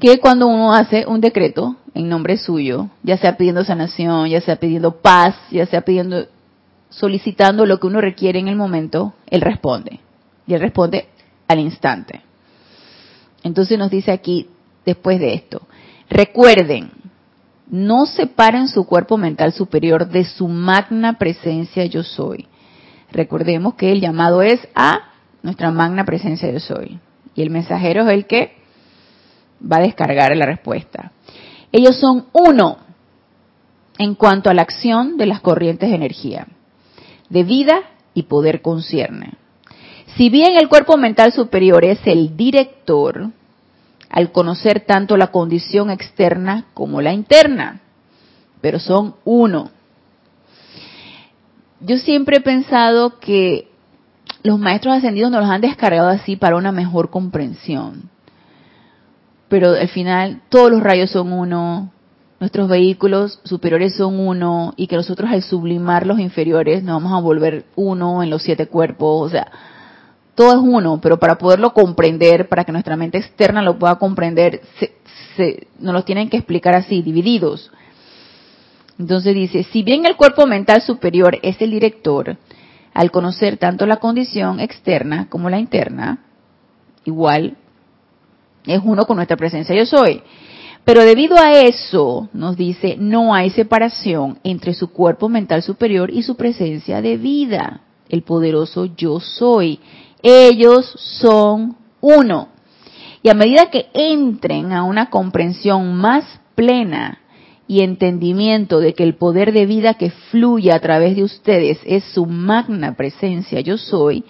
que 0.00 0.18
cuando 0.18 0.46
uno 0.46 0.74
hace 0.74 1.06
un 1.06 1.20
decreto 1.20 1.76
en 1.94 2.08
nombre 2.08 2.36
suyo, 2.36 2.88
ya 3.02 3.16
sea 3.18 3.36
pidiendo 3.36 3.64
sanación, 3.64 4.28
ya 4.28 4.40
sea 4.40 4.56
pidiendo 4.56 5.00
paz, 5.00 5.34
ya 5.50 5.66
sea 5.66 5.82
pidiendo, 5.82 6.26
solicitando 6.90 7.66
lo 7.66 7.78
que 7.78 7.86
uno 7.86 8.00
requiere 8.00 8.38
en 8.38 8.48
el 8.48 8.56
momento, 8.56 9.14
Él 9.28 9.40
responde. 9.40 10.00
Y 10.46 10.54
Él 10.54 10.60
responde 10.60 11.08
al 11.48 11.58
instante. 11.58 12.22
Entonces 13.42 13.78
nos 13.78 13.90
dice 13.90 14.12
aquí, 14.12 14.48
después 14.84 15.18
de 15.20 15.34
esto, 15.34 15.62
recuerden, 16.08 16.90
no 17.68 18.06
separen 18.06 18.68
su 18.68 18.84
cuerpo 18.84 19.16
mental 19.16 19.52
superior 19.52 20.08
de 20.08 20.24
su 20.24 20.48
magna 20.48 21.18
presencia 21.18 21.84
yo 21.86 22.02
soy. 22.02 22.46
Recordemos 23.10 23.74
que 23.74 23.92
el 23.92 24.00
llamado 24.00 24.42
es 24.42 24.60
a 24.74 25.10
nuestra 25.42 25.70
magna 25.70 26.04
presencia 26.04 26.50
yo 26.50 26.60
soy. 26.60 26.98
Y 27.34 27.42
el 27.42 27.50
mensajero 27.50 28.06
es 28.08 28.14
el 28.14 28.26
que 28.26 28.56
va 29.60 29.78
a 29.78 29.82
descargar 29.82 30.36
la 30.36 30.46
respuesta. 30.46 31.12
Ellos 31.72 31.98
son 31.98 32.26
uno 32.32 32.78
en 33.98 34.14
cuanto 34.14 34.50
a 34.50 34.54
la 34.54 34.62
acción 34.62 35.16
de 35.16 35.26
las 35.26 35.40
corrientes 35.40 35.88
de 35.88 35.96
energía, 35.96 36.46
de 37.28 37.44
vida 37.44 37.80
y 38.14 38.24
poder 38.24 38.60
concierne. 38.60 39.34
Si 40.16 40.28
bien 40.28 40.56
el 40.56 40.68
cuerpo 40.68 40.96
mental 40.96 41.32
superior 41.32 41.84
es 41.84 41.98
el 42.04 42.36
director, 42.36 43.30
al 44.10 44.30
conocer 44.30 44.80
tanto 44.80 45.16
la 45.16 45.28
condición 45.28 45.90
externa 45.90 46.66
como 46.74 47.00
la 47.00 47.14
interna, 47.14 47.80
pero 48.60 48.78
son 48.78 49.14
uno. 49.24 49.70
Yo 51.80 51.96
siempre 51.96 52.36
he 52.36 52.40
pensado 52.40 53.18
que 53.18 53.68
los 54.42 54.58
maestros 54.58 54.96
ascendidos 54.96 55.30
nos 55.30 55.40
los 55.40 55.50
han 55.50 55.62
descargado 55.62 56.08
así 56.08 56.36
para 56.36 56.56
una 56.56 56.72
mejor 56.72 57.10
comprensión. 57.10 58.10
Pero 59.48 59.70
al 59.70 59.88
final 59.88 60.42
todos 60.50 60.70
los 60.70 60.82
rayos 60.82 61.10
son 61.10 61.32
uno, 61.32 61.90
nuestros 62.38 62.68
vehículos 62.68 63.40
superiores 63.44 63.96
son 63.96 64.18
uno 64.18 64.74
y 64.76 64.88
que 64.88 64.96
nosotros 64.96 65.30
al 65.30 65.42
sublimar 65.42 66.06
los 66.06 66.20
inferiores 66.20 66.82
nos 66.82 67.02
vamos 67.02 67.18
a 67.18 67.22
volver 67.22 67.64
uno 67.76 68.22
en 68.22 68.28
los 68.28 68.42
siete 68.42 68.66
cuerpos. 68.66 69.26
O 69.26 69.30
sea, 69.30 69.50
todo 70.34 70.52
es 70.52 70.60
uno, 70.62 71.00
pero 71.00 71.18
para 71.18 71.36
poderlo 71.36 71.72
comprender, 71.72 72.48
para 72.48 72.64
que 72.64 72.72
nuestra 72.72 72.96
mente 72.96 73.18
externa 73.18 73.62
lo 73.62 73.78
pueda 73.78 73.96
comprender, 73.96 74.62
se, 75.36 75.66
nos 75.78 75.92
los 75.92 76.04
tienen 76.04 76.30
que 76.30 76.38
explicar 76.38 76.74
así, 76.74 77.02
divididos. 77.02 77.70
Entonces 78.98 79.34
dice, 79.34 79.64
si 79.64 79.82
bien 79.82 80.06
el 80.06 80.16
cuerpo 80.16 80.46
mental 80.46 80.80
superior 80.82 81.38
es 81.42 81.60
el 81.60 81.70
director, 81.70 82.36
al 82.94 83.10
conocer 83.10 83.56
tanto 83.56 83.86
la 83.86 83.96
condición 83.96 84.60
externa 84.60 85.28
como 85.28 85.50
la 85.50 85.58
interna, 85.58 86.24
igual 87.04 87.56
es 88.66 88.80
uno 88.84 89.06
con 89.06 89.16
nuestra 89.16 89.36
presencia 89.36 89.74
yo 89.74 89.86
soy. 89.86 90.22
Pero 90.84 91.04
debido 91.04 91.36
a 91.38 91.52
eso, 91.60 92.28
nos 92.32 92.56
dice, 92.56 92.96
no 92.98 93.34
hay 93.34 93.50
separación 93.50 94.38
entre 94.44 94.74
su 94.74 94.92
cuerpo 94.92 95.28
mental 95.28 95.62
superior 95.62 96.10
y 96.10 96.22
su 96.22 96.36
presencia 96.36 97.00
de 97.00 97.16
vida, 97.16 97.82
el 98.08 98.22
poderoso 98.22 98.86
yo 98.86 99.20
soy 99.20 99.78
ellos 100.22 100.86
son 101.20 101.76
uno. 102.00 102.48
Y 103.22 103.28
a 103.28 103.34
medida 103.34 103.70
que 103.70 103.86
entren 103.94 104.72
a 104.72 104.84
una 104.84 105.10
comprensión 105.10 105.94
más 105.96 106.24
plena 106.54 107.20
y 107.68 107.80
entendimiento 107.80 108.80
de 108.80 108.94
que 108.94 109.04
el 109.04 109.14
poder 109.14 109.52
de 109.52 109.66
vida 109.66 109.94
que 109.94 110.10
fluye 110.10 110.72
a 110.72 110.80
través 110.80 111.16
de 111.16 111.22
ustedes 111.22 111.78
es 111.84 112.04
su 112.12 112.26
magna 112.26 112.94
presencia 112.96 113.60
yo 113.60 113.78
soy, 113.78 114.24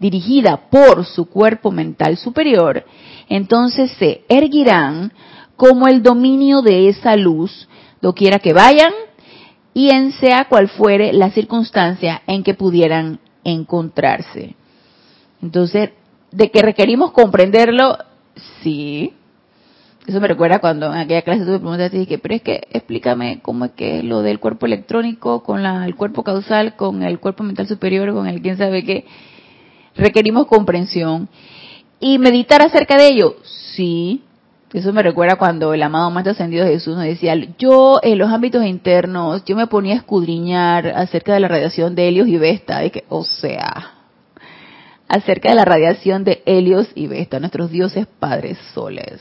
dirigida 0.00 0.68
por 0.70 1.04
su 1.04 1.26
cuerpo 1.26 1.70
mental 1.70 2.16
superior, 2.16 2.84
entonces 3.28 3.90
se 3.98 4.22
erguirán 4.28 5.12
como 5.56 5.86
el 5.86 6.02
dominio 6.02 6.62
de 6.62 6.88
esa 6.88 7.16
luz, 7.16 7.68
doquiera 8.00 8.38
que 8.38 8.52
vayan 8.52 8.92
y 9.74 9.90
en 9.90 10.12
sea 10.12 10.46
cual 10.46 10.68
fuere 10.68 11.12
la 11.12 11.30
circunstancia 11.30 12.22
en 12.26 12.42
que 12.42 12.54
pudieran 12.54 13.20
encontrarse. 13.44 14.56
Entonces, 15.42 15.90
de 16.30 16.50
que 16.50 16.62
requerimos 16.62 17.12
comprenderlo, 17.12 17.98
sí. 18.62 19.14
Eso 20.06 20.20
me 20.20 20.28
recuerda 20.28 20.58
cuando 20.58 20.86
en 20.86 21.00
aquella 21.00 21.20
clase 21.22 21.44
tuve 21.44 21.58
preguntas 21.58 21.92
y 21.92 21.98
dije, 21.98 22.18
pero 22.18 22.34
es 22.34 22.42
que 22.42 22.62
explícame 22.70 23.40
cómo 23.42 23.66
es 23.66 23.72
que 23.72 24.02
lo 24.02 24.22
del 24.22 24.40
cuerpo 24.40 24.64
electrónico 24.64 25.42
con 25.42 25.62
la, 25.62 25.84
el 25.84 25.96
cuerpo 25.96 26.24
causal, 26.24 26.76
con 26.76 27.02
el 27.02 27.20
cuerpo 27.20 27.44
mental 27.44 27.66
superior, 27.66 28.14
con 28.14 28.26
el 28.26 28.40
quién 28.40 28.56
sabe 28.56 28.84
qué. 28.84 29.04
Requerimos 29.94 30.46
comprensión. 30.46 31.28
Y 32.00 32.18
meditar 32.18 32.62
acerca 32.62 32.96
de 32.96 33.08
ello, 33.08 33.36
sí. 33.74 34.22
Eso 34.72 34.92
me 34.92 35.02
recuerda 35.02 35.36
cuando 35.36 35.74
el 35.74 35.82
amado 35.82 36.10
Maestro 36.10 36.32
Ascendido 36.32 36.66
Jesús 36.66 36.94
nos 36.94 37.04
decía, 37.04 37.34
yo 37.58 38.00
en 38.02 38.18
los 38.18 38.30
ámbitos 38.30 38.64
internos, 38.64 39.44
yo 39.44 39.56
me 39.56 39.66
ponía 39.66 39.94
a 39.94 39.98
escudriñar 39.98 40.88
acerca 40.88 41.34
de 41.34 41.40
la 41.40 41.48
radiación 41.48 41.94
de 41.94 42.08
Helios 42.08 42.28
y 42.28 42.38
Vesta. 42.38 42.84
Y 42.84 42.90
que, 42.90 43.04
o 43.08 43.24
sea, 43.24 43.97
acerca 45.08 45.48
de 45.48 45.54
la 45.54 45.64
radiación 45.64 46.24
de 46.24 46.42
Helios 46.46 46.88
y 46.94 47.06
Vesta, 47.06 47.40
nuestros 47.40 47.70
dioses 47.70 48.06
padres 48.18 48.58
soles. 48.74 49.20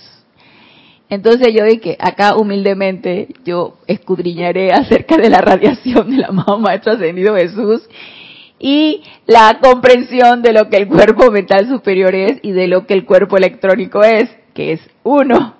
Entonces 1.09 1.53
yo 1.53 1.63
dije, 1.63 1.95
acá 1.99 2.35
humildemente 2.35 3.29
yo 3.45 3.77
escudriñaré 3.87 4.71
acerca 4.73 5.17
de 5.17 5.29
la 5.29 5.39
radiación 5.39 6.11
del 6.11 6.25
amado 6.25 6.59
Maestro 6.59 6.93
Ascendido 6.93 7.35
Jesús 7.35 7.87
y 8.59 9.03
la 9.25 9.59
comprensión 9.61 10.41
de 10.41 10.51
lo 10.51 10.69
que 10.69 10.77
el 10.77 10.87
cuerpo 10.87 11.31
mental 11.31 11.67
superior 11.67 12.13
es 12.13 12.39
y 12.41 12.51
de 12.51 12.67
lo 12.67 12.85
que 12.85 12.93
el 12.93 13.05
cuerpo 13.05 13.37
electrónico 13.37 14.03
es, 14.03 14.29
que 14.53 14.73
es 14.73 14.81
uno. 15.03 15.55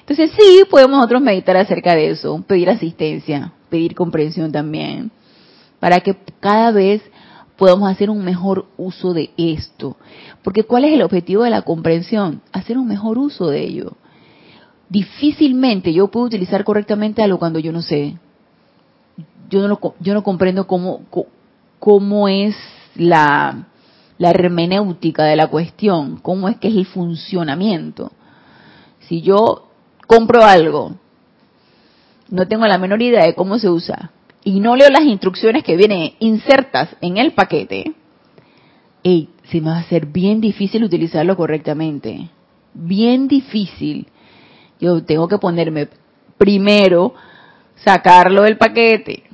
Entonces 0.00 0.30
sí, 0.36 0.64
podemos 0.68 0.96
nosotros 0.96 1.22
meditar 1.22 1.56
acerca 1.56 1.94
de 1.94 2.10
eso, 2.10 2.42
pedir 2.46 2.70
asistencia, 2.70 3.52
pedir 3.70 3.94
comprensión 3.94 4.50
también, 4.50 5.10
para 5.80 6.00
que 6.00 6.16
cada 6.40 6.72
vez 6.72 7.02
podamos 7.58 7.90
hacer 7.90 8.08
un 8.08 8.24
mejor 8.24 8.66
uso 8.78 9.12
de 9.12 9.30
esto. 9.36 9.96
Porque 10.42 10.62
¿cuál 10.62 10.84
es 10.84 10.94
el 10.94 11.02
objetivo 11.02 11.42
de 11.42 11.50
la 11.50 11.62
comprensión? 11.62 12.40
Hacer 12.52 12.78
un 12.78 12.86
mejor 12.86 13.18
uso 13.18 13.48
de 13.48 13.64
ello. 13.64 13.92
Difícilmente 14.88 15.92
yo 15.92 16.08
puedo 16.08 16.26
utilizar 16.26 16.64
correctamente 16.64 17.20
algo 17.20 17.38
cuando 17.38 17.58
yo 17.58 17.72
no 17.72 17.82
sé. 17.82 18.16
Yo 19.50 19.66
no, 19.66 19.80
yo 19.98 20.14
no 20.14 20.22
comprendo 20.22 20.66
cómo, 20.66 21.02
cómo 21.80 22.28
es 22.28 22.54
la, 22.94 23.66
la 24.18 24.30
hermenéutica 24.30 25.24
de 25.24 25.36
la 25.36 25.48
cuestión, 25.48 26.18
cómo 26.18 26.48
es 26.48 26.58
que 26.58 26.68
es 26.68 26.76
el 26.76 26.86
funcionamiento. 26.86 28.12
Si 29.00 29.20
yo 29.20 29.68
compro 30.06 30.44
algo, 30.44 30.94
no 32.30 32.46
tengo 32.46 32.66
la 32.66 32.78
menor 32.78 33.02
idea 33.02 33.24
de 33.24 33.34
cómo 33.34 33.58
se 33.58 33.68
usa, 33.68 34.12
y 34.48 34.60
no 34.60 34.76
leo 34.76 34.88
las 34.88 35.02
instrucciones 35.02 35.62
que 35.62 35.76
vienen 35.76 36.12
insertas 36.20 36.96
en 37.02 37.18
el 37.18 37.32
paquete, 37.32 37.92
y 39.02 39.28
se 39.44 39.60
me 39.60 39.68
va 39.68 39.76
a 39.76 39.80
hacer 39.80 40.06
bien 40.06 40.40
difícil 40.40 40.84
utilizarlo 40.84 41.36
correctamente. 41.36 42.30
Bien 42.72 43.28
difícil. 43.28 44.06
Yo 44.80 45.04
tengo 45.04 45.28
que 45.28 45.36
ponerme 45.36 45.88
primero, 46.38 47.12
sacarlo 47.84 48.44
del 48.44 48.56
paquete, 48.56 49.24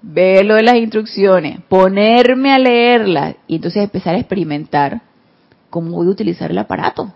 verlo 0.00 0.54
de 0.54 0.62
las 0.62 0.76
instrucciones, 0.76 1.58
ponerme 1.68 2.52
a 2.52 2.58
leerlas 2.60 3.34
y 3.48 3.56
entonces 3.56 3.82
empezar 3.82 4.14
a 4.14 4.18
experimentar 4.18 5.02
cómo 5.68 5.96
voy 5.96 6.06
a 6.06 6.10
utilizar 6.10 6.52
el 6.52 6.58
aparato 6.58 7.12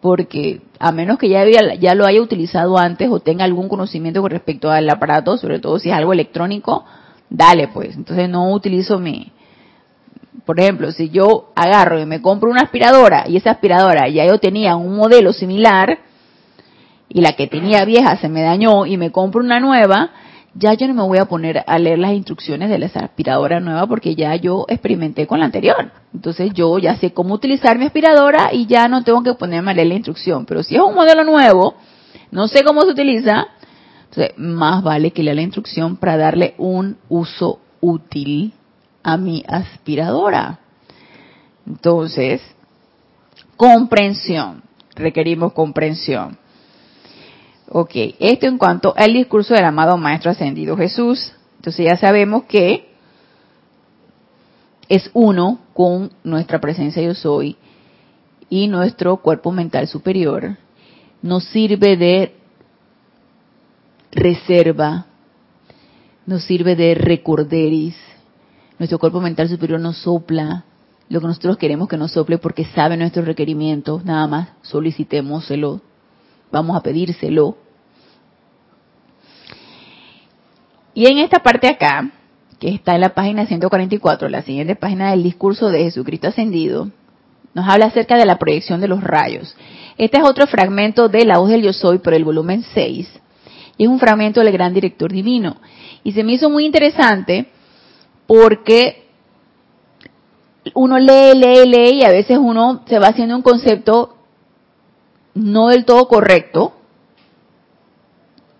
porque 0.00 0.60
a 0.78 0.92
menos 0.92 1.18
que 1.18 1.28
ya, 1.28 1.94
lo 1.94 2.06
haya 2.06 2.22
utilizado 2.22 2.78
antes 2.78 3.08
o 3.10 3.20
tenga 3.20 3.44
algún 3.44 3.68
conocimiento 3.68 4.22
con 4.22 4.30
respecto 4.30 4.70
al 4.70 4.88
aparato, 4.88 5.36
sobre 5.36 5.58
todo 5.58 5.78
si 5.78 5.90
es 5.90 5.94
algo 5.94 6.12
electrónico, 6.12 6.84
dale 7.28 7.68
pues. 7.68 7.96
Entonces 7.96 8.28
no 8.28 8.52
utilizo 8.52 8.98
mi... 8.98 9.32
Por 10.44 10.60
ejemplo, 10.60 10.92
si 10.92 11.10
yo 11.10 11.50
agarro 11.56 12.00
y 12.00 12.06
me 12.06 12.22
compro 12.22 12.50
una 12.50 12.62
aspiradora 12.62 13.28
y 13.28 13.36
esa 13.36 13.50
aspiradora 13.50 14.08
ya 14.08 14.24
yo 14.24 14.38
tenía 14.38 14.76
un 14.76 14.96
modelo 14.96 15.32
similar 15.32 15.98
y 17.08 17.20
la 17.20 17.32
que 17.32 17.48
tenía 17.48 17.84
vieja 17.84 18.16
se 18.16 18.28
me 18.28 18.42
dañó 18.42 18.86
y 18.86 18.96
me 18.96 19.10
compro 19.10 19.42
una 19.42 19.60
nueva, 19.60 20.10
ya 20.58 20.74
yo 20.74 20.88
no 20.88 20.94
me 20.94 21.02
voy 21.02 21.18
a 21.18 21.26
poner 21.26 21.62
a 21.66 21.78
leer 21.78 21.98
las 21.98 22.12
instrucciones 22.12 22.68
de 22.68 22.78
la 22.78 22.86
aspiradora 22.86 23.60
nueva 23.60 23.86
porque 23.86 24.16
ya 24.16 24.34
yo 24.34 24.64
experimenté 24.68 25.26
con 25.26 25.38
la 25.38 25.46
anterior. 25.46 25.92
Entonces 26.12 26.52
yo 26.52 26.78
ya 26.78 26.96
sé 26.96 27.12
cómo 27.12 27.34
utilizar 27.34 27.78
mi 27.78 27.86
aspiradora 27.86 28.50
y 28.52 28.66
ya 28.66 28.88
no 28.88 29.04
tengo 29.04 29.22
que 29.22 29.34
ponerme 29.34 29.70
a 29.70 29.74
leer 29.74 29.88
la 29.88 29.94
instrucción. 29.94 30.46
Pero 30.46 30.62
si 30.64 30.74
es 30.74 30.80
un 30.80 30.94
modelo 30.94 31.22
nuevo, 31.22 31.74
no 32.32 32.48
sé 32.48 32.64
cómo 32.64 32.82
se 32.82 32.88
utiliza, 32.88 33.46
entonces 34.04 34.36
más 34.36 34.82
vale 34.82 35.12
que 35.12 35.22
lea 35.22 35.34
la 35.34 35.42
instrucción 35.42 35.96
para 35.96 36.16
darle 36.16 36.54
un 36.58 36.96
uso 37.08 37.60
útil 37.80 38.52
a 39.04 39.16
mi 39.16 39.44
aspiradora. 39.46 40.58
Entonces, 41.66 42.42
comprensión. 43.56 44.62
requerimos 44.96 45.52
comprensión. 45.52 46.36
Ok, 47.70 47.90
esto 48.18 48.46
en 48.46 48.56
cuanto 48.56 48.94
al 48.96 49.12
discurso 49.12 49.52
del 49.52 49.64
amado 49.64 49.98
Maestro 49.98 50.30
Ascendido 50.30 50.76
Jesús. 50.76 51.32
Entonces 51.56 51.84
ya 51.84 51.96
sabemos 51.96 52.44
que 52.44 52.88
es 54.88 55.10
uno 55.12 55.60
con 55.74 56.10
nuestra 56.24 56.60
presencia 56.60 57.02
yo 57.02 57.14
soy 57.14 57.56
y 58.48 58.68
nuestro 58.68 59.18
cuerpo 59.18 59.52
mental 59.52 59.86
superior. 59.86 60.56
Nos 61.20 61.44
sirve 61.44 61.98
de 61.98 62.36
reserva, 64.12 65.04
nos 66.24 66.44
sirve 66.44 66.74
de 66.74 66.94
recorderis. 66.94 67.96
Nuestro 68.78 68.98
cuerpo 68.98 69.20
mental 69.20 69.48
superior 69.48 69.78
nos 69.78 69.98
sopla 69.98 70.64
lo 71.10 71.20
que 71.20 71.26
nosotros 71.26 71.58
queremos 71.58 71.88
que 71.88 71.96
nos 71.98 72.12
sople 72.12 72.38
porque 72.38 72.64
sabe 72.64 72.96
nuestros 72.96 73.26
requerimientos, 73.26 74.04
nada 74.04 74.26
más 74.26 74.48
solicitémoselo, 74.62 75.82
vamos 76.50 76.76
a 76.76 76.82
pedírselo. 76.82 77.56
Y 80.94 81.06
en 81.06 81.18
esta 81.18 81.40
parte 81.40 81.68
acá, 81.68 82.10
que 82.58 82.70
está 82.70 82.94
en 82.94 83.02
la 83.02 83.14
página 83.14 83.46
144, 83.46 84.28
la 84.28 84.42
siguiente 84.42 84.74
página 84.74 85.10
del 85.10 85.22
discurso 85.22 85.70
de 85.70 85.84
Jesucristo 85.84 86.28
ascendido, 86.28 86.90
nos 87.54 87.68
habla 87.68 87.86
acerca 87.86 88.16
de 88.16 88.26
la 88.26 88.38
proyección 88.38 88.80
de 88.80 88.88
los 88.88 89.02
rayos. 89.02 89.56
Este 89.96 90.18
es 90.18 90.24
otro 90.24 90.46
fragmento 90.46 91.08
de 91.08 91.24
La 91.24 91.38
voz 91.38 91.50
del 91.50 91.62
yo 91.62 91.72
soy 91.72 91.98
por 91.98 92.14
el 92.14 92.24
volumen 92.24 92.64
6. 92.74 93.08
Y 93.76 93.84
es 93.84 93.88
un 93.88 94.00
fragmento 94.00 94.40
del 94.40 94.52
gran 94.52 94.74
director 94.74 95.12
divino. 95.12 95.56
Y 96.04 96.12
se 96.12 96.24
me 96.24 96.32
hizo 96.32 96.50
muy 96.50 96.66
interesante 96.66 97.48
porque 98.26 99.04
uno 100.74 100.98
lee, 100.98 101.32
lee, 101.34 101.66
lee 101.66 101.94
y 102.00 102.04
a 102.04 102.10
veces 102.10 102.38
uno 102.38 102.82
se 102.86 102.98
va 102.98 103.08
haciendo 103.08 103.36
un 103.36 103.42
concepto 103.42 104.17
no 105.38 105.68
del 105.68 105.84
todo 105.84 106.08
correcto. 106.08 106.74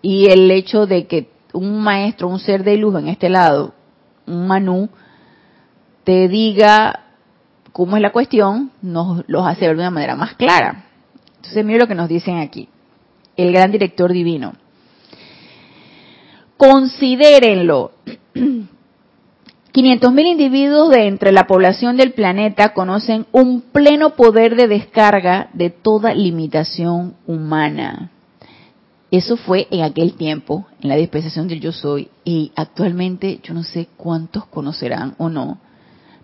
Y 0.01 0.27
el 0.27 0.49
hecho 0.49 0.85
de 0.85 1.07
que 1.07 1.29
un 1.53 1.81
maestro, 1.81 2.29
un 2.29 2.39
ser 2.39 2.63
de 2.63 2.77
luz 2.77 2.95
en 2.97 3.09
este 3.09 3.29
lado, 3.29 3.73
un 4.25 4.47
manú, 4.47 4.89
te 6.03 6.27
diga 6.27 7.01
cómo 7.73 7.97
es 7.97 8.01
la 8.01 8.11
cuestión, 8.11 8.71
nos 8.81 9.23
los 9.27 9.45
hace 9.45 9.67
ver 9.67 9.75
de 9.75 9.83
una 9.83 9.91
manera 9.91 10.15
más 10.15 10.35
clara. 10.35 10.85
Entonces, 11.35 11.65
mire 11.65 11.79
lo 11.79 11.87
que 11.87 11.95
nos 11.95 12.07
dicen 12.07 12.37
aquí. 12.37 12.69
El 13.35 13.51
gran 13.51 13.71
director 13.71 14.11
divino. 14.11 14.53
Considérenlo. 16.57 17.91
500.000 19.73 20.25
individuos 20.25 20.89
de 20.89 21.07
entre 21.07 21.31
la 21.31 21.45
población 21.45 21.95
del 21.95 22.13
planeta 22.13 22.73
conocen 22.73 23.27
un 23.31 23.61
pleno 23.61 24.15
poder 24.15 24.55
de 24.55 24.67
descarga 24.67 25.49
de 25.53 25.69
toda 25.69 26.15
limitación 26.15 27.13
humana. 27.27 28.09
Eso 29.11 29.37
fue 29.37 29.67
en 29.69 29.83
aquel 29.83 30.13
tiempo, 30.13 30.65
en 30.81 30.89
la 30.89 30.95
dispensación 30.95 31.47
del 31.47 31.59
yo 31.59 31.71
soy, 31.71 32.09
y 32.23 32.51
actualmente 32.55 33.39
yo 33.43 33.53
no 33.53 33.63
sé 33.63 33.87
cuántos 33.95 34.45
conocerán 34.45 35.15
o 35.17 35.29
no, 35.29 35.59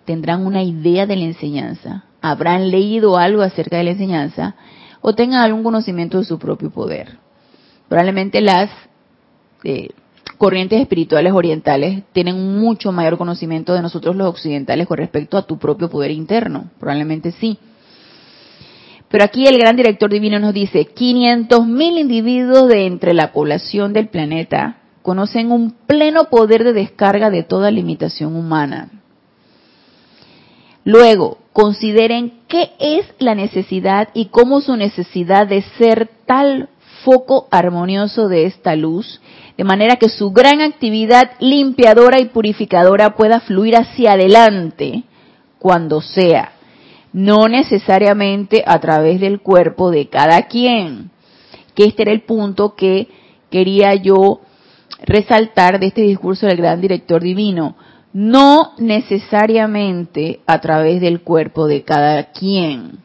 tendrán 0.04 0.44
una 0.44 0.62
idea 0.62 1.06
de 1.06 1.16
la 1.16 1.24
enseñanza, 1.24 2.04
habrán 2.20 2.70
leído 2.70 3.16
algo 3.16 3.42
acerca 3.42 3.76
de 3.76 3.84
la 3.84 3.90
enseñanza 3.90 4.56
o 5.00 5.14
tengan 5.14 5.42
algún 5.42 5.62
conocimiento 5.62 6.18
de 6.18 6.24
su 6.24 6.38
propio 6.38 6.70
poder. 6.70 7.18
Probablemente 7.88 8.40
las 8.40 8.70
eh, 9.62 9.90
corrientes 10.36 10.80
espirituales 10.80 11.32
orientales 11.32 12.04
tienen 12.12 12.58
mucho 12.58 12.92
mayor 12.92 13.18
conocimiento 13.18 13.74
de 13.74 13.82
nosotros 13.82 14.16
los 14.16 14.28
occidentales 14.28 14.86
con 14.86 14.98
respecto 14.98 15.36
a 15.36 15.46
tu 15.46 15.58
propio 15.58 15.90
poder 15.90 16.10
interno, 16.10 16.70
probablemente 16.78 17.32
sí. 17.32 17.58
Pero 19.08 19.24
aquí 19.24 19.46
el 19.46 19.58
gran 19.58 19.76
director 19.76 20.10
divino 20.10 20.38
nos 20.38 20.52
dice, 20.52 20.88
500.000 20.94 22.00
individuos 22.00 22.68
de 22.68 22.86
entre 22.86 23.14
la 23.14 23.32
población 23.32 23.92
del 23.92 24.08
planeta 24.08 24.78
conocen 25.02 25.52
un 25.52 25.70
pleno 25.86 26.24
poder 26.24 26.64
de 26.64 26.72
descarga 26.72 27.30
de 27.30 27.44
toda 27.44 27.70
limitación 27.70 28.34
humana. 28.34 28.90
Luego, 30.84 31.38
consideren 31.52 32.40
qué 32.48 32.72
es 32.78 33.06
la 33.18 33.34
necesidad 33.34 34.08
y 34.14 34.26
cómo 34.26 34.60
su 34.60 34.76
necesidad 34.76 35.46
de 35.46 35.62
ser 35.78 36.08
tal 36.26 36.68
foco 37.04 37.46
armonioso 37.50 38.28
de 38.28 38.46
esta 38.46 38.74
luz, 38.74 39.20
de 39.56 39.64
manera 39.64 39.96
que 39.96 40.08
su 40.08 40.30
gran 40.32 40.60
actividad 40.60 41.32
limpiadora 41.40 42.20
y 42.20 42.26
purificadora 42.26 43.14
pueda 43.14 43.40
fluir 43.40 43.76
hacia 43.76 44.12
adelante 44.12 45.04
cuando 45.58 46.00
sea 46.00 46.52
no 47.16 47.48
necesariamente 47.48 48.62
a 48.66 48.78
través 48.78 49.20
del 49.20 49.40
cuerpo 49.40 49.90
de 49.90 50.10
cada 50.10 50.42
quien. 50.48 51.10
Que 51.74 51.84
este 51.84 52.02
era 52.02 52.12
el 52.12 52.20
punto 52.20 52.74
que 52.74 53.08
quería 53.50 53.94
yo 53.94 54.42
resaltar 55.02 55.80
de 55.80 55.86
este 55.86 56.02
discurso 56.02 56.46
del 56.46 56.58
gran 56.58 56.82
director 56.82 57.22
divino. 57.22 57.74
No 58.12 58.72
necesariamente 58.76 60.40
a 60.46 60.60
través 60.60 61.00
del 61.00 61.22
cuerpo 61.22 61.66
de 61.66 61.84
cada 61.84 62.32
quien. 62.32 62.98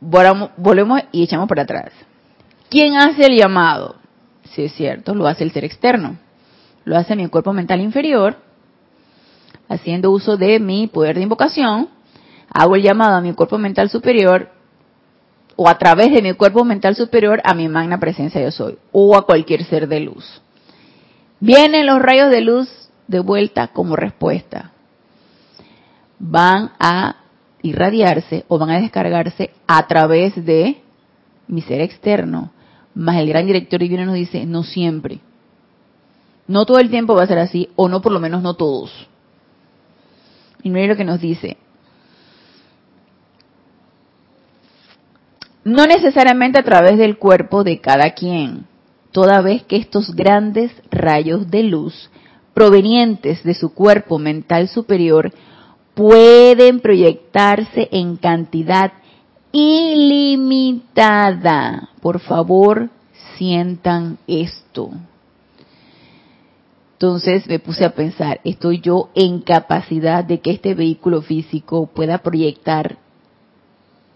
Volvemos 0.00 1.00
y 1.10 1.24
echamos 1.24 1.48
para 1.48 1.62
atrás. 1.62 1.90
¿Quién 2.70 2.96
hace 2.96 3.26
el 3.26 3.36
llamado? 3.36 3.96
Si 4.52 4.64
es 4.64 4.72
cierto, 4.72 5.14
lo 5.14 5.26
hace 5.26 5.44
el 5.44 5.52
ser 5.52 5.64
externo. 5.64 6.16
Lo 6.84 6.96
hace 6.96 7.14
mi 7.16 7.28
cuerpo 7.28 7.52
mental 7.52 7.80
inferior 7.80 8.36
haciendo 9.70 10.10
uso 10.10 10.36
de 10.36 10.58
mi 10.58 10.88
poder 10.88 11.16
de 11.16 11.22
invocación, 11.22 11.88
hago 12.52 12.74
el 12.74 12.82
llamado 12.82 13.14
a 13.14 13.20
mi 13.20 13.32
cuerpo 13.32 13.56
mental 13.56 13.88
superior 13.88 14.50
o 15.54 15.68
a 15.68 15.78
través 15.78 16.12
de 16.12 16.22
mi 16.22 16.32
cuerpo 16.32 16.64
mental 16.64 16.96
superior 16.96 17.40
a 17.44 17.54
mi 17.54 17.68
magna 17.68 18.00
presencia 18.00 18.42
yo 18.42 18.50
soy 18.50 18.78
o 18.90 19.16
a 19.16 19.24
cualquier 19.24 19.64
ser 19.64 19.86
de 19.86 20.00
luz. 20.00 20.42
Vienen 21.38 21.86
los 21.86 22.02
rayos 22.02 22.30
de 22.30 22.40
luz 22.40 22.90
de 23.06 23.20
vuelta 23.20 23.68
como 23.68 23.94
respuesta. 23.94 24.72
Van 26.18 26.72
a 26.80 27.16
irradiarse 27.62 28.44
o 28.48 28.58
van 28.58 28.70
a 28.70 28.80
descargarse 28.80 29.50
a 29.68 29.86
través 29.86 30.44
de 30.44 30.82
mi 31.46 31.62
ser 31.62 31.80
externo. 31.80 32.50
Más 32.94 33.16
el 33.16 33.28
gran 33.28 33.46
director 33.46 33.80
divino 33.80 34.04
nos 34.04 34.14
dice, 34.14 34.44
no 34.46 34.62
siempre. 34.62 35.20
No 36.46 36.66
todo 36.66 36.78
el 36.78 36.90
tiempo 36.90 37.14
va 37.14 37.22
a 37.22 37.28
ser 37.28 37.38
así, 37.38 37.68
o 37.76 37.88
no 37.88 38.02
por 38.02 38.12
lo 38.12 38.20
menos 38.20 38.42
no 38.42 38.54
todos. 38.54 39.08
Y 40.62 40.70
mire 40.70 40.88
lo 40.88 40.96
que 40.96 41.04
nos 41.04 41.20
dice. 41.20 41.56
No 45.64 45.86
necesariamente 45.86 46.58
a 46.58 46.64
través 46.64 46.98
del 46.98 47.18
cuerpo 47.18 47.64
de 47.64 47.80
cada 47.80 48.10
quien, 48.10 48.66
toda 49.12 49.42
vez 49.42 49.62
que 49.64 49.76
estos 49.76 50.14
grandes 50.14 50.72
rayos 50.90 51.50
de 51.50 51.62
luz 51.62 52.10
provenientes 52.54 53.42
de 53.44 53.54
su 53.54 53.72
cuerpo 53.72 54.18
mental 54.18 54.68
superior 54.68 55.32
pueden 55.94 56.80
proyectarse 56.80 57.88
en 57.92 58.16
cantidad 58.16 58.92
ilimitada. 59.52 61.10
Por 62.00 62.20
favor, 62.20 62.90
sientan 63.36 64.18
esto. 64.26 64.90
Entonces 66.92 67.46
me 67.46 67.58
puse 67.58 67.84
a 67.86 67.94
pensar, 67.94 68.40
¿estoy 68.44 68.80
yo 68.80 69.08
en 69.14 69.40
capacidad 69.40 70.22
de 70.22 70.40
que 70.40 70.50
este 70.50 70.74
vehículo 70.74 71.22
físico 71.22 71.86
pueda 71.86 72.18
proyectar 72.18 72.98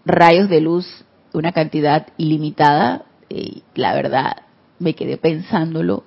rayos 0.05 0.49
de 0.49 0.61
luz 0.61 1.03
una 1.33 1.51
cantidad 1.51 2.05
ilimitada? 2.17 3.05
Y 3.27 3.63
la 3.73 3.95
verdad, 3.95 4.43
me 4.77 4.93
quedé 4.93 5.17
pensándolo. 5.17 6.03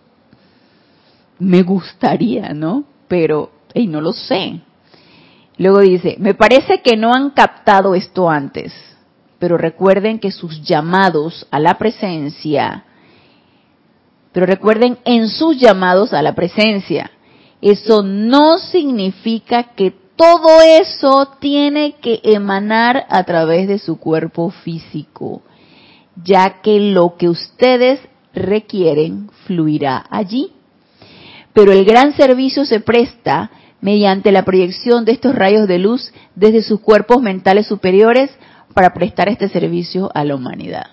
Me 1.41 1.63
gustaría, 1.63 2.55
¿no? 2.55 2.85
Pero, 3.09 3.51
y 3.75 3.89
no 3.89 4.01
lo 4.01 4.13
sé. 4.13 4.61
Luego 5.57 5.81
dice, 5.81 6.15
me 6.21 6.35
parece 6.35 6.81
que 6.83 6.97
no 6.97 7.13
han 7.13 7.31
captado 7.31 7.97
esto 7.97 8.31
antes, 8.31 8.73
pero 9.39 9.57
recuerden 9.57 10.19
que 10.19 10.31
sus 10.31 10.63
llamados 10.63 11.47
a 11.51 11.59
la 11.59 11.79
presencia 11.79 12.85
pero 14.33 14.47
recuerden 14.47 14.99
en 15.05 15.29
sus 15.29 15.59
llamados 15.59 16.13
a 16.13 16.23
la 16.23 16.35
presencia. 16.35 17.11
Eso 17.61 18.03
no 18.03 18.59
significa 18.59 19.75
que 19.75 19.93
todo 20.15 20.61
eso 20.61 21.29
tiene 21.41 21.97
que 22.01 22.21
emanar 22.23 23.07
a 23.09 23.25
través 23.25 23.69
de 23.69 23.79
su 23.79 23.99
cuerpo 23.99 24.51
físico, 24.51 25.43
ya 26.23 26.61
que 26.61 26.79
lo 26.79 27.17
que 27.17 27.29
ustedes 27.29 28.01
requieren 28.33 29.31
fluirá 29.47 30.07
allí. 30.11 30.53
Pero 31.53 31.73
el 31.73 31.85
gran 31.85 32.13
servicio 32.15 32.65
se 32.65 32.81
presta 32.81 33.51
mediante 33.81 34.33
la 34.33 34.45
proyección 34.45 35.05
de 35.05 35.13
estos 35.13 35.35
rayos 35.35 35.67
de 35.67 35.79
luz 35.79 36.13
desde 36.35 36.63
sus 36.63 36.81
cuerpos 36.81 37.23
mentales 37.23 37.67
superiores 37.67 38.31
para 38.75 38.93
prestar 38.95 39.29
este 39.29 39.49
servicio 39.49 40.11
a 40.15 40.25
la 40.25 40.35
humanidad. 40.35 40.87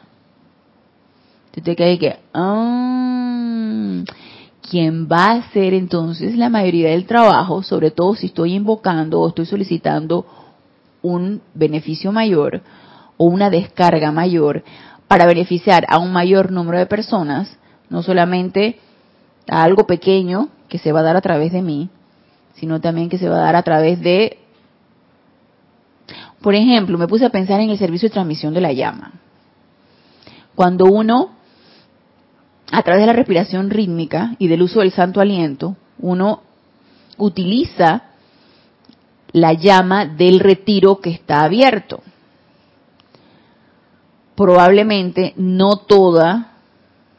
Entonces 1.54 1.76
que 1.78 2.00
que, 2.00 2.20
ah, 2.34 4.04
quien 4.70 5.08
va 5.08 5.28
a 5.28 5.36
hacer 5.36 5.74
entonces 5.74 6.36
la 6.36 6.50
mayoría 6.50 6.90
del 6.90 7.06
trabajo, 7.06 7.64
sobre 7.64 7.92
todo 7.92 8.16
si 8.16 8.28
estoy 8.28 8.54
invocando 8.54 9.22
o 9.22 9.30
estoy 9.30 9.46
solicitando 9.46 10.26
un 11.02 11.42
beneficio 11.54 12.12
mayor, 12.12 12.62
o 13.18 13.26
una 13.26 13.50
descarga 13.50 14.12
mayor 14.12 14.64
para 15.08 15.26
beneficiar 15.26 15.86
a 15.88 16.00
un 16.00 16.12
mayor 16.12 16.52
número 16.52 16.78
de 16.78 16.88
personas, 16.88 17.58
no 17.90 18.02
solamente 18.02 18.80
a 19.48 19.64
algo 19.64 19.86
pequeño 19.86 20.50
que 20.68 20.80
se 20.80 20.92
va 20.92 21.02
a 21.02 21.04
dar 21.04 21.16
a 21.16 21.22
través 21.22 21.52
de 21.52 21.62
mí, 21.62 21.90
sino 22.56 22.82
también 22.82 23.10
que 23.10 23.18
se 23.18 23.30
va 23.30 23.38
a 23.38 23.46
dar 23.46 23.56
a 23.56 23.64
través 23.64 24.02
de, 24.02 24.40
por 26.46 26.54
ejemplo, 26.54 27.00
me 27.00 27.08
puse 27.08 27.26
a 27.26 27.32
pensar 27.32 27.60
en 27.60 27.72
el 27.72 27.80
servicio 27.80 28.08
de 28.08 28.14
transmisión 28.14 28.54
de 28.54 28.62
la 28.62 28.72
llama. 28.72 29.14
Cuando 30.54 30.86
uno, 30.86 31.32
a 32.72 32.84
través 32.84 33.02
de 33.02 33.08
la 33.08 33.14
respiración 33.14 33.72
rítmica 33.72 34.36
y 34.38 34.48
del 34.48 34.62
uso 34.62 34.82
del 34.82 34.92
santo 34.92 35.20
aliento, 35.20 35.76
uno 35.98 36.44
utiliza 37.18 38.04
la 39.32 39.54
llama 39.54 40.06
del 40.06 40.40
retiro 40.40 41.00
que 41.02 41.10
está 41.10 41.42
abierto. 41.44 42.04
Probablemente 44.36 45.34
no 45.38 45.78
toda 45.78 46.55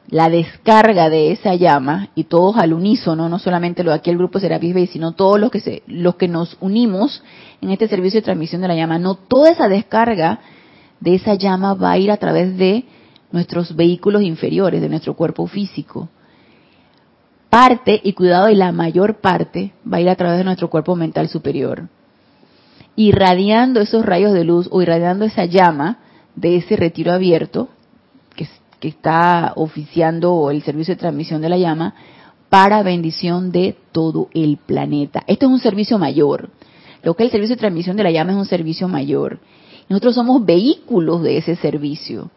la 0.08 0.28
descarga 0.28 1.10
de 1.10 1.32
esa 1.32 1.54
llama 1.54 2.10
y 2.14 2.24
todos 2.24 2.56
al 2.56 2.72
unísono, 2.72 3.28
no 3.28 3.38
solamente 3.38 3.82
lo 3.82 3.90
de 3.90 3.96
aquí 3.96 4.10
el 4.10 4.18
grupo 4.18 4.38
Serapis 4.38 4.74
Bay, 4.74 4.86
sino 4.86 5.12
todos 5.12 5.40
los 5.40 5.50
que 5.50 5.60
se, 5.60 5.82
los 5.86 6.14
que 6.14 6.28
nos 6.28 6.56
unimos 6.60 7.22
en 7.60 7.70
este 7.70 7.88
servicio 7.88 8.20
de 8.20 8.24
transmisión 8.24 8.62
de 8.62 8.68
la 8.68 8.76
llama, 8.76 8.98
no 8.98 9.16
toda 9.16 9.50
esa 9.50 9.68
descarga 9.68 10.40
de 11.00 11.16
esa 11.16 11.34
llama 11.34 11.74
va 11.74 11.92
a 11.92 11.98
ir 11.98 12.10
a 12.10 12.16
través 12.16 12.56
de 12.56 12.84
nuestros 13.32 13.74
vehículos 13.74 14.22
inferiores, 14.22 14.80
de 14.80 14.88
nuestro 14.88 15.14
cuerpo 15.14 15.46
físico. 15.46 16.08
Parte, 17.50 18.00
y 18.02 18.12
cuidado, 18.12 18.48
y 18.48 18.54
la 18.54 18.72
mayor 18.72 19.20
parte 19.20 19.72
va 19.90 19.98
a 19.98 20.00
ir 20.00 20.08
a 20.08 20.16
través 20.16 20.38
de 20.38 20.44
nuestro 20.44 20.70
cuerpo 20.70 20.94
mental 20.94 21.28
superior. 21.28 21.88
Irradiando 22.94 23.80
esos 23.80 24.06
rayos 24.06 24.32
de 24.32 24.44
luz 24.44 24.68
o 24.70 24.82
irradiando 24.82 25.24
esa 25.24 25.44
llama 25.44 25.98
de 26.34 26.56
ese 26.56 26.76
retiro 26.76 27.12
abierto 27.12 27.68
está 28.88 29.52
oficiando 29.56 30.50
el 30.50 30.62
servicio 30.62 30.94
de 30.94 31.00
transmisión 31.00 31.40
de 31.42 31.48
la 31.48 31.58
llama 31.58 31.94
para 32.48 32.82
bendición 32.82 33.52
de 33.52 33.76
todo 33.92 34.28
el 34.34 34.58
planeta. 34.58 35.22
Esto 35.26 35.46
es 35.46 35.52
un 35.52 35.58
servicio 35.58 35.98
mayor. 35.98 36.50
Lo 37.02 37.14
que 37.14 37.24
es 37.24 37.28
el 37.28 37.32
servicio 37.32 37.56
de 37.56 37.60
transmisión 37.60 37.96
de 37.96 38.04
la 38.04 38.10
llama 38.10 38.32
es 38.32 38.38
un 38.38 38.46
servicio 38.46 38.88
mayor. 38.88 39.40
Nosotros 39.88 40.14
somos 40.14 40.44
vehículos 40.44 41.22
de 41.22 41.38
ese 41.38 41.56
servicio, 41.56 42.30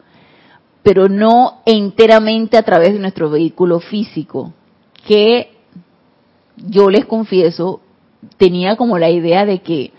pero 0.84 1.10
no 1.10 1.62
enteramente 1.66 2.58
a 2.58 2.64
través 2.64 2.93
de 2.93 3.00
nuestro 3.00 3.30
vehículo 3.30 3.80
físico, 3.80 4.54
que 5.08 5.52
yo 6.58 6.89
les 6.89 7.06
confieso, 7.06 7.82
tenía 8.38 8.76
como 8.76 8.97
la 9.00 9.10
idea 9.10 9.45
de 9.45 9.60
que 9.60 9.91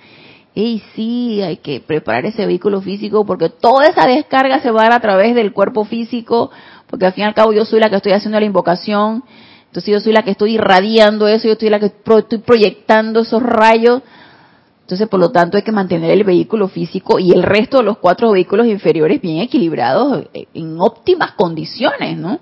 y 0.62 0.82
sí, 0.94 1.42
hay 1.42 1.58
que 1.58 1.80
preparar 1.80 2.26
ese 2.26 2.46
vehículo 2.46 2.80
físico 2.80 3.24
porque 3.24 3.48
toda 3.48 3.86
esa 3.86 4.06
descarga 4.06 4.60
se 4.60 4.70
va 4.70 4.82
a 4.82 4.84
dar 4.84 4.92
a 4.94 5.00
través 5.00 5.34
del 5.34 5.52
cuerpo 5.52 5.84
físico, 5.84 6.50
porque 6.88 7.06
al 7.06 7.12
fin 7.12 7.24
y 7.24 7.26
al 7.26 7.34
cabo 7.34 7.52
yo 7.52 7.64
soy 7.64 7.80
la 7.80 7.90
que 7.90 7.96
estoy 7.96 8.12
haciendo 8.12 8.38
la 8.40 8.46
invocación, 8.46 9.22
entonces 9.66 9.92
yo 9.92 10.00
soy 10.00 10.12
la 10.12 10.22
que 10.22 10.32
estoy 10.32 10.54
irradiando 10.54 11.28
eso, 11.28 11.46
yo 11.46 11.52
estoy 11.52 11.70
la 11.70 11.78
que 11.78 11.86
estoy 11.86 12.38
proyectando 12.38 13.20
esos 13.20 13.42
rayos, 13.42 14.02
entonces 14.82 15.08
por 15.08 15.20
lo 15.20 15.30
tanto 15.30 15.56
hay 15.56 15.62
que 15.62 15.72
mantener 15.72 16.10
el 16.10 16.24
vehículo 16.24 16.66
físico 16.66 17.18
y 17.20 17.30
el 17.30 17.44
resto 17.44 17.78
de 17.78 17.84
los 17.84 17.98
cuatro 17.98 18.32
vehículos 18.32 18.66
inferiores 18.66 19.20
bien 19.20 19.38
equilibrados 19.38 20.26
en 20.32 20.80
óptimas 20.80 21.32
condiciones, 21.32 22.18
¿no? 22.18 22.40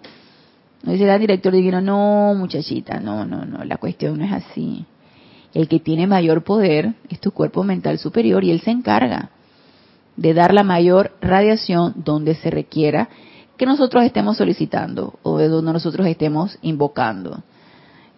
No 0.83 0.93
dice 0.93 1.13
el 1.13 1.21
director 1.21 1.53
divino, 1.53 1.81
no 1.81 2.35
muchachita, 2.35 3.01
no, 3.01 3.27
no, 3.27 3.45
no, 3.45 3.65
la 3.65 3.77
cuestión 3.77 4.19
no 4.19 4.25
es 4.25 4.33
así. 4.33 4.87
El 5.55 5.69
que 5.69 5.81
tiene 5.81 6.07
mayor 6.07 6.45
poder 6.45 6.95
es 7.09 7.21
tu 7.21 7.33
cuerpo 7.33 7.65
mental 7.65 7.99
superior 7.99 8.45
y 8.45 8.51
él 8.51 8.61
se 8.61 8.71
encarga 8.71 9.31
de 10.17 10.35
dar 10.35 10.53
la 10.53 10.65
mayor 10.65 11.13
radiación 11.21 11.95
donde 11.97 12.35
se 12.35 12.51
requiera 12.51 13.09
que 13.57 13.67
nosotros 13.67 14.05
estemos 14.05 14.37
solicitando 14.37 15.19
o 15.23 15.39
de 15.39 15.49
donde 15.49 15.73
nosotros 15.73 16.07
estemos 16.07 16.59
invocando. 16.63 17.43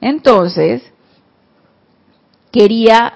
Entonces, 0.01 0.83
quería 2.51 3.15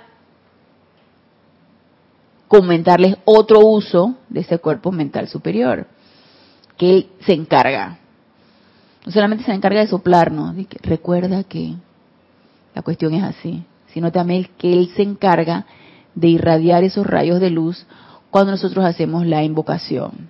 comentarles 2.46 3.16
otro 3.24 3.60
uso 3.60 4.14
de 4.28 4.40
ese 4.40 4.58
cuerpo 4.58 4.92
mental 4.92 5.28
superior, 5.28 5.86
que 6.76 6.94
él 6.94 7.06
se 7.20 7.32
encarga. 7.32 7.98
No 9.04 9.12
solamente 9.12 9.44
se 9.44 9.52
encarga 9.52 9.80
de 9.80 9.88
soplarnos, 9.88 10.54
recuerda 10.82 11.42
que 11.44 11.74
la 12.74 12.82
cuestión 12.82 13.14
es 13.14 13.22
así 13.22 13.64
sino 13.94 14.10
también 14.10 14.48
que 14.58 14.72
Él 14.72 14.90
se 14.96 15.02
encarga 15.02 15.66
de 16.16 16.26
irradiar 16.26 16.82
esos 16.82 17.06
rayos 17.06 17.40
de 17.40 17.50
luz 17.50 17.86
cuando 18.28 18.50
nosotros 18.50 18.84
hacemos 18.84 19.24
la 19.24 19.44
invocación. 19.44 20.28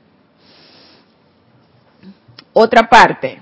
Otra 2.53 2.91
parte, 2.91 3.41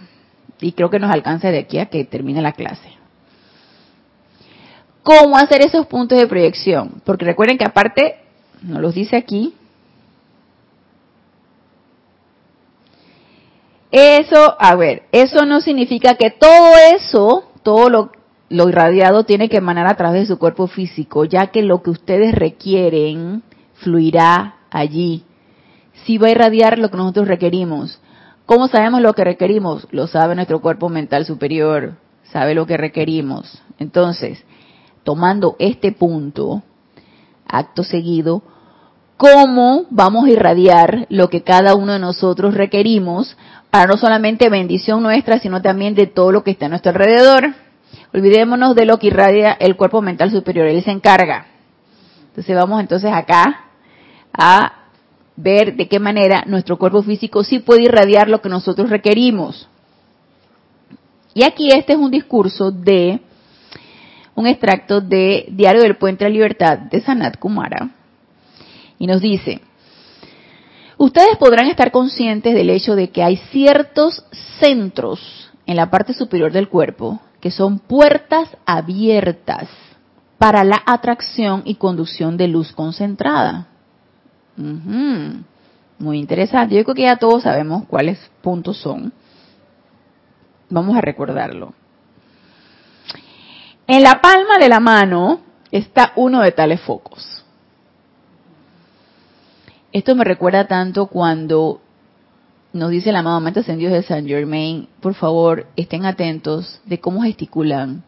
y 0.60 0.72
creo 0.72 0.90
que 0.90 1.00
nos 1.00 1.10
alcanza 1.10 1.50
de 1.50 1.58
aquí 1.58 1.78
a 1.80 1.86
que 1.86 2.04
termine 2.04 2.40
la 2.40 2.52
clase. 2.52 2.88
¿Cómo 5.02 5.36
hacer 5.36 5.60
esos 5.60 5.86
puntos 5.86 6.16
de 6.16 6.28
proyección? 6.28 7.02
Porque 7.04 7.24
recuerden 7.24 7.58
que 7.58 7.64
aparte, 7.64 8.20
nos 8.62 8.80
los 8.80 8.94
dice 8.94 9.16
aquí, 9.16 9.54
eso, 13.90 14.56
a 14.56 14.76
ver, 14.76 15.02
eso 15.10 15.44
no 15.44 15.60
significa 15.60 16.14
que 16.14 16.30
todo 16.30 16.74
eso, 16.94 17.50
todo 17.64 17.90
lo, 17.90 18.12
lo 18.53 18.68
irradiado 18.68 19.24
tiene 19.24 19.48
que 19.48 19.57
emanar 19.57 19.86
a 19.86 19.96
través 19.96 20.22
de 20.22 20.34
su 20.34 20.38
cuerpo 20.38 20.66
físico, 20.66 21.24
ya 21.24 21.46
que 21.48 21.62
lo 21.62 21.82
que 21.82 21.90
ustedes 21.90 22.34
requieren 22.34 23.42
fluirá 23.74 24.57
allí. 24.70 25.24
Si 26.05 26.18
va 26.18 26.28
a 26.28 26.32
irradiar 26.32 26.78
lo 26.78 26.90
que 26.90 26.98
nosotros 26.98 27.28
requerimos. 27.28 28.00
¿Cómo 28.44 28.68
sabemos 28.68 29.00
lo 29.00 29.14
que 29.14 29.24
requerimos? 29.24 29.88
Lo 29.90 30.07
sabe 30.07 30.34
nuestro 30.34 30.61
cuerpo 30.61 30.90
mental 30.90 31.24
superior, 31.24 31.94
sabe 32.24 32.55
lo 32.55 32.66
que 32.66 32.76
requerimos. 32.76 33.62
Entonces, 33.78 34.44
tomando 35.03 35.57
este 35.59 35.92
punto, 35.92 36.62
acto 37.46 37.84
seguido, 37.84 38.42
¿cómo 39.16 39.86
vamos 39.88 40.26
a 40.26 40.30
irradiar 40.30 41.07
lo 41.09 41.28
que 41.28 41.42
cada 41.42 41.74
uno 41.74 41.94
de 41.94 41.98
nosotros 42.00 42.53
requerimos 42.53 43.34
para 43.70 43.86
no 43.86 43.96
solamente 43.96 44.50
bendición 44.50 45.03
nuestra, 45.03 45.38
sino 45.38 45.62
también 45.62 45.94
de 45.94 46.07
todo 46.07 46.32
lo 46.32 46.44
que 46.44 46.50
está 46.50 46.66
a 46.66 46.68
nuestro 46.68 46.90
alrededor? 46.90 47.55
Olvidémonos 48.14 48.74
de 48.74 48.84
lo 48.84 48.98
que 48.98 49.06
irradia 49.06 49.52
el 49.52 49.76
cuerpo 49.76 50.02
mental 50.02 50.30
superior, 50.30 50.66
él 50.66 50.82
se 50.82 50.90
encarga. 50.90 51.46
Entonces 52.28 52.54
vamos 52.54 52.80
entonces 52.80 53.10
acá 53.12 53.66
a 54.32 54.72
ver 55.36 55.76
de 55.76 55.88
qué 55.88 55.98
manera 55.98 56.44
nuestro 56.46 56.78
cuerpo 56.78 57.02
físico 57.02 57.42
sí 57.42 57.58
puede 57.58 57.82
irradiar 57.82 58.28
lo 58.28 58.42
que 58.42 58.48
nosotros 58.48 58.90
requerimos. 58.90 59.68
Y 61.34 61.44
aquí 61.44 61.70
este 61.72 61.94
es 61.94 61.98
un 61.98 62.10
discurso 62.10 62.70
de 62.70 63.20
un 64.34 64.46
extracto 64.46 65.00
de 65.00 65.46
Diario 65.50 65.82
del 65.82 65.96
Puente 65.96 66.24
de 66.24 66.30
la 66.30 66.34
Libertad 66.34 66.78
de 66.78 67.00
Sanat 67.00 67.38
Kumara. 67.38 67.90
Y 68.98 69.06
nos 69.06 69.22
dice, 69.22 69.62
ustedes 70.98 71.36
podrán 71.38 71.66
estar 71.66 71.90
conscientes 71.90 72.54
del 72.54 72.70
hecho 72.70 72.94
de 72.94 73.08
que 73.10 73.22
hay 73.22 73.38
ciertos 73.50 74.24
centros 74.60 75.50
en 75.66 75.76
la 75.76 75.90
parte 75.90 76.12
superior 76.12 76.52
del 76.52 76.68
cuerpo 76.68 77.20
que 77.43 77.51
son 77.51 77.80
puertas 77.80 78.49
abiertas 78.64 79.68
para 80.38 80.62
la 80.62 80.80
atracción 80.86 81.62
y 81.64 81.74
conducción 81.74 82.36
de 82.36 82.47
luz 82.47 82.72
concentrada. 82.72 83.66
Muy 84.57 86.18
interesante. 86.18 86.76
Yo 86.76 86.84
creo 86.84 86.95
que 86.95 87.03
ya 87.03 87.16
todos 87.16 87.43
sabemos 87.43 87.84
cuáles 87.88 88.18
puntos 88.43 88.78
son. 88.78 89.12
Vamos 90.70 90.97
a 90.97 91.01
recordarlo. 91.01 91.74
En 93.88 94.05
la 94.05 94.20
palma 94.20 94.59
de 94.59 94.68
la 94.68 94.78
mano 94.78 95.40
está 95.72 96.12
uno 96.14 96.40
de 96.43 96.53
tales 96.53 96.80
focos. 96.80 97.45
Esto 99.90 100.14
me 100.14 100.24
recuerda 100.24 100.68
tanto 100.68 101.07
cuando 101.07 101.82
nos 102.72 102.90
dice 102.90 103.10
el 103.10 103.16
amado 103.16 103.40
Mente 103.40 103.60
Ascendido 103.60 103.92
de 103.92 104.02
San 104.02 104.26
Germain, 104.26 104.88
por 105.00 105.14
favor, 105.14 105.66
estén 105.76 106.06
atentos 106.06 106.80
de 106.84 106.98
cómo 106.98 107.22
gesticulan, 107.22 108.02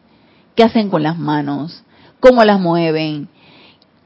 qué 0.55 0.63
hacen 0.63 0.89
con 0.89 1.03
las 1.03 1.17
manos, 1.17 1.83
cómo 2.19 2.43
las 2.43 2.59
mueven, 2.59 3.27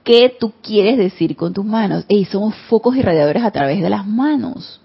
qué 0.03 0.35
tú 0.37 0.53
quieres 0.61 0.97
decir 0.97 1.35
con 1.35 1.53
tus 1.53 1.63
manos. 1.63 2.03
Y 2.07 2.25
somos 2.25 2.55
focos 2.67 2.95
irradiadores 2.95 3.43
a 3.43 3.51
través 3.51 3.81
de 3.81 3.89
las 3.89 4.05
manos. 4.05 4.81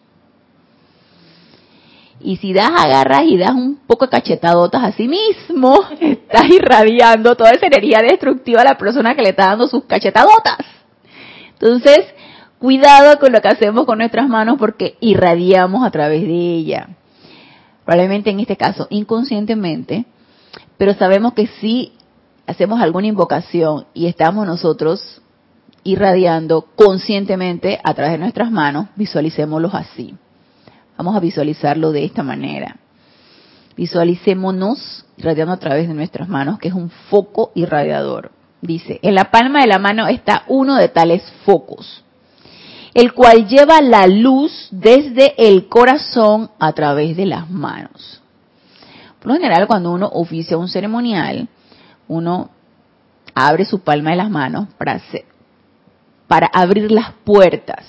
Y 2.21 2.37
si 2.37 2.53
das, 2.53 2.71
agarras 2.71 3.25
y 3.25 3.37
das 3.37 3.53
un 3.53 3.77
poco 3.87 4.07
de 4.07 4.11
cachetadotas 4.13 4.83
a 4.83 4.93
sí 4.93 5.09
mismo, 5.09 5.81
estás 6.01 6.49
irradiando 6.49 7.35
toda 7.35 7.51
esa 7.51 7.67
energía 7.67 7.99
destructiva 8.01 8.63
a 8.63 8.65
la 8.65 8.79
persona 8.79 9.15
que 9.15 9.23
le 9.23 9.31
está 9.31 9.47
dando 9.47 9.67
sus 9.67 9.85
cachetadotas. 9.85 10.59
Entonces, 11.55 12.07
Cuidado 12.65 13.19
con 13.19 13.31
lo 13.31 13.43
que 13.43 13.49
hacemos 13.49 13.85
con 13.85 13.99
nuestras 13.99 14.27
manos 14.27 14.57
porque 14.59 14.97
irradiamos 15.01 15.87
a 15.87 15.91
través 15.91 16.23
de 16.23 16.55
ella. 16.55 16.89
Probablemente 17.85 18.31
en 18.31 18.41
este 18.41 18.57
caso 18.57 18.87
inconscientemente, 18.89 20.07
pero 20.79 20.95
sabemos 20.95 21.35
que 21.35 21.47
si 21.47 21.93
hacemos 22.47 22.81
alguna 22.81 23.07
invocación 23.07 23.85
y 23.93 24.07
estamos 24.07 24.47
nosotros 24.47 25.21
irradiando 25.83 26.63
conscientemente 26.75 27.81
a 27.85 27.93
través 27.93 28.13
de 28.13 28.19
nuestras 28.21 28.51
manos, 28.51 28.87
visualicémoslos 28.97 29.75
así. 29.75 30.15
Vamos 30.97 31.15
a 31.17 31.21
visualizarlo 31.21 31.93
de 31.93 32.07
esta 32.07 32.23
manera. 32.23 32.77
Visualicémonos 33.77 35.05
irradiando 35.19 35.53
a 35.53 35.59
través 35.59 35.87
de 35.87 35.93
nuestras 35.93 36.31
manos, 36.31 36.59
que 36.59 36.69
es 36.69 36.75
un 36.75 36.89
foco 36.89 37.53
irradiador. 37.55 38.33
Dice, 38.63 39.01
en 39.03 39.15
la 39.15 39.31
palma 39.31 39.61
de 39.61 39.67
la 39.67 39.79
mano 39.79 40.07
está 40.07 40.45
uno 40.49 40.77
de 40.77 40.89
tales 40.89 41.31
focos, 41.45 42.04
el 42.95 43.13
cual 43.13 43.49
lleva 43.49 43.83
la 43.83 44.07
luz 44.07 44.69
desde 44.71 45.35
el 45.37 45.69
corazón 45.69 46.51
a 46.61 46.73
través 46.73 47.17
de 47.17 47.27
las 47.27 47.51
manos. 47.51 48.23
Por 49.19 49.29
lo 49.29 49.35
general, 49.35 49.67
cuando 49.67 49.93
uno 49.93 50.09
oficia 50.13 50.57
un 50.57 50.69
ceremonial, 50.69 51.49
uno 52.07 52.51
abre 53.35 53.65
su 53.65 53.81
palma 53.81 54.11
de 54.11 54.17
las 54.17 54.31
manos 54.31 54.69
para, 54.79 55.01
para 56.29 56.47
abrir 56.53 56.93
las 56.93 57.13
puertas. 57.25 57.85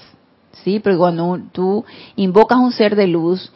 ¿sí? 0.64 0.80
Pero 0.80 0.98
cuando 0.98 1.40
tú 1.52 1.86
invocas 2.16 2.58
un 2.58 2.72
ser 2.72 2.96
de 2.96 3.08
luz, 3.08 3.52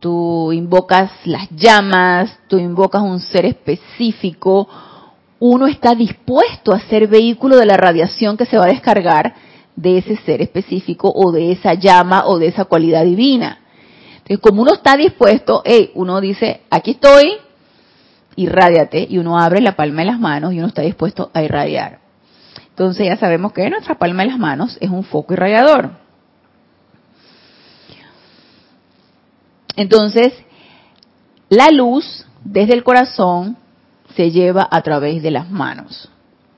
tú 0.00 0.52
invocas 0.52 1.10
las 1.24 1.48
llamas, 1.50 2.38
tú 2.46 2.58
invocas 2.58 3.02
un 3.02 3.20
ser 3.20 3.46
específico, 3.46 4.68
uno 5.38 5.66
está 5.66 5.94
dispuesto 5.94 6.72
a 6.72 6.80
ser 6.80 7.08
vehículo 7.08 7.56
de 7.56 7.64
la 7.64 7.78
radiación 7.78 8.36
que 8.36 8.44
se 8.44 8.58
va 8.58 8.64
a 8.64 8.68
descargar 8.68 9.34
de 9.80 9.98
ese 9.98 10.16
ser 10.16 10.42
específico 10.42 11.10
o 11.14 11.32
de 11.32 11.52
esa 11.52 11.74
llama 11.74 12.26
o 12.26 12.38
de 12.38 12.48
esa 12.48 12.66
cualidad 12.66 13.04
divina. 13.04 13.60
Entonces, 14.18 14.38
como 14.40 14.62
uno 14.62 14.74
está 14.74 14.96
dispuesto, 14.96 15.62
uno 15.94 16.20
dice, 16.20 16.62
aquí 16.70 16.92
estoy, 16.92 17.32
irradiate, 18.36 19.06
y 19.08 19.18
uno 19.18 19.38
abre 19.38 19.60
la 19.60 19.76
palma 19.76 20.02
de 20.02 20.06
las 20.06 20.20
manos 20.20 20.52
y 20.52 20.58
uno 20.58 20.68
está 20.68 20.82
dispuesto 20.82 21.30
a 21.32 21.42
irradiar. 21.42 22.00
Entonces 22.68 23.06
ya 23.06 23.16
sabemos 23.16 23.52
que 23.52 23.68
nuestra 23.70 23.98
palma 23.98 24.22
de 24.22 24.30
las 24.30 24.38
manos 24.38 24.76
es 24.80 24.90
un 24.90 25.02
foco 25.02 25.32
irradiador. 25.32 25.90
Entonces, 29.76 30.34
la 31.48 31.70
luz 31.70 32.26
desde 32.44 32.74
el 32.74 32.84
corazón 32.84 33.56
se 34.14 34.30
lleva 34.30 34.68
a 34.70 34.82
través 34.82 35.22
de 35.22 35.30
las 35.30 35.50
manos. 35.50 36.10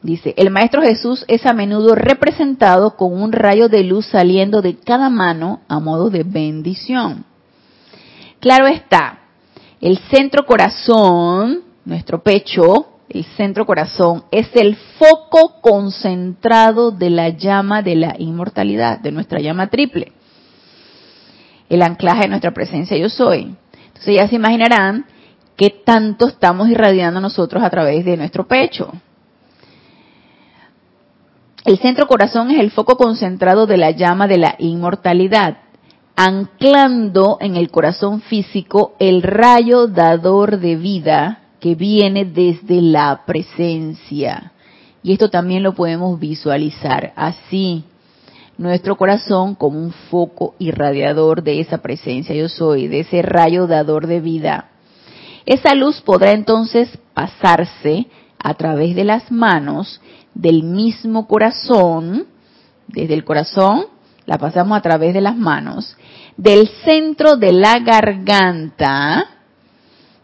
Dice, 0.02 0.34
el 0.36 0.50
Maestro 0.50 0.82
Jesús 0.82 1.24
es 1.28 1.46
a 1.46 1.52
menudo 1.52 1.94
representado 1.94 2.96
con 2.96 3.12
un 3.12 3.32
rayo 3.32 3.68
de 3.68 3.84
luz 3.84 4.06
saliendo 4.06 4.60
de 4.60 4.76
cada 4.76 5.10
mano 5.10 5.60
a 5.68 5.78
modo 5.78 6.10
de 6.10 6.24
bendición. 6.24 7.24
Claro 8.40 8.66
está, 8.66 9.20
el 9.80 9.98
centro 10.10 10.44
corazón, 10.44 11.60
nuestro 11.84 12.22
pecho, 12.22 12.88
el 13.08 13.24
centro 13.36 13.64
corazón, 13.64 14.24
es 14.32 14.48
el 14.54 14.74
foco 14.98 15.60
concentrado 15.60 16.90
de 16.90 17.10
la 17.10 17.28
llama 17.28 17.82
de 17.82 17.94
la 17.94 18.16
inmortalidad, 18.18 18.98
de 18.98 19.12
nuestra 19.12 19.38
llama 19.38 19.68
triple 19.68 20.12
el 21.72 21.80
anclaje 21.80 22.22
de 22.22 22.28
nuestra 22.28 22.52
presencia 22.52 22.98
yo 22.98 23.08
soy. 23.08 23.56
Entonces 23.86 24.16
ya 24.16 24.28
se 24.28 24.36
imaginarán 24.36 25.06
qué 25.56 25.70
tanto 25.84 26.28
estamos 26.28 26.68
irradiando 26.68 27.18
nosotros 27.18 27.62
a 27.62 27.70
través 27.70 28.04
de 28.04 28.18
nuestro 28.18 28.46
pecho. 28.46 28.92
El 31.64 31.78
centro 31.78 32.08
corazón 32.08 32.50
es 32.50 32.58
el 32.58 32.72
foco 32.72 32.96
concentrado 32.96 33.66
de 33.66 33.76
la 33.76 33.92
llama 33.92 34.26
de 34.26 34.38
la 34.38 34.56
inmortalidad, 34.58 35.58
anclando 36.16 37.38
en 37.40 37.56
el 37.56 37.70
corazón 37.70 38.20
físico 38.20 38.94
el 38.98 39.22
rayo 39.22 39.86
dador 39.86 40.58
de 40.58 40.76
vida 40.76 41.42
que 41.60 41.76
viene 41.76 42.24
desde 42.24 42.82
la 42.82 43.22
presencia. 43.24 44.52
Y 45.04 45.12
esto 45.12 45.30
también 45.30 45.62
lo 45.62 45.74
podemos 45.74 46.18
visualizar 46.18 47.12
así 47.14 47.84
nuestro 48.58 48.96
corazón 48.96 49.54
como 49.54 49.78
un 49.78 49.92
foco 50.10 50.54
irradiador 50.58 51.42
de 51.42 51.60
esa 51.60 51.78
presencia 51.78 52.34
yo 52.34 52.48
soy, 52.48 52.88
de 52.88 53.00
ese 53.00 53.22
rayo 53.22 53.66
dador 53.66 54.06
de 54.06 54.20
vida. 54.20 54.70
Esa 55.46 55.74
luz 55.74 56.00
podrá 56.00 56.32
entonces 56.32 56.88
pasarse 57.14 58.06
a 58.38 58.54
través 58.54 58.94
de 58.94 59.04
las 59.04 59.30
manos 59.30 60.00
del 60.34 60.62
mismo 60.62 61.26
corazón, 61.26 62.26
desde 62.88 63.14
el 63.14 63.24
corazón, 63.24 63.86
la 64.26 64.38
pasamos 64.38 64.78
a 64.78 64.82
través 64.82 65.14
de 65.14 65.20
las 65.20 65.36
manos, 65.36 65.96
del 66.36 66.68
centro 66.84 67.36
de 67.36 67.52
la 67.52 67.78
garganta, 67.80 69.26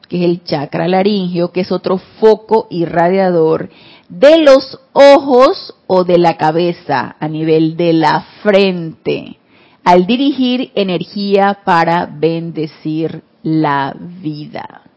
que 0.09 0.19
es 0.19 0.25
el 0.25 0.45
chakra 0.45 0.89
laringio, 0.89 1.53
que 1.53 1.61
es 1.61 1.73
otro 1.73 1.99
foco 1.99 2.67
irradiador, 2.71 3.69
de 4.09 4.39
los 4.39 4.81
ojos 4.93 5.75
o 5.87 6.05
de 6.05 6.19
la 6.19 6.37
cabeza 6.37 7.17
a 7.19 7.29
nivel 7.29 7.77
de 7.77 7.93
la 7.93 8.25
frente, 8.43 9.39
al 9.85 10.07
dirigir 10.07 10.73
energía 10.75 11.61
para 11.65 12.07
bendecir 12.07 13.23
la 13.43 13.95
vida. 13.99 14.88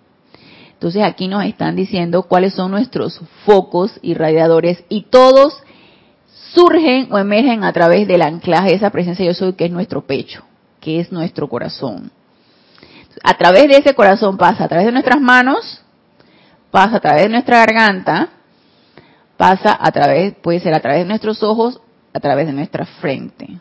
Entonces 0.82 1.04
aquí 1.04 1.28
nos 1.28 1.46
están 1.46 1.76
diciendo 1.76 2.24
cuáles 2.24 2.56
son 2.56 2.72
nuestros 2.72 3.22
focos 3.46 4.00
irradiadores 4.02 4.84
y 4.90 5.04
todos 5.04 5.62
surgen 6.56 7.08
o 7.14 7.20
emergen 7.20 7.64
a 7.64 7.72
través 7.72 8.08
del 8.08 8.24
anclaje 8.24 8.70
de 8.70 8.78
esa 8.78 8.90
presencia 8.90 9.24
yo 9.24 9.36
soy 9.36 9.54
que 9.54 9.66
es 9.66 9.72
nuestro 9.72 10.08
pecho, 10.08 10.44
que 10.80 11.00
es 11.00 11.12
nuestro 11.12 11.48
corazón. 11.48 12.10
A 13.24 13.36
través 13.36 13.68
de 13.68 13.78
ese 13.78 13.94
corazón 13.94 14.38
pasa 14.38 14.64
a 14.64 14.68
través 14.68 14.88
de 14.88 14.92
nuestras 14.92 15.22
manos, 15.22 15.84
pasa 16.72 16.98
a 16.98 17.00
través 17.00 17.26
de 17.26 17.30
nuestra 17.30 17.58
garganta, 17.58 18.30
pasa 19.38 19.78
a 19.80 19.92
través, 19.92 20.34
puede 20.34 20.62
ser 20.62 20.74
a 20.74 20.80
través 20.80 21.02
de 21.02 21.10
nuestros 21.10 21.44
ojos, 21.44 21.80
a 22.12 22.20
través 22.20 22.48
de 22.48 22.54
nuestra 22.54 22.88
frente. 22.88 23.60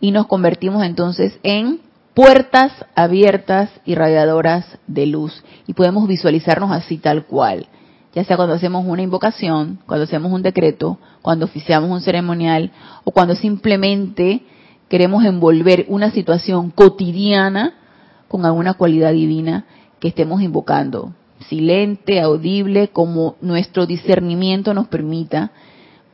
Y 0.00 0.10
nos 0.10 0.26
convertimos 0.26 0.82
entonces 0.82 1.38
en 1.44 1.78
puertas 2.14 2.72
abiertas 2.94 3.70
y 3.84 3.94
radiadoras 3.94 4.66
de 4.86 5.06
luz. 5.06 5.42
Y 5.66 5.74
podemos 5.74 6.06
visualizarnos 6.08 6.70
así 6.70 6.98
tal 6.98 7.26
cual. 7.26 7.66
Ya 8.14 8.24
sea 8.24 8.36
cuando 8.36 8.54
hacemos 8.54 8.84
una 8.86 9.02
invocación, 9.02 9.78
cuando 9.86 10.04
hacemos 10.04 10.32
un 10.32 10.42
decreto, 10.42 10.98
cuando 11.22 11.46
oficiamos 11.46 11.90
un 11.90 12.02
ceremonial 12.02 12.70
o 13.04 13.10
cuando 13.10 13.34
simplemente 13.34 14.42
queremos 14.88 15.24
envolver 15.24 15.86
una 15.88 16.10
situación 16.10 16.70
cotidiana 16.70 17.74
con 18.28 18.44
alguna 18.44 18.74
cualidad 18.74 19.12
divina 19.12 19.64
que 19.98 20.08
estemos 20.08 20.42
invocando 20.42 21.14
silente, 21.42 22.20
audible, 22.20 22.88
como 22.88 23.36
nuestro 23.40 23.86
discernimiento 23.86 24.74
nos 24.74 24.88
permita 24.88 25.52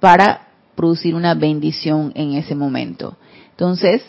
para 0.00 0.48
producir 0.74 1.14
una 1.14 1.34
bendición 1.34 2.12
en 2.14 2.34
ese 2.34 2.54
momento. 2.54 3.16
Entonces, 3.50 4.02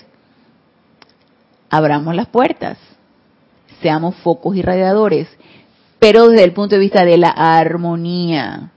abramos 1.69 2.15
las 2.15 2.27
puertas, 2.27 2.77
seamos 3.81 4.15
focos 4.17 4.55
irradiadores, 4.55 5.27
pero 5.99 6.29
desde 6.29 6.45
el 6.45 6.53
punto 6.53 6.75
de 6.75 6.81
vista 6.81 7.03
de 7.05 7.17
la 7.17 7.29
armonía. 7.29 8.71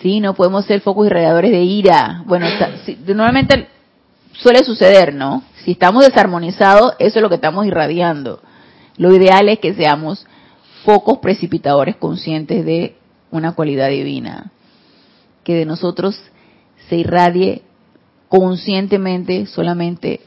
¿Sí? 0.00 0.20
No 0.20 0.34
podemos 0.34 0.66
ser 0.66 0.80
focos 0.80 1.06
irradiadores 1.06 1.50
de 1.50 1.62
ira. 1.62 2.22
Bueno, 2.26 2.46
normalmente 3.06 3.68
suele 4.32 4.62
suceder, 4.62 5.14
¿no? 5.14 5.42
Si 5.64 5.72
estamos 5.72 6.04
desarmonizados, 6.04 6.94
eso 6.98 7.18
es 7.18 7.22
lo 7.22 7.28
que 7.28 7.36
estamos 7.36 7.66
irradiando. 7.66 8.40
Lo 8.98 9.14
ideal 9.14 9.48
es 9.48 9.58
que 9.58 9.74
seamos 9.74 10.26
pocos 10.84 11.18
precipitadores 11.18 11.96
conscientes 11.96 12.64
de 12.64 12.96
una 13.30 13.52
cualidad 13.52 13.88
divina. 13.88 14.52
Que 15.44 15.54
de 15.54 15.64
nosotros 15.64 16.20
se 16.88 16.96
irradie 16.96 17.62
conscientemente 18.28 19.46
solamente 19.46 20.20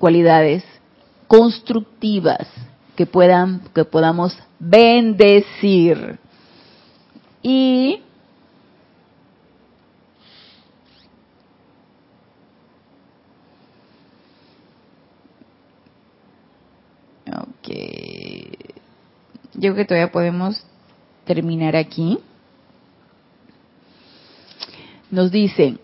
cualidades 0.00 0.64
constructivas 1.28 2.48
que 2.96 3.06
puedan 3.06 3.60
que 3.72 3.84
podamos 3.84 4.36
bendecir 4.58 6.18
y 7.42 8.02
okay 17.26 18.50
yo 19.60 19.74
creo 19.74 19.74
que 19.74 19.84
todavía 19.84 20.10
podemos 20.10 20.64
terminar 21.26 21.76
aquí. 21.76 22.18
Nos 25.10 25.30
dice, 25.30 25.76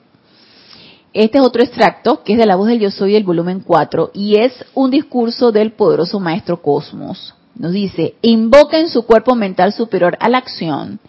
este 1.24 1.38
es 1.38 1.44
otro 1.44 1.62
extracto 1.62 2.22
que 2.22 2.34
es 2.34 2.38
de 2.38 2.44
la 2.44 2.56
voz 2.56 2.68
del 2.68 2.78
yo 2.78 2.90
soy, 2.90 3.16
el 3.16 3.24
volumen 3.24 3.60
4, 3.60 4.10
y 4.12 4.36
es 4.36 4.52
un 4.74 4.90
discurso 4.90 5.50
del 5.50 5.72
poderoso 5.72 6.20
maestro 6.20 6.60
Cosmos. 6.60 7.34
Nos 7.54 7.72
dice, 7.72 8.16
invoca 8.20 8.78
en 8.78 8.90
su 8.90 9.06
cuerpo 9.06 9.34
mental 9.34 9.72
superior 9.72 10.18
a 10.20 10.28
la 10.28 10.38
acción 10.38 11.00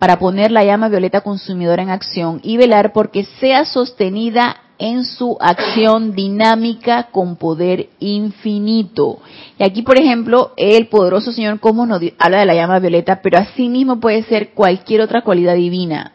para 0.00 0.18
poner 0.18 0.50
la 0.50 0.64
llama 0.64 0.88
violeta 0.88 1.20
consumidora 1.20 1.84
en 1.84 1.90
acción 1.90 2.40
y 2.42 2.56
velar 2.56 2.92
porque 2.92 3.24
sea 3.38 3.64
sostenida 3.64 4.56
en 4.78 5.04
su 5.04 5.36
acción 5.40 6.16
dinámica 6.16 7.10
con 7.12 7.36
poder 7.36 7.90
infinito. 8.00 9.20
Y 9.56 9.62
aquí, 9.62 9.82
por 9.82 9.98
ejemplo, 9.98 10.52
el 10.56 10.88
poderoso 10.88 11.30
Señor 11.30 11.60
Cosmos 11.60 11.86
nos 11.86 12.02
habla 12.18 12.40
de 12.40 12.46
la 12.46 12.54
llama 12.54 12.80
violeta, 12.80 13.20
pero 13.22 13.38
así 13.38 13.68
mismo 13.68 14.00
puede 14.00 14.24
ser 14.24 14.50
cualquier 14.50 15.00
otra 15.00 15.22
cualidad 15.22 15.54
divina, 15.54 16.12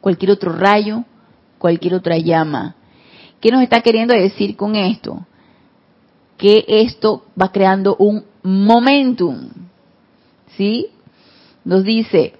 cualquier 0.00 0.32
otro 0.32 0.52
rayo, 0.52 1.04
cualquier 1.62 1.94
otra 1.94 2.18
llama. 2.18 2.74
¿Qué 3.40 3.52
nos 3.52 3.62
está 3.62 3.80
queriendo 3.82 4.12
decir 4.14 4.56
con 4.56 4.74
esto? 4.74 5.24
Que 6.36 6.64
esto 6.66 7.24
va 7.40 7.52
creando 7.52 7.94
un 7.96 8.24
momentum. 8.42 9.48
¿Sí? 10.56 10.88
Nos 11.64 11.84
dice, 11.84 12.34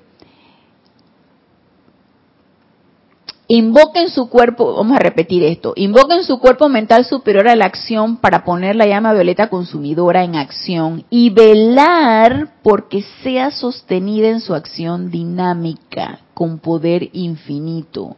Invoquen 3.55 4.09
su 4.09 4.31
cuerpo, 4.31 4.77
vamos 4.77 4.97
a 4.97 5.01
repetir 5.01 5.45
esto, 5.45 5.75
invoquen 5.77 6.25
su 6.25 6.39
cuerpo 6.39 6.70
mental 6.70 7.05
superior 7.05 7.49
a 7.49 7.55
la 7.55 7.66
acción 7.66 8.16
para 8.16 8.45
poner 8.45 8.77
la 8.77 8.87
llama 8.87 9.12
violeta 9.12 9.51
consumidora 9.51 10.25
en 10.25 10.37
acción 10.37 11.05
y 11.11 11.29
velar 11.29 12.55
porque 12.62 13.05
sea 13.23 13.51
sostenida 13.51 14.29
en 14.29 14.41
su 14.41 14.55
acción 14.55 15.11
dinámica 15.11 16.20
con 16.33 16.61
poder 16.61 17.11
infinito. 17.12 18.16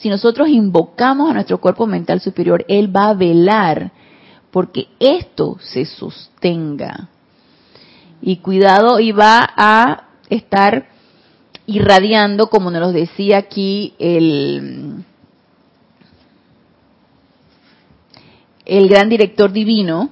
Si 0.00 0.08
nosotros 0.08 0.48
invocamos 0.48 1.30
a 1.30 1.34
nuestro 1.34 1.60
cuerpo 1.60 1.86
mental 1.86 2.20
superior, 2.20 2.64
Él 2.68 2.94
va 2.94 3.10
a 3.10 3.14
velar 3.14 3.92
porque 4.50 4.88
esto 4.98 5.58
se 5.60 5.84
sostenga. 5.84 7.10
Y 8.22 8.38
cuidado, 8.38 8.98
y 8.98 9.12
va 9.12 9.48
a 9.56 10.08
estar 10.30 10.88
irradiando, 11.66 12.48
como 12.48 12.70
nos 12.70 12.94
decía 12.94 13.38
aquí 13.38 13.94
el, 13.98 15.04
el 18.64 18.88
gran 18.88 19.08
director 19.10 19.52
divino, 19.52 20.10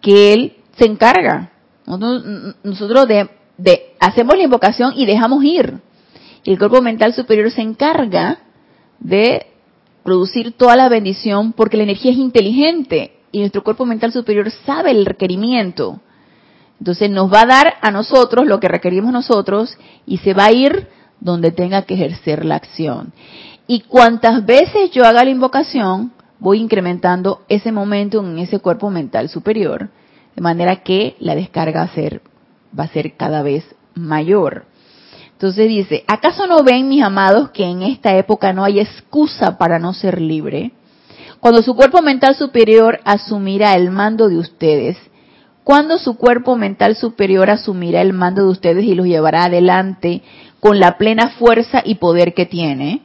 que 0.00 0.32
él 0.32 0.56
se 0.78 0.86
encarga. 0.86 1.50
Nosotros, 1.86 3.08
de, 3.08 3.28
de, 3.58 3.94
hacemos 3.98 4.36
la 4.36 4.44
invocación 4.44 4.92
y 4.96 5.04
dejamos 5.04 5.42
ir. 5.44 5.80
Y 6.44 6.52
el 6.52 6.58
cuerpo 6.58 6.80
mental 6.80 7.12
superior 7.12 7.50
se 7.50 7.60
encarga 7.60 8.43
de 9.04 9.46
producir 10.02 10.52
toda 10.52 10.74
la 10.74 10.88
bendición 10.88 11.52
porque 11.52 11.76
la 11.76 11.84
energía 11.84 12.10
es 12.10 12.18
inteligente 12.18 13.12
y 13.30 13.38
nuestro 13.38 13.62
cuerpo 13.62 13.86
mental 13.86 14.12
superior 14.12 14.50
sabe 14.66 14.90
el 14.90 15.06
requerimiento. 15.06 16.00
Entonces 16.80 17.10
nos 17.10 17.32
va 17.32 17.42
a 17.42 17.46
dar 17.46 17.74
a 17.80 17.90
nosotros 17.90 18.46
lo 18.46 18.58
que 18.58 18.68
requerimos 18.68 19.12
nosotros 19.12 19.76
y 20.06 20.18
se 20.18 20.34
va 20.34 20.46
a 20.46 20.52
ir 20.52 20.88
donde 21.20 21.52
tenga 21.52 21.82
que 21.82 21.94
ejercer 21.94 22.44
la 22.44 22.56
acción. 22.56 23.12
Y 23.66 23.80
cuantas 23.80 24.44
veces 24.44 24.90
yo 24.90 25.04
haga 25.04 25.24
la 25.24 25.30
invocación, 25.30 26.12
voy 26.38 26.60
incrementando 26.60 27.42
ese 27.48 27.72
momento 27.72 28.20
en 28.20 28.38
ese 28.38 28.58
cuerpo 28.58 28.90
mental 28.90 29.28
superior, 29.28 29.88
de 30.34 30.42
manera 30.42 30.82
que 30.82 31.16
la 31.20 31.34
descarga 31.34 31.80
va 31.80 31.86
a 31.86 31.94
ser, 31.94 32.20
va 32.78 32.84
a 32.84 32.88
ser 32.88 33.16
cada 33.16 33.42
vez 33.42 33.64
mayor. 33.94 34.66
Entonces 35.44 35.68
dice, 35.68 36.04
¿acaso 36.06 36.46
no 36.46 36.62
ven 36.64 36.88
mis 36.88 37.02
amados 37.02 37.50
que 37.50 37.64
en 37.64 37.82
esta 37.82 38.16
época 38.16 38.54
no 38.54 38.64
hay 38.64 38.80
excusa 38.80 39.58
para 39.58 39.78
no 39.78 39.92
ser 39.92 40.18
libre? 40.18 40.72
Cuando 41.38 41.60
su 41.60 41.76
cuerpo 41.76 42.00
mental 42.00 42.34
superior 42.34 43.00
asumirá 43.04 43.74
el 43.74 43.90
mando 43.90 44.30
de 44.30 44.38
ustedes, 44.38 44.96
cuando 45.62 45.98
su 45.98 46.16
cuerpo 46.16 46.56
mental 46.56 46.96
superior 46.96 47.50
asumirá 47.50 48.00
el 48.00 48.14
mando 48.14 48.44
de 48.44 48.52
ustedes 48.52 48.84
y 48.86 48.94
los 48.94 49.04
llevará 49.04 49.44
adelante 49.44 50.22
con 50.60 50.80
la 50.80 50.96
plena 50.96 51.28
fuerza 51.38 51.82
y 51.84 51.96
poder 51.96 52.32
que 52.32 52.46
tiene. 52.46 53.02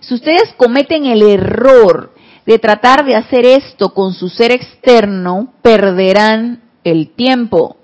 Si 0.00 0.12
ustedes 0.12 0.52
cometen 0.58 1.06
el 1.06 1.22
error 1.22 2.12
de 2.44 2.58
tratar 2.58 3.06
de 3.06 3.16
hacer 3.16 3.46
esto 3.46 3.94
con 3.94 4.12
su 4.12 4.28
ser 4.28 4.52
externo, 4.52 5.54
perderán 5.62 6.60
el 6.84 7.08
tiempo. 7.14 7.78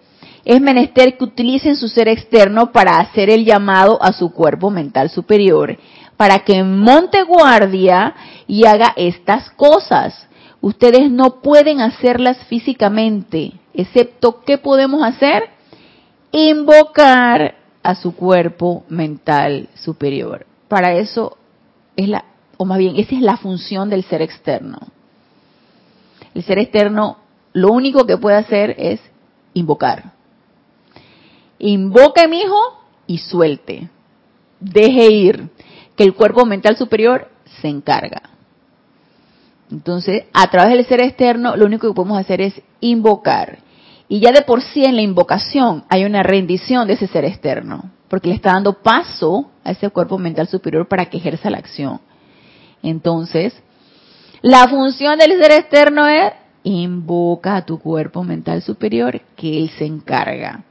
Es 0.44 0.60
menester 0.60 1.16
que 1.16 1.24
utilicen 1.24 1.76
su 1.76 1.88
ser 1.88 2.08
externo 2.08 2.70
para 2.70 2.98
hacer 2.98 3.30
el 3.30 3.44
llamado 3.44 4.02
a 4.02 4.12
su 4.12 4.30
cuerpo 4.30 4.70
mental 4.70 5.08
superior, 5.08 5.78
para 6.16 6.40
que 6.40 6.62
monte 6.62 7.22
guardia 7.22 8.14
y 8.46 8.66
haga 8.66 8.92
estas 8.96 9.50
cosas. 9.50 10.28
Ustedes 10.60 11.10
no 11.10 11.40
pueden 11.40 11.80
hacerlas 11.80 12.38
físicamente, 12.44 13.52
excepto 13.72 14.42
¿qué 14.44 14.58
podemos 14.58 15.02
hacer? 15.02 15.44
Invocar 16.32 17.54
a 17.82 17.94
su 17.94 18.14
cuerpo 18.14 18.84
mental 18.88 19.68
superior. 19.74 20.46
Para 20.68 20.94
eso 20.94 21.36
es 21.96 22.08
la, 22.08 22.24
o 22.56 22.64
más 22.64 22.78
bien, 22.78 22.96
esa 22.96 23.14
es 23.14 23.20
la 23.20 23.36
función 23.36 23.90
del 23.90 24.04
ser 24.04 24.22
externo. 24.22 24.78
El 26.34 26.42
ser 26.42 26.58
externo 26.58 27.18
lo 27.52 27.68
único 27.72 28.06
que 28.06 28.18
puede 28.18 28.36
hacer 28.36 28.74
es 28.78 29.00
invocar. 29.52 30.13
Invoque, 31.58 32.28
mi 32.28 32.40
hijo, 32.40 32.58
y 33.06 33.18
suelte. 33.18 33.88
Deje 34.60 35.12
ir, 35.12 35.48
que 35.96 36.04
el 36.04 36.14
cuerpo 36.14 36.44
mental 36.44 36.76
superior 36.76 37.28
se 37.60 37.68
encarga. 37.68 38.22
Entonces, 39.70 40.24
a 40.32 40.50
través 40.50 40.74
del 40.74 40.86
ser 40.86 41.00
externo, 41.00 41.56
lo 41.56 41.66
único 41.66 41.88
que 41.88 41.94
podemos 41.94 42.18
hacer 42.18 42.40
es 42.40 42.60
invocar. 42.80 43.58
Y 44.08 44.20
ya 44.20 44.32
de 44.32 44.42
por 44.42 44.62
sí 44.62 44.84
en 44.84 44.96
la 44.96 45.02
invocación 45.02 45.84
hay 45.88 46.04
una 46.04 46.22
rendición 46.22 46.86
de 46.86 46.94
ese 46.94 47.06
ser 47.06 47.24
externo, 47.24 47.90
porque 48.08 48.28
le 48.28 48.34
está 48.34 48.52
dando 48.52 48.74
paso 48.82 49.50
a 49.64 49.70
ese 49.70 49.88
cuerpo 49.90 50.18
mental 50.18 50.46
superior 50.46 50.86
para 50.86 51.06
que 51.06 51.16
ejerza 51.16 51.50
la 51.50 51.58
acción. 51.58 52.00
Entonces, 52.82 53.54
la 54.42 54.68
función 54.68 55.18
del 55.18 55.40
ser 55.40 55.52
externo 55.52 56.06
es 56.06 56.32
invoca 56.64 57.56
a 57.56 57.64
tu 57.64 57.78
cuerpo 57.78 58.22
mental 58.22 58.62
superior 58.62 59.20
que 59.36 59.58
él 59.58 59.70
se 59.78 59.86
encarga. 59.86 60.64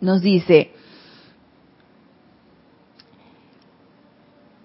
Nos 0.00 0.22
dice, 0.22 0.72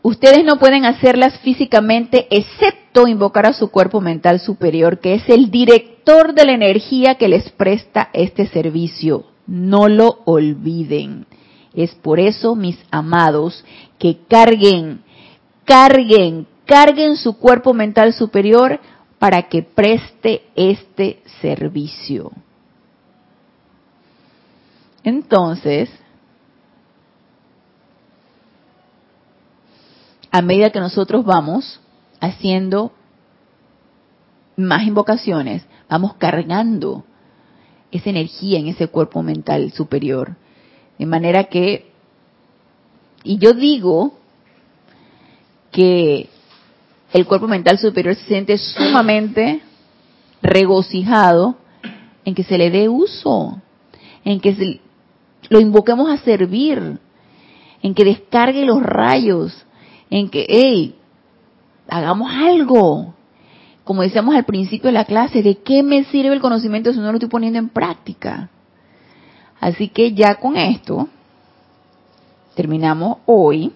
Ustedes 0.04 0.44
no 0.44 0.60
pueden 0.60 0.84
hacerlas 0.84 1.40
físicamente 1.40 2.28
excepto 2.30 3.08
invocar 3.08 3.46
a 3.46 3.54
su 3.54 3.72
cuerpo 3.72 4.02
mental 4.02 4.42
superior, 4.42 5.00
que 5.00 5.14
es 5.14 5.30
el 5.30 5.50
director 5.50 6.34
de 6.34 6.44
la 6.44 6.52
energía 6.52 7.16
que 7.16 7.30
les 7.30 7.50
presta 7.52 8.10
este 8.12 8.48
servicio. 8.48 9.24
No 9.48 9.88
lo 9.88 10.20
olviden. 10.26 11.26
Es 11.74 11.96
por 11.96 12.20
eso, 12.20 12.54
mis 12.54 12.78
amados, 12.92 13.64
que 13.98 14.18
carguen, 14.28 15.04
carguen, 15.64 16.48
carguen 16.66 17.16
su 17.16 17.38
cuerpo 17.38 17.74
mental 17.74 18.12
superior 18.12 18.82
para 19.20 19.44
que 19.44 19.64
preste 19.64 20.44
este 20.58 21.22
servicio. 21.42 22.34
Entonces, 25.04 25.90
a 30.32 30.42
medida 30.42 30.72
que 30.72 30.80
nosotros 30.80 31.26
vamos 31.26 31.80
haciendo 32.20 32.92
más 34.56 34.84
invocaciones, 34.84 35.66
vamos 35.90 36.16
cargando 36.16 37.04
esa 37.92 38.10
energía 38.10 38.60
en 38.60 38.68
ese 38.68 38.88
cuerpo 38.88 39.22
mental 39.22 39.72
superior. 39.74 40.36
De 40.98 41.06
manera 41.06 41.46
que, 41.46 41.92
y 43.24 43.38
yo 43.38 43.54
digo 43.54 44.14
que 45.72 46.30
el 47.12 47.26
cuerpo 47.26 47.48
mental 47.48 47.78
superior 47.78 48.16
se 48.16 48.26
siente 48.26 48.58
sumamente 48.58 49.62
regocijado 50.42 51.56
en 52.26 52.34
que 52.34 52.44
se 52.44 52.58
le 52.58 52.72
dé 52.72 52.90
uso, 52.90 53.62
en 54.24 54.40
que 54.40 54.80
lo 55.50 55.60
invoquemos 55.60 56.10
a 56.10 56.18
servir, 56.18 57.00
en 57.82 57.94
que 57.94 58.06
descargue 58.06 58.66
los 58.66 58.82
rayos, 58.82 59.66
en 60.10 60.30
que, 60.30 60.46
hey, 60.48 60.96
hagamos 61.88 62.32
algo. 62.32 63.14
Como 63.84 64.02
decíamos 64.02 64.36
al 64.36 64.46
principio 64.46 64.88
de 64.88 64.94
la 64.94 65.06
clase, 65.06 65.44
¿de 65.44 65.58
qué 65.58 65.84
me 65.84 66.06
sirve 66.06 66.34
el 66.34 66.42
conocimiento 66.42 66.94
si 66.94 67.00
no 67.00 67.12
lo 67.12 67.18
estoy 67.18 67.30
poniendo 67.30 67.60
en 67.60 67.70
práctica? 67.70 68.50
Así 69.60 69.90
que 69.90 70.14
ya 70.14 70.36
con 70.36 70.56
esto 70.56 71.08
terminamos 72.56 73.18
hoy. 73.26 73.74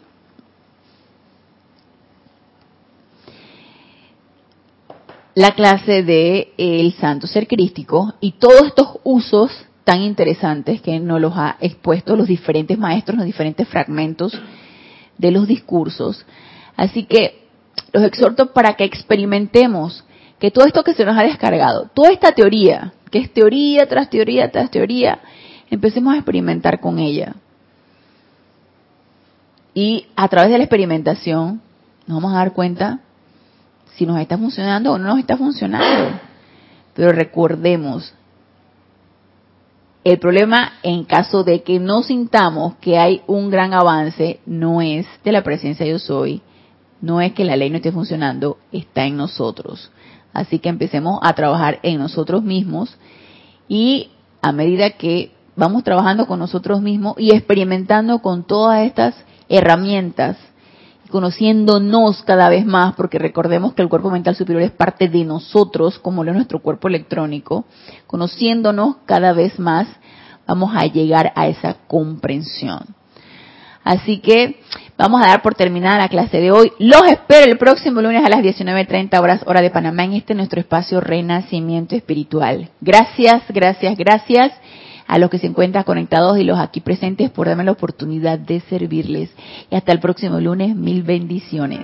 la 5.38 5.52
clase 5.52 6.02
de 6.02 6.52
el 6.58 6.94
santo 6.94 7.28
ser 7.28 7.48
crístico 7.48 8.16
y 8.20 8.32
todos 8.32 8.64
estos 8.64 8.98
usos 9.04 9.52
tan 9.88 10.02
interesantes 10.02 10.82
que 10.82 11.00
nos 11.00 11.22
los 11.22 11.32
ha 11.38 11.56
expuesto 11.62 12.18
los 12.18 12.28
diferentes 12.28 12.78
maestros, 12.78 13.16
los 13.16 13.26
diferentes 13.26 13.66
fragmentos 13.70 14.38
de 15.18 15.32
los 15.32 15.48
discursos. 15.48 16.26
Así 16.76 17.06
que 17.06 17.48
los 17.94 18.04
exhorto 18.04 18.52
para 18.52 18.74
que 18.74 18.84
experimentemos 18.84 20.04
que 20.40 20.52
todo 20.52 20.66
esto 20.66 20.84
que 20.84 20.94
se 20.94 21.06
nos 21.06 21.18
ha 21.18 21.24
descargado, 21.24 21.90
toda 21.94 22.12
esta 22.12 22.34
teoría, 22.34 22.92
que 23.10 23.20
es 23.20 23.32
teoría 23.32 23.88
tras 23.88 24.10
teoría 24.10 24.52
tras 24.52 24.70
teoría, 24.72 25.20
empecemos 25.70 26.14
a 26.14 26.18
experimentar 26.18 26.82
con 26.82 27.00
ella. 27.00 27.36
Y 29.74 30.08
a 30.18 30.28
través 30.28 30.52
de 30.52 30.58
la 30.58 30.66
experimentación 30.66 31.62
nos 32.08 32.22
vamos 32.22 32.34
a 32.34 32.40
dar 32.40 32.52
cuenta 32.52 33.00
si 33.96 34.06
nos 34.06 34.20
está 34.20 34.38
funcionando 34.38 34.92
o 34.92 34.98
no 34.98 35.08
nos 35.08 35.20
está 35.20 35.38
funcionando. 35.38 36.20
Pero 36.94 37.14
recordemos, 37.14 38.14
El 40.08 40.20
problema, 40.20 40.72
en 40.84 41.04
caso 41.04 41.44
de 41.44 41.64
que 41.64 41.82
no 41.82 42.02
sintamos 42.02 42.76
que 42.76 42.98
hay 42.98 43.24
un 43.28 43.50
gran 43.50 43.74
avance, 43.74 44.40
no 44.46 44.82
es 44.82 45.06
de 45.26 45.34
la 45.34 45.44
presencia 45.44 45.86
yo 45.86 46.00
soy, 46.00 46.42
no 47.02 47.20
es 47.20 47.34
que 47.34 47.44
la 47.44 47.58
ley 47.58 47.70
no 47.70 47.76
esté 47.76 47.92
funcionando, 47.92 48.58
está 48.72 49.04
en 49.04 49.18
nosotros. 49.18 49.92
Así 50.32 50.60
que 50.60 50.70
empecemos 50.70 51.20
a 51.22 51.34
trabajar 51.34 51.80
en 51.84 52.00
nosotros 52.00 52.42
mismos 52.42 52.98
y 53.68 54.12
a 54.42 54.54
medida 54.54 54.92
que 54.92 55.34
vamos 55.58 55.84
trabajando 55.84 56.26
con 56.26 56.40
nosotros 56.40 56.82
mismos 56.82 57.16
y 57.18 57.36
experimentando 57.36 58.20
con 58.20 58.46
todas 58.46 58.86
estas 58.86 59.14
herramientas, 59.50 60.38
conociéndonos 61.10 62.24
cada 62.24 62.50
vez 62.50 62.66
más, 62.66 62.96
porque 62.96 63.20
recordemos 63.20 63.74
que 63.74 63.82
el 63.82 63.90
cuerpo 63.90 64.10
mental 64.10 64.36
superior 64.36 64.64
es 64.64 64.72
parte 64.72 65.10
de 65.10 65.24
nosotros, 65.24 66.00
como 66.00 66.24
lo 66.24 66.32
es 66.32 66.36
nuestro 66.36 66.62
cuerpo 66.62 66.88
electrónico, 66.88 67.66
conociéndonos 68.06 68.98
cada 69.06 69.34
vez 69.34 69.58
más, 69.60 69.88
vamos 70.48 70.72
a 70.76 70.86
llegar 70.86 71.34
a 71.36 71.48
esa 71.48 71.76
comprensión. 71.88 72.96
Así 73.84 74.20
que 74.20 74.60
vamos 74.98 75.22
a 75.22 75.28
dar 75.28 75.42
por 75.42 75.56
terminada 75.56 75.98
la 75.98 76.10
clase 76.10 76.42
de 76.42 76.52
hoy. 76.52 76.72
Los 76.78 77.04
espero 77.08 77.50
el 77.50 77.58
próximo 77.58 78.02
lunes 78.02 78.26
a 78.26 78.30
las 78.30 78.42
19.30 78.42 79.18
horas 79.22 79.42
hora 79.46 79.62
de 79.62 79.70
Panamá 79.70 80.04
en 80.04 80.14
este 80.14 80.36
nuestro 80.36 80.60
espacio 80.60 81.00
Renacimiento 81.00 81.96
Espiritual. 81.96 82.70
Gracias, 82.82 83.44
gracias, 83.50 83.98
gracias 83.98 84.52
a 85.08 85.18
los 85.18 85.30
que 85.30 85.40
se 85.40 85.48
encuentran 85.48 85.84
conectados 85.84 86.38
y 86.38 86.44
los 86.44 86.60
aquí 86.60 86.82
presentes 86.82 87.32
por 87.32 87.48
darme 87.48 87.64
la 87.64 87.72
oportunidad 87.72 88.38
de 88.38 88.60
servirles. 88.62 89.32
Y 89.72 89.76
hasta 89.76 89.92
el 89.92 90.00
próximo 90.00 90.40
lunes, 90.40 90.76
mil 90.76 91.04
bendiciones. 91.04 91.76